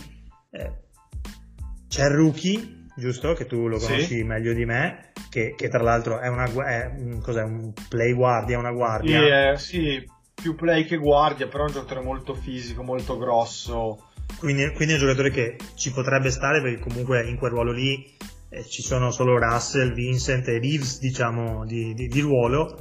eh, 0.51 0.71
c'è 1.87 2.05
il 2.05 2.15
rookie, 2.15 2.85
giusto? 2.95 3.33
Che 3.33 3.45
tu 3.45 3.67
lo 3.67 3.77
conosci 3.77 4.17
sì. 4.17 4.23
meglio 4.23 4.53
di 4.53 4.65
me, 4.65 5.11
che, 5.29 5.55
che, 5.55 5.69
tra 5.69 5.81
l'altro 5.81 6.19
è, 6.19 6.27
una, 6.27 6.45
è 6.65 6.91
cos'è, 7.21 7.43
un 7.43 7.73
play 7.89 8.13
guardia, 8.13 8.57
una 8.57 8.71
guardia. 8.71 9.19
Sì, 9.19 9.27
eh, 9.27 9.57
sì, 9.57 10.11
più 10.33 10.55
play 10.55 10.85
che 10.85 10.97
guardia, 10.97 11.47
però 11.47 11.63
è 11.63 11.67
un 11.67 11.73
giocatore 11.73 12.01
molto 12.01 12.33
fisico, 12.33 12.83
molto 12.83 13.17
grosso. 13.17 14.09
Quindi, 14.37 14.71
quindi, 14.73 14.93
è 14.93 14.97
un 14.97 15.01
giocatore 15.01 15.31
che 15.31 15.57
ci 15.75 15.91
potrebbe 15.91 16.29
stare 16.29 16.61
perché 16.61 16.79
comunque 16.79 17.27
in 17.27 17.37
quel 17.37 17.51
ruolo 17.51 17.71
lì 17.71 18.15
eh, 18.49 18.63
ci 18.63 18.81
sono 18.81 19.11
solo 19.11 19.37
Russell, 19.37 19.93
Vincent 19.93 20.47
e 20.47 20.59
Reeves, 20.59 20.99
diciamo, 20.99 21.65
di, 21.65 21.93
di, 21.93 22.07
di 22.07 22.19
ruolo. 22.21 22.77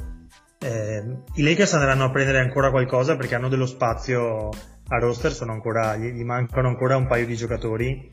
Eh, 0.60 1.02
I 1.34 1.42
Lakers 1.42 1.74
andranno 1.74 2.04
a 2.04 2.10
prendere 2.10 2.40
ancora 2.40 2.70
qualcosa 2.70 3.16
perché 3.16 3.34
hanno 3.34 3.48
dello 3.48 3.66
spazio 3.66 4.50
a 4.88 4.98
roster, 4.98 5.34
ancora, 5.48 5.96
gli, 5.96 6.12
gli, 6.12 6.24
mancano 6.24 6.68
ancora 6.68 6.96
un 6.96 7.06
paio 7.06 7.26
di 7.26 7.36
giocatori 7.36 8.10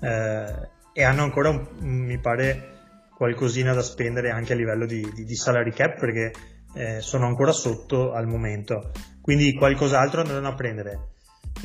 eh, 0.00 0.68
e 0.92 1.02
hanno 1.04 1.22
ancora, 1.22 1.52
mi 1.80 2.18
pare, 2.18 2.74
qualcosina 3.16 3.72
da 3.72 3.82
spendere 3.82 4.30
anche 4.30 4.52
a 4.52 4.56
livello 4.56 4.86
di, 4.86 5.08
di, 5.14 5.24
di 5.24 5.34
salary 5.34 5.72
cap 5.72 5.98
perché 5.98 6.32
eh, 6.74 7.00
sono 7.00 7.26
ancora 7.26 7.52
sotto 7.52 8.12
al 8.12 8.26
momento. 8.26 8.90
Quindi 9.20 9.54
qualcos'altro 9.54 10.20
andranno 10.20 10.48
a 10.48 10.54
prendere. 10.54 11.08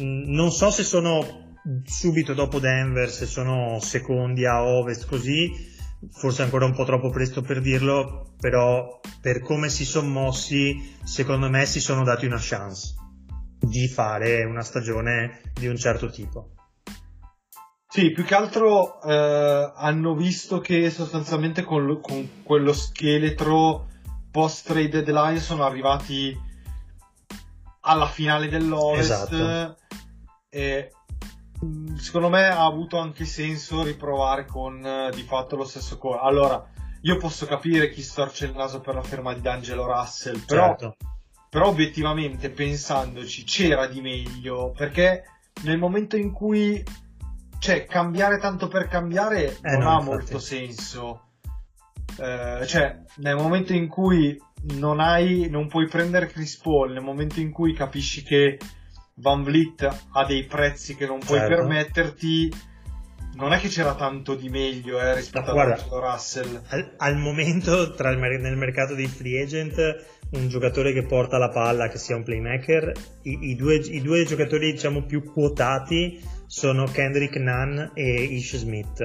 Mm, 0.01 0.33
non 0.33 0.51
so 0.51 0.69
se 0.69 0.83
sono 0.83 1.57
subito 1.83 2.33
dopo 2.33 2.59
Denver, 2.59 3.09
se 3.09 3.25
sono 3.25 3.79
secondi 3.79 4.45
a 4.45 4.63
ovest 4.63 5.07
così, 5.07 5.51
forse 6.11 6.43
ancora 6.43 6.65
un 6.65 6.73
po' 6.73 6.85
troppo 6.85 7.09
presto 7.09 7.41
per 7.41 7.61
dirlo, 7.61 8.33
però 8.39 8.99
per 9.19 9.41
come 9.41 9.69
si 9.69 9.85
sono 9.85 10.07
mossi, 10.07 10.95
secondo 11.03 11.49
me 11.49 11.65
si 11.65 11.79
sono 11.79 12.03
dati 12.03 12.25
una 12.25 12.39
chance 12.39 13.00
di 13.61 13.87
fare 13.87 14.43
una 14.43 14.63
stagione 14.63 15.41
di 15.53 15.67
un 15.67 15.77
certo 15.77 16.09
tipo. 16.09 16.49
Sì, 17.87 18.11
più 18.11 18.23
che 18.23 18.35
altro 18.35 19.01
eh, 19.01 19.71
hanno 19.75 20.15
visto 20.15 20.59
che 20.59 20.89
sostanzialmente 20.89 21.63
con, 21.63 21.99
con 22.01 22.41
quello 22.43 22.73
scheletro 22.73 23.87
post 24.31 24.67
trade 24.67 25.03
deadline 25.03 25.39
sono 25.39 25.65
arrivati 25.65 26.35
alla 27.81 28.07
finale 28.07 28.47
dell'Ovest 28.47 29.33
esatto. 29.33 29.77
e 30.49 30.91
mm, 31.65 31.95
secondo 31.95 32.29
me 32.29 32.47
ha 32.47 32.63
avuto 32.63 32.97
anche 32.97 33.25
senso 33.25 33.83
riprovare 33.83 34.45
con 34.45 34.85
eh, 34.85 35.11
di 35.13 35.23
fatto 35.23 35.57
lo 35.57 35.65
stesso 35.65 35.97
core. 35.97 36.19
Allora, 36.21 36.65
io 37.01 37.17
posso 37.17 37.45
capire 37.45 37.89
chi 37.89 38.01
storce 38.01 38.45
il 38.45 38.55
naso 38.55 38.79
per 38.79 38.95
la 38.95 39.03
ferma 39.03 39.33
di 39.33 39.41
D'Angelo 39.41 39.85
Russell, 39.85 40.39
però, 40.45 40.67
certo. 40.67 40.95
Però 41.51 41.67
obiettivamente 41.67 42.49
pensandoci 42.49 43.43
c'era 43.43 43.85
di 43.85 43.99
meglio 43.99 44.71
perché 44.71 45.23
nel 45.63 45.77
momento 45.77 46.15
in 46.15 46.31
cui 46.31 46.81
cioè 47.59 47.85
cambiare 47.85 48.37
tanto 48.37 48.69
per 48.69 48.87
cambiare 48.87 49.57
eh 49.61 49.71
non 49.71 49.81
no, 49.81 49.89
ha 49.89 49.93
infatti. 49.95 50.05
molto 50.05 50.39
senso. 50.39 51.25
Eh, 52.17 52.65
cioè, 52.65 53.01
nel 53.17 53.35
momento 53.35 53.73
in 53.73 53.89
cui 53.89 54.41
non 54.75 55.01
hai, 55.01 55.49
non 55.49 55.67
puoi 55.67 55.87
prendere 55.87 56.27
Chris 56.27 56.57
Paul, 56.57 56.93
nel 56.93 57.03
momento 57.03 57.41
in 57.41 57.51
cui 57.51 57.73
capisci 57.73 58.23
che 58.23 58.57
Van 59.15 59.43
Vliet 59.43 60.05
ha 60.13 60.25
dei 60.25 60.45
prezzi 60.45 60.95
che 60.95 61.05
non 61.05 61.19
puoi 61.19 61.39
certo. 61.39 61.55
permetterti, 61.55 62.49
non 63.33 63.53
è 63.53 63.59
che 63.59 63.69
c'era 63.69 63.95
tanto 63.95 64.35
di 64.35 64.49
meglio 64.49 64.99
eh, 64.99 65.15
rispetto 65.15 65.53
no, 65.53 65.61
a 65.61 65.75
Russell. 65.89 66.61
Al, 66.67 66.93
al 66.97 67.17
momento, 67.17 67.83
il, 67.83 68.39
nel 68.41 68.57
mercato 68.57 68.93
dei 68.93 69.07
free 69.07 69.41
agent, 69.41 69.77
un 70.31 70.47
giocatore 70.47 70.93
che 70.93 71.05
porta 71.05 71.37
la 71.37 71.49
palla, 71.49 71.87
che 71.87 71.97
sia 71.97 72.15
un 72.15 72.23
playmaker, 72.23 72.91
i, 73.23 73.49
i, 73.49 73.55
due, 73.55 73.75
i 73.75 74.01
due, 74.01 74.25
giocatori 74.25 74.71
diciamo 74.71 75.03
più 75.03 75.23
quotati 75.23 76.21
sono 76.45 76.85
Kendrick 76.85 77.37
Nunn 77.37 77.79
e 77.93 78.23
Ish 78.23 78.57
Smith. 78.57 79.01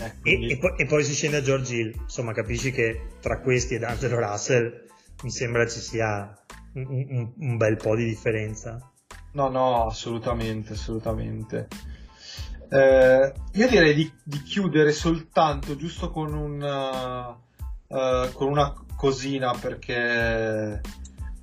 Eh, 0.00 0.12
quindi... 0.20 0.48
e, 0.48 0.52
e, 0.52 0.58
poi, 0.58 0.72
e, 0.76 0.86
poi, 0.86 1.04
si 1.04 1.14
scende 1.14 1.38
a 1.38 1.42
George 1.42 1.74
Hill, 1.74 1.94
insomma 2.00 2.32
capisci 2.32 2.72
che 2.72 3.08
tra 3.20 3.40
questi 3.40 3.74
ed 3.74 3.84
Angelo 3.84 4.18
Russell 4.18 4.86
mi 5.22 5.30
sembra 5.30 5.66
ci 5.66 5.80
sia 5.80 6.34
un, 6.74 6.86
un, 6.88 7.32
un 7.38 7.56
bel 7.56 7.76
po' 7.76 7.94
di 7.94 8.04
differenza. 8.04 8.78
No, 9.32 9.48
no, 9.48 9.86
assolutamente, 9.86 10.72
assolutamente. 10.72 11.68
Eh, 12.70 13.32
io 13.52 13.68
direi 13.68 13.94
di, 13.94 14.12
di, 14.22 14.42
chiudere 14.42 14.92
soltanto 14.92 15.74
giusto 15.74 16.10
con, 16.10 16.32
un, 16.32 16.62
uh, 17.88 18.32
con 18.32 18.48
una 18.48 18.72
cosina 18.94 19.52
perché 19.60 20.80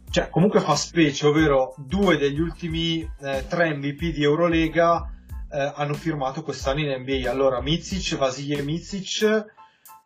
cioè, 0.09 0.29
comunque 0.29 0.61
fa 0.61 0.75
specie, 0.75 1.25
ovvero 1.25 1.75
due 1.77 2.17
degli 2.17 2.39
ultimi 2.39 3.01
eh, 3.19 3.45
tre 3.47 3.75
MVP 3.75 4.13
di 4.13 4.23
Eurolega 4.23 5.11
eh, 5.51 5.73
hanno 5.75 5.93
firmato 5.93 6.43
quest'anno 6.43 6.79
in 6.79 7.01
NBA. 7.01 7.29
Allora, 7.29 7.61
Mizic, 7.61 8.15
Vasilje 8.15 8.61
Mizic, 8.61 9.45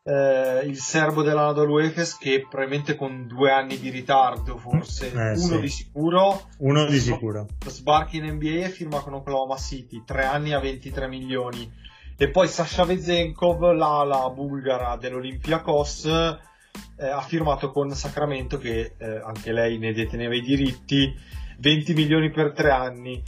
eh, 0.04 0.62
il 0.66 0.78
serbo 0.78 1.22
dell'Anadolu 1.22 1.78
Efes 1.80 2.18
che 2.18 2.46
probabilmente 2.50 2.96
con 2.96 3.28
due 3.28 3.52
anni 3.52 3.78
di 3.80 3.90
ritardo 3.90 4.58
forse, 4.58 5.12
eh, 5.12 5.32
uno 5.32 5.36
sì. 5.36 5.60
di 5.60 5.70
sicuro. 5.70 6.42
Uno 6.58 6.86
di 6.86 7.00
sicuro. 7.00 7.48
Sbarchi 7.66 8.18
in 8.18 8.26
NBA 8.34 8.66
e 8.66 8.70
firma 8.70 9.00
con 9.02 9.14
Oklahoma 9.14 9.58
City, 9.58 10.04
tre 10.06 10.26
anni 10.26 10.54
a 10.54 10.60
23 10.60 11.08
milioni. 11.08 11.72
E 12.18 12.30
poi 12.30 12.48
Sasha 12.48 12.84
Vezenkov, 12.84 13.72
l'ala 13.74 14.30
bulgara 14.30 14.96
dell'Olympiakos, 14.96 16.06
eh, 16.06 17.08
ha 17.08 17.22
firmato 17.22 17.72
con 17.72 17.90
Sacramento 17.92 18.58
che 18.58 18.94
eh, 18.98 19.22
anche 19.24 19.52
lei 19.52 19.80
ne 19.80 19.92
deteneva 19.92 20.36
i 20.36 20.42
diritti, 20.42 21.14
20 21.60 21.94
milioni 21.94 22.30
per 22.30 22.54
tre 22.54 22.70
anni. 22.70 23.22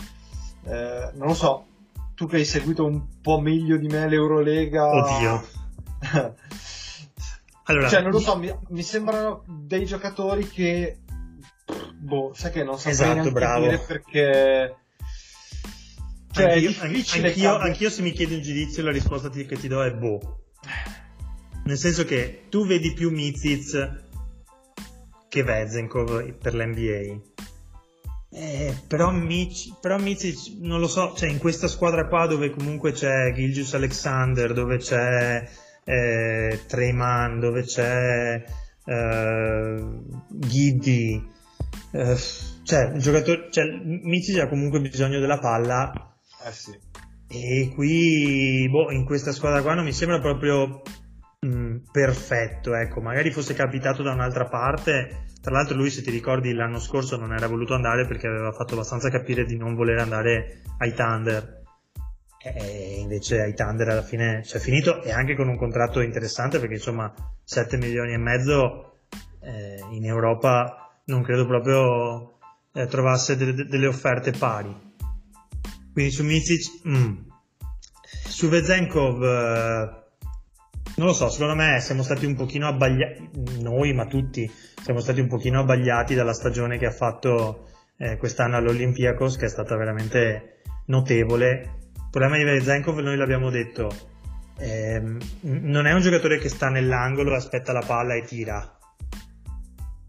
Eh, 0.65 1.11
non 1.15 1.27
lo 1.27 1.33
so, 1.33 1.65
tu 2.13 2.27
che 2.27 2.37
hai 2.37 2.45
seguito 2.45 2.85
un 2.85 3.19
po' 3.21 3.39
meglio 3.39 3.77
di 3.77 3.87
me 3.87 4.07
l'Eurolega. 4.07 4.87
Oddio. 4.87 5.62
allora, 7.65 7.89
cioè, 7.89 8.01
non 8.01 8.11
lo 8.11 8.19
so, 8.19 8.37
mi, 8.37 8.53
mi, 8.69 8.83
sembrano 8.83 9.43
dei 9.47 9.85
giocatori 9.85 10.47
che. 10.47 10.99
Boh, 11.97 12.33
sai 12.33 12.51
che 12.51 12.63
non 12.63 12.77
saprei 12.77 12.93
esatto, 12.93 13.31
bravo. 13.31 13.65
dire 13.65 13.79
perché. 13.79 14.75
Cioè, 16.31 16.53
anch'io, 16.53 16.73
anch'io, 16.81 17.57
anch'io, 17.57 17.89
se 17.89 18.01
mi 18.01 18.11
chiedi 18.11 18.35
un 18.35 18.41
giudizio 18.41 18.83
la 18.83 18.91
risposta 18.91 19.29
che 19.29 19.45
ti 19.45 19.67
do 19.67 19.83
è 19.83 19.93
boh. 19.93 20.39
Nel 21.65 21.77
senso 21.77 22.03
che 22.03 22.45
tu 22.49 22.65
vedi 22.65 22.93
più 22.93 23.09
Mizic 23.11 24.01
che 25.29 25.43
Vezenkov 25.43 26.33
per 26.33 26.53
l'NBA. 26.55 27.31
Eh, 28.35 28.75
però, 28.87 29.11
Mitch, 29.11 29.79
però 29.79 29.97
Mizic, 29.97 30.57
non 30.59 30.79
lo 30.79 30.87
so, 30.87 31.13
cioè 31.15 31.29
in 31.29 31.37
questa 31.37 31.67
squadra 31.67 32.07
qua 32.07 32.25
dove 32.25 32.49
comunque 32.49 32.91
c'è 32.91 33.31
Gilgius 33.33 33.75
Alexander, 33.75 34.53
dove 34.53 34.77
c'è 34.77 35.47
eh, 35.83 36.59
Treyman, 36.67 37.39
dove 37.39 37.63
c'è 37.63 38.43
eh, 38.85 39.85
Giddy, 40.29 41.31
eh, 41.91 42.17
cioè, 42.63 42.91
il 42.93 43.01
giocatore, 43.01 43.47
cioè 43.51 43.65
Mizic 43.83 44.39
ha 44.39 44.47
comunque 44.47 44.79
bisogno 44.81 45.19
della 45.19 45.39
palla. 45.39 45.91
Eh 46.45 46.51
sì. 46.51 46.71
E 47.27 47.71
qui, 47.73 48.67
boh, 48.69 48.91
in 48.91 49.05
questa 49.05 49.31
squadra 49.31 49.61
qua 49.61 49.73
non 49.73 49.85
mi 49.85 49.93
sembra 49.93 50.19
proprio 50.19 50.81
Mm, 51.45 51.79
perfetto, 51.91 52.73
ecco, 52.73 53.01
magari 53.01 53.29
fosse 53.29 53.53
capitato 53.53 54.01
da 54.01 54.13
un'altra 54.13 54.45
parte. 54.45 55.25
Tra 55.41 55.51
l'altro, 55.51 55.75
lui, 55.75 55.89
se 55.89 56.01
ti 56.01 56.09
ricordi, 56.09 56.53
l'anno 56.53 56.79
scorso 56.79 57.17
non 57.17 57.33
era 57.33 57.47
voluto 57.47 57.73
andare 57.73 58.05
perché 58.07 58.27
aveva 58.27 58.53
fatto 58.53 58.75
abbastanza 58.75 59.09
capire 59.09 59.43
di 59.43 59.57
non 59.57 59.75
voler 59.75 59.99
andare 59.99 60.61
ai 60.77 60.93
Thunder. 60.93 61.62
E 62.45 62.99
invece 62.99 63.41
ai 63.41 63.53
Thunder 63.53 63.87
alla 63.87 64.01
fine 64.01 64.41
c'è 64.43 64.59
finito 64.59 65.01
e 65.01 65.11
anche 65.11 65.35
con 65.35 65.47
un 65.47 65.57
contratto 65.57 66.01
interessante 66.01 66.59
perché 66.59 66.73
insomma 66.73 67.13
7 67.43 67.77
milioni 67.77 68.13
e 68.13 68.17
mezzo 68.17 68.99
eh, 69.41 69.79
in 69.91 70.05
Europa 70.05 71.01
non 71.05 71.23
credo 71.23 71.45
proprio 71.45 72.39
eh, 72.73 72.87
trovasse 72.87 73.37
de- 73.37 73.53
de- 73.53 73.65
delle 73.65 73.87
offerte 73.87 74.31
pari. 74.31 74.75
Quindi 75.91 76.11
su 76.11 76.23
Mizic, 76.23 76.87
mm. 76.87 77.13
su 78.27 78.49
Vezenkov. 78.49 79.23
Eh, 79.23 80.01
non 80.95 81.07
lo 81.07 81.13
so, 81.13 81.29
secondo 81.29 81.55
me 81.55 81.79
siamo 81.79 82.03
stati 82.03 82.25
un 82.25 82.35
pochino 82.35 82.67
abbagliati, 82.67 83.29
noi 83.61 83.93
ma 83.93 84.05
tutti, 84.05 84.49
siamo 84.81 84.99
stati 84.99 85.19
un 85.19 85.27
pochino 85.27 85.61
abbagliati 85.61 86.13
dalla 86.13 86.33
stagione 86.33 86.77
che 86.77 86.85
ha 86.85 86.91
fatto 86.91 87.69
eh, 87.97 88.17
quest'anno 88.17 88.57
all'Olympiakos, 88.57 89.37
che 89.37 89.45
è 89.45 89.49
stata 89.49 89.75
veramente 89.75 90.61
notevole. 90.87 91.82
Il 92.15 92.19
problema 92.19 92.37
di 92.37 92.43
Vezenkov, 92.43 92.99
noi 92.99 93.17
l'abbiamo 93.17 93.49
detto, 93.49 93.89
ehm, 94.59 95.17
non 95.41 95.87
è 95.87 95.93
un 95.93 96.01
giocatore 96.01 96.37
che 96.37 96.47
sta 96.47 96.69
nell'angolo, 96.69 97.33
aspetta 97.33 97.73
la 97.73 97.81
palla 97.83 98.13
e 98.13 98.21
tira. 98.21 98.77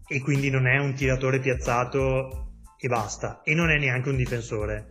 E 0.07 0.21
quindi 0.21 0.51
non 0.51 0.67
è 0.67 0.77
un 0.77 0.93
tiratore 0.93 1.39
piazzato 1.39 2.51
e 2.77 2.87
basta. 2.87 3.41
E 3.43 3.55
non 3.55 3.71
è 3.71 3.79
neanche 3.79 4.09
un 4.09 4.17
difensore. 4.17 4.87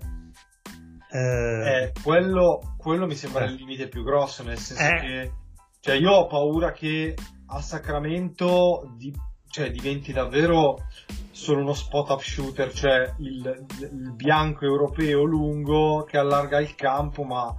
Eh, 1.12 1.82
Eh, 1.84 1.92
quello, 2.02 2.74
quello 2.76 3.06
mi 3.06 3.14
sembra 3.14 3.44
Eh. 3.44 3.50
il 3.50 3.54
limite 3.54 3.86
più 3.86 4.02
grosso, 4.02 4.42
nel 4.42 4.58
senso 4.58 4.82
Eh. 4.82 5.00
che 5.00 5.32
cioè 5.78 5.94
io 5.94 6.10
ho 6.10 6.26
paura 6.26 6.72
che 6.72 7.14
a 7.46 7.60
Sacramento 7.60 8.92
di- 8.98 9.14
cioè, 9.55 9.70
diventi 9.70 10.12
davvero 10.12 10.88
solo 11.30 11.61
uno 11.61 11.74
spot 11.74 12.11
up 12.11 12.20
shooter, 12.20 12.72
cioè 12.72 13.14
il, 13.18 13.66
il 13.82 14.12
bianco 14.12 14.64
europeo 14.64 15.22
lungo 15.22 16.02
che 16.02 16.18
allarga 16.18 16.59
il 16.59 16.74
campo, 16.74 17.22
ma 17.22 17.55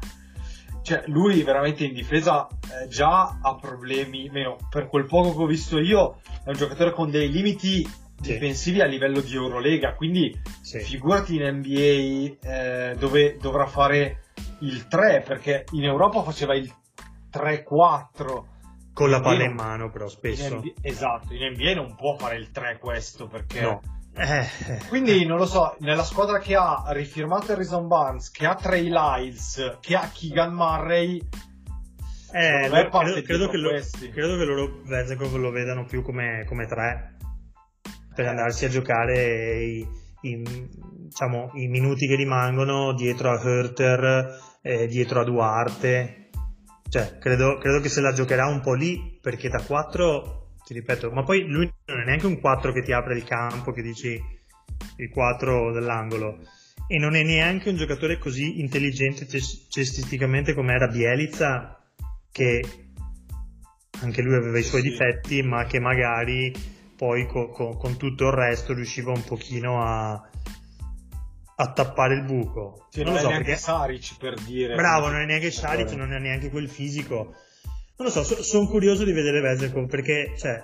cioè, 0.82 1.04
lui 1.06 1.42
veramente 1.44 1.86
in 1.86 1.94
difesa 1.94 2.50
eh, 2.50 2.90
già 2.90 3.40
ha 3.42 3.56
problemi, 3.56 4.28
meno 4.30 4.58
per 4.70 4.90
quel 4.90 5.06
poco 5.06 5.38
che 5.38 5.44
ho 5.44 5.46
visto 5.46 5.80
io, 5.80 6.20
è 6.44 6.50
un 6.50 6.56
giocatore 6.56 6.92
con 6.92 7.10
dei 7.10 7.32
limiti 7.32 7.88
Sì. 8.22 8.34
difensivi 8.34 8.82
a 8.82 8.86
livello 8.86 9.22
di 9.22 9.34
Eurolega, 9.34 9.94
quindi 9.94 10.38
sì. 10.62 10.80
figurati 10.80 11.38
in 11.38 11.48
NBA 11.60 12.50
eh, 12.50 12.96
dove 13.00 13.38
dovrà 13.40 13.68
fare 13.68 14.24
il 14.60 14.86
3 14.90 15.24
perché 15.26 15.64
in 15.72 15.86
Europa 15.86 16.24
faceva 16.24 16.56
il 16.56 16.70
3-4 17.32 18.54
Con 18.96 19.10
la 19.12 19.20
palla 19.20 19.44
in 19.44 19.54
mano, 19.54 19.92
però 19.92 20.06
In 20.06 20.10
spesso. 20.12 20.56
NBA 20.58 20.72
esatto 20.82 21.34
in 21.34 21.52
NBA 21.54 21.74
non 21.76 21.96
può 21.96 22.16
fare 22.18 22.38
il 22.38 22.50
3 22.52 22.80
questo 22.80 23.28
perché 23.28 23.62
No. 23.62 23.82
Eh, 24.18 24.40
eh. 24.68 24.82
quindi 24.88 25.26
non 25.26 25.38
lo 25.38 25.46
so 25.46 25.76
nella 25.80 26.04
squadra 26.06 26.40
che 26.40 26.56
ha 26.56 26.86
rifirmato 26.88 27.52
Harrison 27.52 27.88
Barnes 27.90 28.32
che 28.32 28.46
ha 28.46 28.56
Trey 28.56 28.88
Lyles 28.90 29.78
che 29.82 29.96
ha 29.98 30.10
Keegan 30.14 30.54
Murray 30.54 31.22
Eh, 32.32 32.70
lo- 32.70 32.90
credo, 32.90 33.22
credo 33.22 33.50
che 33.50 33.58
lo, 33.58 33.70
credo 34.14 34.38
che 34.38 34.44
loro 34.46 34.80
Vezenkov 34.86 35.36
lo 35.36 35.52
vedano 35.52 35.84
più 35.84 36.02
come, 36.02 36.46
come 36.48 36.66
tre 36.66 37.18
per 38.16 38.28
andarsi 38.28 38.64
a 38.64 38.70
giocare 38.70 39.62
i, 39.64 39.88
i- 40.22 40.70
diciamo, 41.10 41.52
i 41.56 41.68
minuti 41.68 42.08
che 42.08 42.16
rimangono 42.16 42.94
dietro 42.94 43.32
a 43.32 43.42
Herter, 43.42 44.40
eh, 44.62 44.88
dietro 44.88 45.20
a 45.20 45.24
Duarte. 45.26 46.25
Cioè, 46.90 47.18
credo, 47.20 47.58
credo 47.58 47.80
che 47.80 47.90
se 47.90 48.02
la 48.02 48.14
giocherà 48.14 48.46
un 48.48 48.62
po' 48.62 48.74
lì 48.74 49.18
perché 49.22 49.50
da 49.50 49.62
4, 49.62 50.54
ti 50.66 50.74
ripeto, 50.74 51.12
ma 51.12 51.24
poi 51.24 51.46
lui 51.46 51.72
non 51.86 52.00
è 52.00 52.06
neanche 52.06 52.28
un 52.28 52.40
4 52.40 52.72
che 52.72 52.82
ti 52.82 52.92
apre 52.94 53.16
il 53.16 53.24
campo, 53.24 53.72
che 53.72 53.82
dici 53.82 54.22
il 54.98 55.10
4 55.10 55.72
dell'angolo. 55.72 56.40
E 56.88 56.98
non 57.00 57.16
è 57.16 57.24
neanche 57.24 57.70
un 57.70 57.76
giocatore 57.78 58.18
così 58.20 58.60
intelligente 58.62 59.28
ces- 59.28 59.66
cestisticamente 59.70 60.54
come 60.54 60.74
era 60.74 60.88
Bielizza, 60.88 61.80
che 62.32 62.62
anche 64.02 64.22
lui 64.22 64.36
aveva 64.36 64.60
i 64.60 64.64
suoi 64.64 64.82
Sì. 64.82 64.90
difetti, 64.90 65.42
ma 65.42 65.66
che 65.66 65.80
magari 65.80 66.54
poi 66.96 67.26
co- 67.26 67.50
co- 67.50 67.76
con 67.76 67.98
tutto 67.98 68.28
il 68.28 68.34
resto 68.34 68.74
riusciva 68.74 69.12
un 69.12 69.24
pochino 69.24 69.82
a, 69.84 70.30
a 71.58 71.72
tappare 71.72 72.16
il 72.16 72.24
buco. 72.24 72.88
Sì, 72.90 73.04
non 73.04 73.14
non 73.14 73.18
è 73.18 73.22
so 73.22 73.28
neanche 73.30 73.46
perché 73.46 73.62
Saric 73.62 74.18
per 74.18 74.34
dire 74.42 74.76
Bravo, 74.76 75.10
non 75.10 75.22
è 75.22 75.26
neanche 75.26 75.52
Saric, 75.52 75.92
non 75.92 76.14
è 76.14 76.20
neanche 76.20 76.50
quel 76.50 76.70
fisico. 76.70 77.36
Non 77.98 78.08
lo 78.08 78.10
so, 78.10 78.24
sono 78.24 78.68
curioso 78.68 79.06
di 79.06 79.14
vedere 79.14 79.40
Vezelkov 79.40 79.88
perché, 79.88 80.34
cioè, 80.38 80.62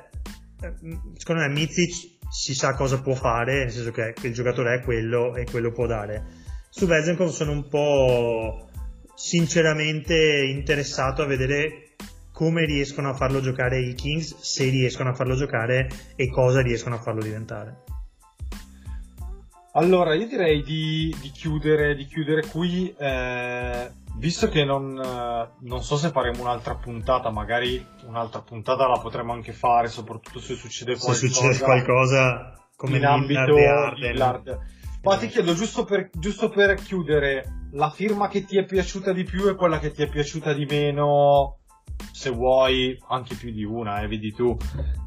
eh, 0.62 0.74
secondo 1.16 1.42
me 1.42 1.48
Mizic 1.48 2.20
si 2.30 2.54
sa 2.54 2.74
cosa 2.74 3.02
può 3.02 3.14
fare, 3.14 3.60
nel 3.60 3.72
senso 3.72 3.92
che 3.92 4.14
il 4.24 4.34
giocatore 4.34 4.76
è 4.76 4.82
quello 4.82 5.36
e 5.36 5.46
quello 5.46 5.72
può 5.72 5.86
dare. 5.86 6.26
Su 6.70 6.86
Vezelkov 6.86 7.30
sono 7.30 7.52
un 7.52 7.68
po' 7.70 8.70
sinceramente 9.16 10.16
interessato 10.46 11.22
a 11.22 11.26
vedere 11.26 11.92
come 12.34 12.66
riescono 12.66 13.10
a 13.10 13.14
farlo 13.14 13.40
giocare 13.40 13.80
i 13.80 13.94
Kings, 13.94 14.40
se 14.40 14.70
riescono 14.70 15.10
a 15.10 15.14
farlo 15.14 15.36
giocare 15.36 15.88
e 16.16 16.30
cosa 16.30 16.62
riescono 16.62 16.96
a 16.96 17.00
farlo 17.00 17.22
diventare. 17.22 17.84
Allora, 19.74 20.16
io 20.16 20.28
direi 20.28 20.64
di, 20.64 21.16
di 21.22 21.32
chiudere, 21.32 21.96
di 21.96 22.06
chiudere 22.06 22.46
qui, 22.46 22.94
eh, 22.98 23.92
visto 24.18 24.50
che 24.50 24.66
non, 24.66 25.00
eh, 25.00 25.50
non 25.62 25.82
so 25.82 25.96
se 25.96 26.10
faremo 26.10 26.42
un'altra 26.42 26.76
puntata, 26.76 27.30
magari 27.30 27.86
un'altra 28.06 28.42
puntata 28.42 28.86
la 28.86 29.00
potremo 29.00 29.32
anche 29.32 29.54
fare, 29.54 29.88
soprattutto 29.88 30.40
se 30.40 30.56
succede 30.56 30.96
Se 30.96 31.06
qualcosa, 31.06 31.28
succede 31.28 31.64
qualcosa 31.64 32.54
come 32.76 32.98
in 32.98 33.06
ambito 33.06 33.56
Lillard. 33.96 34.60
Ma 35.04 35.18
ti 35.18 35.28
chiedo, 35.28 35.54
giusto 35.54 35.86
per, 35.86 36.10
giusto 36.18 36.50
per 36.50 36.76
chiudere, 36.76 37.68
la 37.72 37.90
firma 37.90 38.28
che 38.28 38.44
ti 38.44 38.58
è 38.58 38.66
piaciuta 38.66 39.14
di 39.14 39.24
più 39.24 39.48
e 39.48 39.56
quella 39.56 39.80
che 39.80 39.92
ti 39.92 40.02
è 40.02 40.10
piaciuta 40.10 40.52
di 40.52 40.66
meno, 40.66 41.60
se 42.12 42.30
vuoi, 42.30 43.02
anche 43.08 43.36
più 43.36 43.52
di 43.52 43.64
una, 43.64 44.02
eh, 44.02 44.08
vedi 44.08 44.34
tu, 44.34 44.56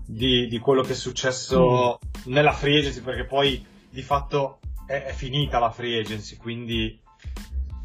di, 0.07 0.47
di 0.47 0.59
quello 0.59 0.81
che 0.81 0.93
è 0.93 0.97
successo 0.97 1.99
nella 2.25 2.53
free 2.53 2.79
agency, 2.79 3.03
perché 3.03 3.27
poi 3.27 3.73
di 3.95 4.03
fatto 4.03 4.59
è, 4.87 5.05
è 5.05 5.13
finita 5.13 5.61
la 5.61 5.71
free 5.71 6.01
agency, 6.01 6.37
quindi 6.37 7.01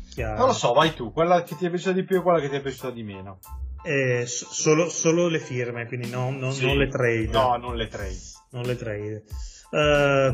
Chiaro. 0.09 0.37
non 0.39 0.47
lo 0.47 0.53
so, 0.53 0.73
vai 0.73 0.93
tu, 0.95 1.13
quella 1.13 1.43
che 1.43 1.55
ti 1.55 1.67
è 1.67 1.69
piaciuta 1.69 1.91
di 1.93 2.03
più 2.03 2.17
e 2.17 2.21
quella 2.23 2.39
che 2.39 2.49
ti 2.49 2.55
è 2.55 2.61
piaciuta 2.61 2.89
di 2.89 3.03
meno. 3.03 3.37
Eh, 3.83 4.25
so- 4.25 4.47
solo, 4.49 4.89
solo 4.89 5.27
le 5.27 5.39
firme, 5.39 5.85
quindi 5.85 6.09
no- 6.09 6.31
non, 6.31 6.51
Sì. 6.51 6.65
non 6.65 6.77
le 6.77 6.87
trade. 6.87 7.27
No, 7.27 7.55
non 7.57 7.75
le 7.75 7.87
trade. 7.87 8.17
Non 8.49 8.63
le 8.63 8.75
trade. 8.75 9.23
Eh, 9.71 10.33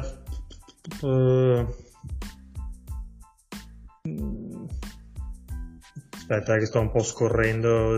eh, 1.03 1.65
mm, 4.07 4.65
Aspetta, 6.17 6.57
che 6.57 6.65
sto 6.65 6.80
un 6.80 6.89
po' 6.89 7.03
scorrendo. 7.03 7.97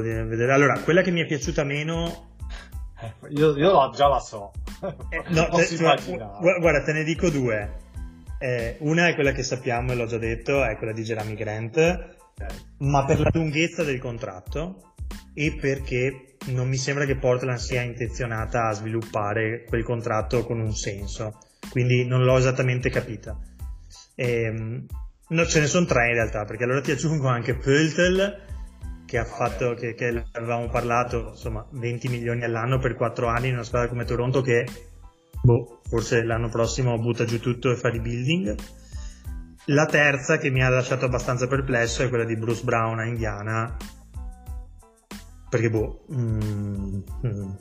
Allora, 0.51 0.80
quella 0.80 1.01
che 1.01 1.11
mi 1.11 1.21
è 1.21 1.25
piaciuta 1.25 1.63
meno. 1.63 2.32
Eh, 2.99 3.13
io, 3.38 3.55
io 3.55 3.89
già 3.91 4.07
la 4.07 4.19
so. 4.19 4.51
Eh, 4.82 5.23
no, 5.30 5.49
te- 5.49 5.65
te- 5.65 5.75
immaginare. 5.75 6.38
gu- 6.39 6.59
guarda, 6.59 6.84
te 6.84 6.93
ne 6.93 7.03
dico 7.03 7.30
due. 7.30 7.86
Eh, 8.39 8.78
una 8.80 9.07
è 9.07 9.15
quella 9.15 9.32
che 9.32 9.43
sappiamo 9.43 9.91
e 9.91 9.95
l'ho 9.95 10.05
già 10.05 10.17
detto, 10.17 10.63
è 10.63 10.78
quella 10.78 10.93
di 10.93 11.03
Jeremy 11.03 11.34
Grant, 11.34 12.15
ma 12.80 13.05
per 13.05 13.19
la 13.19 13.32
lunghezza 13.34 13.84
del 13.84 13.99
contratto 13.99 14.93
e 15.34 15.55
perché 15.59 16.36
non 16.47 16.67
mi 16.67 16.78
sembra 16.78 17.05
che 17.05 17.17
Portland 17.17 17.57
sia 17.57 17.82
intenzionata 17.82 18.67
a 18.67 18.73
sviluppare 18.73 19.63
quel 19.67 19.84
contratto 19.84 20.43
con 20.45 20.59
un 20.59 20.75
senso, 20.75 21.39
quindi 21.69 22.05
non 22.05 22.23
l'ho 22.23 22.38
esattamente 22.38 22.89
capita. 22.89 23.38
Ehm, 24.15 24.86
no, 25.30 25.45
ce 25.45 25.59
ne 25.59 25.67
sono 25.67 25.86
tre 25.86 26.07
in 26.07 26.13
realtà, 26.13 26.45
perché 26.45 26.63
allora 26.63 26.82
ti 26.82 26.91
aggiungo 26.91 27.28
anche 27.28 27.55
Pöltl 27.55 28.45
che 29.08 29.18
ha 29.18 29.24
fatto, 29.24 29.74
che, 29.74 29.95
che 29.95 30.26
avevamo 30.34 30.68
parlato, 30.68 31.30
insomma, 31.30 31.66
20 31.72 32.10
milioni 32.10 32.43
all'anno 32.43 32.78
per 32.78 32.93
4 32.93 33.28
anni 33.28 33.47
in 33.47 33.53
una 33.53 33.64
squadra 33.64 33.88
come 33.88 34.03
Toronto 34.03 34.41
che, 34.41 34.66
boh, 35.41 35.80
forse 35.88 36.24
l'anno 36.24 36.49
prossimo 36.49 36.99
butta 36.99 37.24
giù 37.24 37.39
tutto 37.39 37.72
e 37.72 37.78
fa 37.78 37.89
rebuilding. 37.89 38.55
La 39.68 39.86
terza 39.86 40.38
che 40.38 40.49
mi 40.49 40.62
ha 40.62 40.70
lasciato 40.70 41.05
abbastanza 41.05 41.47
perplesso 41.47 42.03
è 42.03 42.10
quella 42.10 42.26
di 42.26 42.36
Bruce 42.36 42.64
Brown 42.64 42.99
a 42.99 43.05
Indiana. 43.05 43.76
Perché 45.49 45.70
boh, 45.70 46.05
mm, 46.14 46.99
mm, 47.26 47.51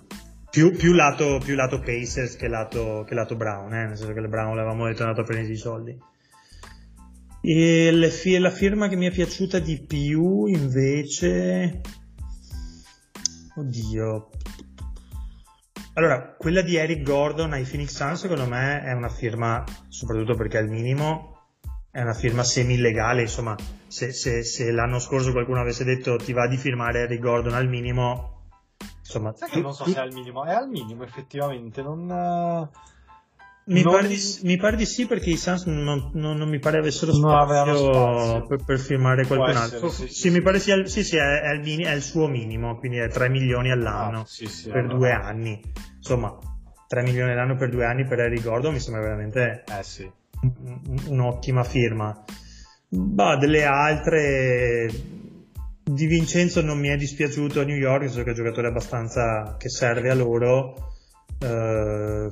più, 0.50 0.72
più 0.72 0.92
lato, 0.94 1.38
più 1.44 1.54
lato 1.54 1.78
Pacers 1.78 2.34
che 2.34 2.48
lato, 2.48 3.04
che 3.06 3.14
lato 3.14 3.36
Brown, 3.36 3.72
eh, 3.72 3.86
nel 3.86 3.96
senso 3.96 4.12
che 4.12 4.20
Brown 4.20 4.56
l'avevamo 4.56 4.86
detto 4.86 5.02
è 5.02 5.02
andato 5.02 5.20
a 5.20 5.24
prendere 5.24 5.52
i 5.52 5.56
soldi. 5.56 5.96
E 7.48 8.10
fi- 8.10 8.38
la 8.38 8.50
firma 8.50 8.88
che 8.88 8.96
mi 8.96 9.06
è 9.06 9.12
piaciuta 9.12 9.60
di 9.60 9.80
più 9.80 10.46
invece... 10.46 11.80
Oddio. 13.54 14.30
Allora, 15.92 16.34
quella 16.36 16.62
di 16.62 16.74
Eric 16.74 17.04
Gordon 17.04 17.52
ai 17.52 17.62
Phoenix 17.62 17.94
Suns 17.94 18.22
secondo 18.22 18.48
me 18.48 18.82
è 18.82 18.92
una 18.94 19.08
firma, 19.08 19.62
soprattutto 19.86 20.34
perché 20.34 20.58
al 20.58 20.68
minimo, 20.68 21.50
è 21.92 22.02
una 22.02 22.14
firma 22.14 22.42
semi-illegale, 22.42 23.22
insomma, 23.22 23.54
se, 23.86 24.12
se- 24.12 24.42
se 24.42 24.72
l'anno 24.72 24.98
scorso 24.98 25.30
qualcuno 25.30 25.60
avesse 25.60 25.84
detto 25.84 26.16
ti 26.16 26.32
va 26.32 26.48
di 26.48 26.56
firmare 26.56 27.02
Eric 27.02 27.20
Gordon 27.20 27.54
al 27.54 27.68
minimo, 27.68 28.48
insomma... 28.98 29.32
Sai 29.36 29.50
che 29.50 29.60
non 29.60 29.72
so 29.72 29.84
tu- 29.84 29.92
se 29.92 29.98
è 29.98 30.00
al 30.00 30.12
minimo, 30.12 30.44
è 30.44 30.52
al 30.52 30.68
minimo 30.68 31.04
effettivamente, 31.04 31.80
non... 31.80 32.68
mi, 33.68 33.82
non- 33.82 33.92
pare 33.94 34.08
di, 34.08 34.16
mi 34.42 34.56
pare 34.56 34.76
di 34.76 34.86
sì 34.86 35.06
perché 35.06 35.30
i 35.30 35.36
Suns 35.36 35.64
non, 35.64 36.10
non- 36.14 36.36
non 36.36 36.48
mi 36.48 36.58
pare 36.58 36.78
avessero 36.78 37.12
spazio, 37.12 37.76
spazio. 37.76 38.46
Per, 38.46 38.64
per 38.64 38.78
firmare 38.78 39.24
Può 39.24 39.36
qualcun 39.36 39.60
essere, 39.60 39.76
altro. 39.76 39.90
sì, 39.90 40.06
Sì, 40.06 40.14
sì, 40.14 40.30
mi 40.30 40.40
pare 40.40 40.58
sia, 40.60 40.86
sì, 40.86 41.02
sì, 41.02 41.16
è, 41.16 41.40
è 41.40 41.52
il 41.52 41.84
è 41.84 41.92
il 41.92 42.02
suo 42.02 42.28
minimo, 42.28 42.76
quindi 42.78 42.98
è 42.98 43.08
3 43.08 43.28
milioni 43.28 43.70
all'anno 43.72 44.20
Ah, 44.20 44.24
sì, 44.24 44.46
sì, 44.46 44.70
per 44.70 44.86
due 44.86 45.10
anni. 45.10 45.60
Insomma, 45.96 46.36
3 46.86 47.02
milioni 47.02 47.32
all'anno 47.32 47.56
per 47.56 47.70
due 47.70 47.84
anni 47.84 48.04
per 48.04 48.20
Eric 48.20 48.42
Gordon 48.42 48.72
mi 48.74 48.80
sembra 48.80 49.02
veramente 49.02 49.64
Eh 49.66 50.12
un'ottima 51.08 51.64
firma. 51.64 52.24
Bah, 52.88 53.36
delle 53.36 53.64
altre 53.64 54.88
di 55.82 56.06
Vincenzo 56.06 56.62
non 56.62 56.78
mi 56.78 56.88
è 56.88 56.96
dispiaciuto 56.96 57.60
a 57.60 57.64
New 57.64 57.76
York, 57.76 58.02
senso 58.02 58.22
che 58.22 58.26
è 58.26 58.28
un 58.30 58.36
giocatore 58.36 58.68
abbastanza 58.68 59.56
che 59.58 59.68
serve 59.68 60.10
a 60.10 60.14
loro. 60.14 60.92
Mm, 61.44 62.28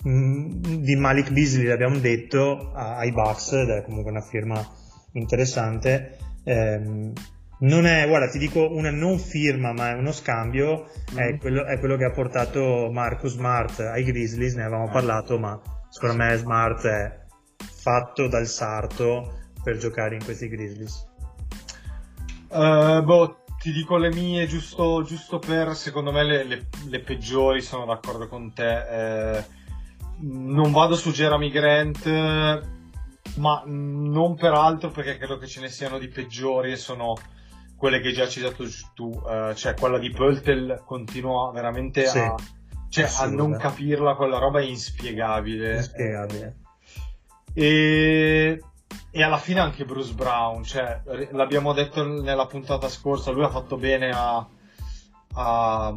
di 0.00 0.94
Malik 0.96 1.32
Beasley 1.32 1.66
l'abbiamo 1.66 1.98
detto 1.98 2.70
ai 2.72 3.10
Bucks 3.12 3.52
ed 3.52 3.68
è 3.68 3.82
comunque 3.84 4.12
una 4.12 4.22
firma 4.22 4.64
interessante. 5.12 6.16
Ehm, 6.44 7.12
non 7.60 7.86
è, 7.86 8.06
guarda, 8.06 8.28
ti 8.28 8.38
dico 8.38 8.72
una 8.72 8.90
non 8.90 9.18
firma, 9.18 9.72
ma 9.72 9.90
è 9.90 9.94
uno 9.94 10.12
scambio. 10.12 10.88
È, 11.12 11.32
Mhm. 11.32 11.38
quello, 11.38 11.64
è 11.66 11.78
quello 11.80 11.96
che 11.96 12.04
ha 12.04 12.12
portato 12.12 12.88
Marcus 12.92 13.32
Smart 13.32 13.80
ai 13.80 14.04
Grizzlies. 14.04 14.54
Ne 14.54 14.62
avevamo 14.62 14.88
Eh. 14.88 14.92
parlato, 14.92 15.38
ma 15.38 15.60
secondo 15.88 16.22
me 16.22 16.36
Smart 16.36 16.86
è 16.86 17.18
fatto 17.58 18.28
dal 18.28 18.46
sarto 18.46 19.48
per 19.64 19.78
giocare 19.78 20.14
in 20.14 20.22
questi 20.24 20.48
Grizzlies? 20.48 21.06
Uh, 22.50 23.02
boh, 23.02 23.42
ti 23.60 23.72
dico 23.72 23.96
le 23.96 24.10
mie 24.10 24.46
giusto, 24.46 25.02
giusto 25.02 25.40
per, 25.40 25.74
secondo 25.74 26.12
me, 26.12 26.22
le, 26.22 26.44
le, 26.44 26.66
le, 26.88 27.00
peggiori, 27.00 27.60
sono 27.60 27.84
d'accordo 27.84 28.28
con 28.28 28.52
te. 28.54 29.36
Eh, 29.38 29.44
non 30.20 30.72
vado 30.72 30.96
su 30.96 31.10
Jeremy 31.10 31.50
Grant, 31.50 32.06
ma 33.36 33.62
non 33.66 34.34
per 34.34 34.52
altro 34.52 34.90
perché 34.90 35.16
credo 35.16 35.38
che 35.38 35.46
ce 35.46 35.60
ne 35.60 35.68
siano 35.68 35.98
di 35.98 36.08
peggiori 36.08 36.72
e 36.72 36.76
sono 36.76 37.14
quelle 37.76 38.00
che 38.00 38.12
già 38.12 38.26
ci 38.26 38.42
hai 38.42 38.50
dato 38.50 38.64
tu, 38.94 39.08
uh, 39.08 39.54
cioè 39.54 39.74
quella 39.74 39.98
di 39.98 40.10
Pöltel 40.10 40.82
continua 40.84 41.52
veramente 41.52 42.06
sì, 42.06 42.18
a, 42.18 42.34
cioè, 42.88 43.08
a 43.18 43.26
non 43.26 43.56
capirla, 43.56 44.16
quella 44.16 44.38
roba 44.38 44.58
è 44.58 44.64
inspiegabile. 44.64 45.76
Inspiegabile. 45.76 46.56
E, 47.54 48.60
e 49.10 49.22
alla 49.22 49.38
fine 49.38 49.60
anche 49.60 49.84
Bruce 49.84 50.12
Brown, 50.12 50.64
cioè, 50.64 51.02
l'abbiamo 51.30 51.72
detto 51.72 52.04
nella 52.04 52.46
puntata 52.46 52.88
scorsa, 52.88 53.30
lui 53.30 53.44
ha 53.44 53.50
fatto 53.50 53.76
bene 53.76 54.10
a, 54.10 54.46
a 55.34 55.94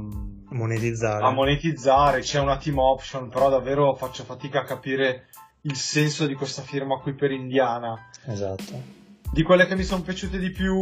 monetizzare. 0.51 1.23
a 1.23 1.31
monetizzare, 1.31 2.21
c'è 2.21 2.39
una 2.39 2.57
team 2.57 2.77
option, 2.77 3.29
però 3.29 3.49
davvero 3.49 3.95
faccio 3.95 4.23
fatica 4.23 4.61
a 4.61 4.63
capire 4.63 5.27
il 5.61 5.75
senso 5.75 6.25
di 6.25 6.33
questa 6.33 6.61
firma 6.61 6.97
qui 6.99 7.13
per 7.13 7.31
Indiana. 7.31 8.09
Esatto 8.25 8.99
di 9.31 9.43
quelle 9.43 9.65
che 9.65 9.75
mi 9.75 9.83
sono 9.83 10.01
piaciute 10.01 10.37
di 10.37 10.51
più 10.51 10.75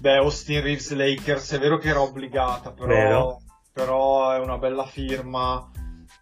beh 0.00 0.16
Austin 0.16 0.60
Reeves 0.60 0.92
Lakers 0.92 1.52
è 1.54 1.58
vero 1.58 1.78
che 1.78 1.88
era 1.88 2.02
obbligata 2.02 2.72
però, 2.72 3.38
però 3.72 4.32
è 4.32 4.38
una 4.38 4.58
bella 4.58 4.84
firma 4.84 5.70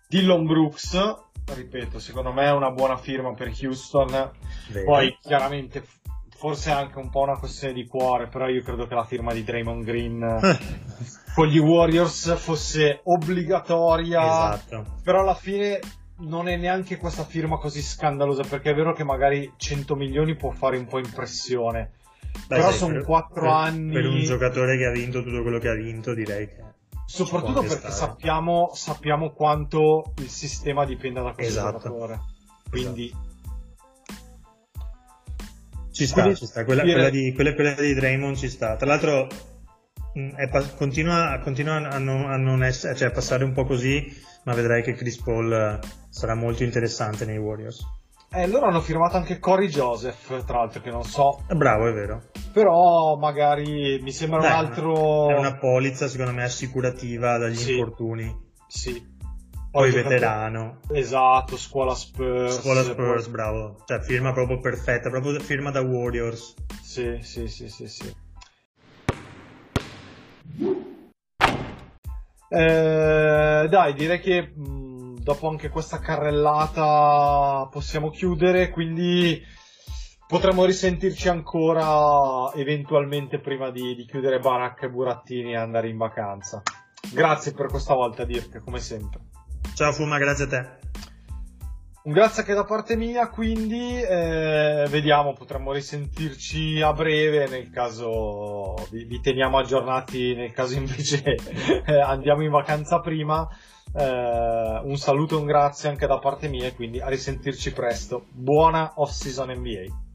Dillon 0.08 0.46
Brooks 0.46 1.16
ripeto 1.52 1.98
secondo 1.98 2.32
me 2.32 2.44
è 2.44 2.52
una 2.52 2.70
buona 2.70 2.96
firma 2.96 3.34
per 3.34 3.52
Houston 3.60 4.30
Vero. 4.68 4.84
poi 4.84 5.18
chiaramente 5.20 5.84
forse 6.28 6.70
è 6.70 6.74
anche 6.74 6.98
un 6.98 7.10
po' 7.10 7.22
una 7.22 7.38
questione 7.38 7.74
di 7.74 7.86
cuore 7.86 8.28
però 8.28 8.46
io 8.48 8.62
credo 8.62 8.86
che 8.86 8.94
la 8.94 9.04
firma 9.04 9.32
di 9.32 9.42
Draymond 9.42 9.84
Green 9.84 10.20
con 11.36 11.48
gli 11.48 11.58
Warriors 11.58 12.34
fosse 12.38 13.00
obbligatoria 13.04 14.54
esatto. 14.54 14.86
però 15.02 15.20
alla 15.20 15.34
fine 15.34 15.78
non 16.20 16.48
è 16.48 16.56
neanche 16.56 16.96
questa 16.96 17.26
firma 17.26 17.58
così 17.58 17.82
scandalosa 17.82 18.42
perché 18.42 18.70
è 18.70 18.74
vero 18.74 18.94
che 18.94 19.04
magari 19.04 19.52
100 19.54 19.96
milioni 19.96 20.34
può 20.34 20.50
fare 20.52 20.78
un 20.78 20.86
po' 20.86 20.98
impressione 20.98 21.90
Beh, 22.48 22.56
però 22.56 22.70
sono 22.70 23.02
4 23.02 23.50
anni 23.50 23.92
per 23.92 24.06
un 24.06 24.22
giocatore 24.22 24.78
che 24.78 24.86
ha 24.86 24.90
vinto 24.90 25.22
tutto 25.22 25.42
quello 25.42 25.58
che 25.58 25.68
ha 25.68 25.74
vinto 25.74 26.14
direi 26.14 26.46
che 26.46 26.64
soprattutto 27.04 27.60
perché 27.60 27.90
sappiamo, 27.90 28.70
sappiamo, 28.72 29.32
quanto 29.32 30.14
il 30.20 30.30
sistema 30.30 30.86
dipenda 30.86 31.20
da 31.20 31.32
questo 31.32 31.52
esatto. 31.52 31.76
giocatore 31.76 32.20
quindi 32.70 33.12
esatto. 33.12 33.24
ci 35.92 36.06
sta, 36.06 36.22
quindi, 36.22 36.38
ci 36.38 36.46
sta. 36.46 36.64
Quella, 36.64 36.80
quella, 36.80 37.10
di, 37.10 37.34
quella, 37.34 37.52
quella 37.52 37.74
di 37.74 37.92
Draymond 37.92 38.36
ci 38.36 38.48
sta 38.48 38.76
tra 38.76 38.86
l'altro 38.86 39.28
mm, 40.18 40.28
è, 40.34 40.48
continua, 40.76 41.38
continua 41.42 41.88
a, 41.88 41.98
non, 41.98 42.30
a 42.30 42.36
non 42.36 42.62
essere, 42.62 42.94
cioè 42.94 43.08
a 43.08 43.12
passare 43.12 43.44
un 43.44 43.52
po' 43.52 43.64
così 43.64 44.24
ma 44.46 44.54
vedrai 44.54 44.82
che 44.82 44.94
Chris 44.94 45.20
Paul 45.20 45.52
eh, 45.52 45.86
sarà 46.08 46.34
molto 46.34 46.62
interessante 46.62 47.24
nei 47.24 47.36
Warriors. 47.36 47.84
Eh, 48.30 48.46
loro 48.46 48.66
hanno 48.66 48.80
firmato 48.80 49.16
anche 49.16 49.38
Cory 49.38 49.68
Joseph, 49.68 50.44
tra 50.44 50.58
l'altro, 50.58 50.80
che 50.80 50.90
non 50.90 51.04
so. 51.04 51.42
È 51.46 51.54
bravo, 51.54 51.88
è 51.88 51.92
vero. 51.92 52.22
Però 52.52 53.16
magari 53.16 53.98
mi 54.02 54.12
sembra 54.12 54.40
Dai, 54.40 54.50
un 54.50 54.56
altro. 54.56 55.28
È 55.30 55.38
una 55.38 55.56
polizza, 55.56 56.08
secondo 56.08 56.32
me, 56.32 56.44
assicurativa 56.44 57.38
dagli 57.38 57.56
sì. 57.56 57.72
infortuni. 57.72 58.44
Sì. 58.68 59.14
Poi 59.70 59.90
veterano. 59.90 60.80
Esatto, 60.92 61.56
scuola 61.56 61.94
Spurs. 61.94 62.60
Scuola 62.60 62.82
Spurs, 62.82 63.24
poi... 63.24 63.32
bravo. 63.32 63.82
Cioè, 63.84 64.00
firma 64.00 64.32
proprio 64.32 64.60
perfetta, 64.60 65.08
proprio 65.08 65.38
firma 65.40 65.70
da 65.70 65.80
Warriors. 65.80 66.54
Sì, 66.82 67.18
sì, 67.20 67.48
sì, 67.48 67.68
sì, 67.68 67.88
sì. 67.88 68.14
Eh, 72.48 73.66
dai, 73.68 73.94
direi 73.94 74.20
che 74.20 74.52
mh, 74.54 75.20
dopo 75.20 75.48
anche 75.48 75.68
questa 75.68 75.98
carrellata 75.98 77.68
possiamo 77.70 78.10
chiudere, 78.10 78.70
quindi 78.70 79.42
potremmo 80.26 80.64
risentirci 80.64 81.28
ancora 81.28 82.52
eventualmente 82.54 83.40
prima 83.40 83.70
di, 83.70 83.94
di 83.94 84.04
chiudere 84.04 84.38
Barak 84.38 84.82
e 84.82 84.90
Burattini 84.90 85.52
e 85.52 85.56
andare 85.56 85.88
in 85.88 85.96
vacanza. 85.96 86.62
Grazie 87.12 87.52
per 87.52 87.66
questa 87.66 87.94
volta, 87.94 88.24
Dirk, 88.24 88.62
come 88.62 88.78
sempre. 88.78 89.20
Ciao 89.74 89.92
Fuma, 89.92 90.18
grazie 90.18 90.44
a 90.44 90.48
te. 90.48 90.85
Un 92.06 92.12
grazie 92.12 92.42
anche 92.42 92.54
da 92.54 92.62
parte 92.62 92.94
mia, 92.94 93.28
quindi 93.30 94.00
eh, 94.00 94.86
vediamo, 94.88 95.32
potremmo 95.32 95.72
risentirci 95.72 96.80
a 96.80 96.92
breve 96.92 97.48
nel 97.48 97.68
caso 97.68 98.76
vi, 98.92 99.02
vi 99.06 99.20
teniamo 99.20 99.58
aggiornati, 99.58 100.32
nel 100.36 100.52
caso 100.52 100.76
invece 100.78 101.34
eh, 101.84 102.00
andiamo 102.00 102.44
in 102.44 102.50
vacanza 102.50 103.00
prima. 103.00 103.44
Eh, 103.92 104.80
un 104.84 104.96
saluto 104.96 105.34
e 105.34 105.40
un 105.40 105.46
grazie 105.46 105.88
anche 105.88 106.06
da 106.06 106.20
parte 106.20 106.46
mia, 106.46 106.72
quindi 106.74 107.00
a 107.00 107.08
risentirci 107.08 107.72
presto. 107.72 108.26
Buona 108.30 108.92
off 108.94 109.10
season 109.10 109.50
NBA. 109.50 110.05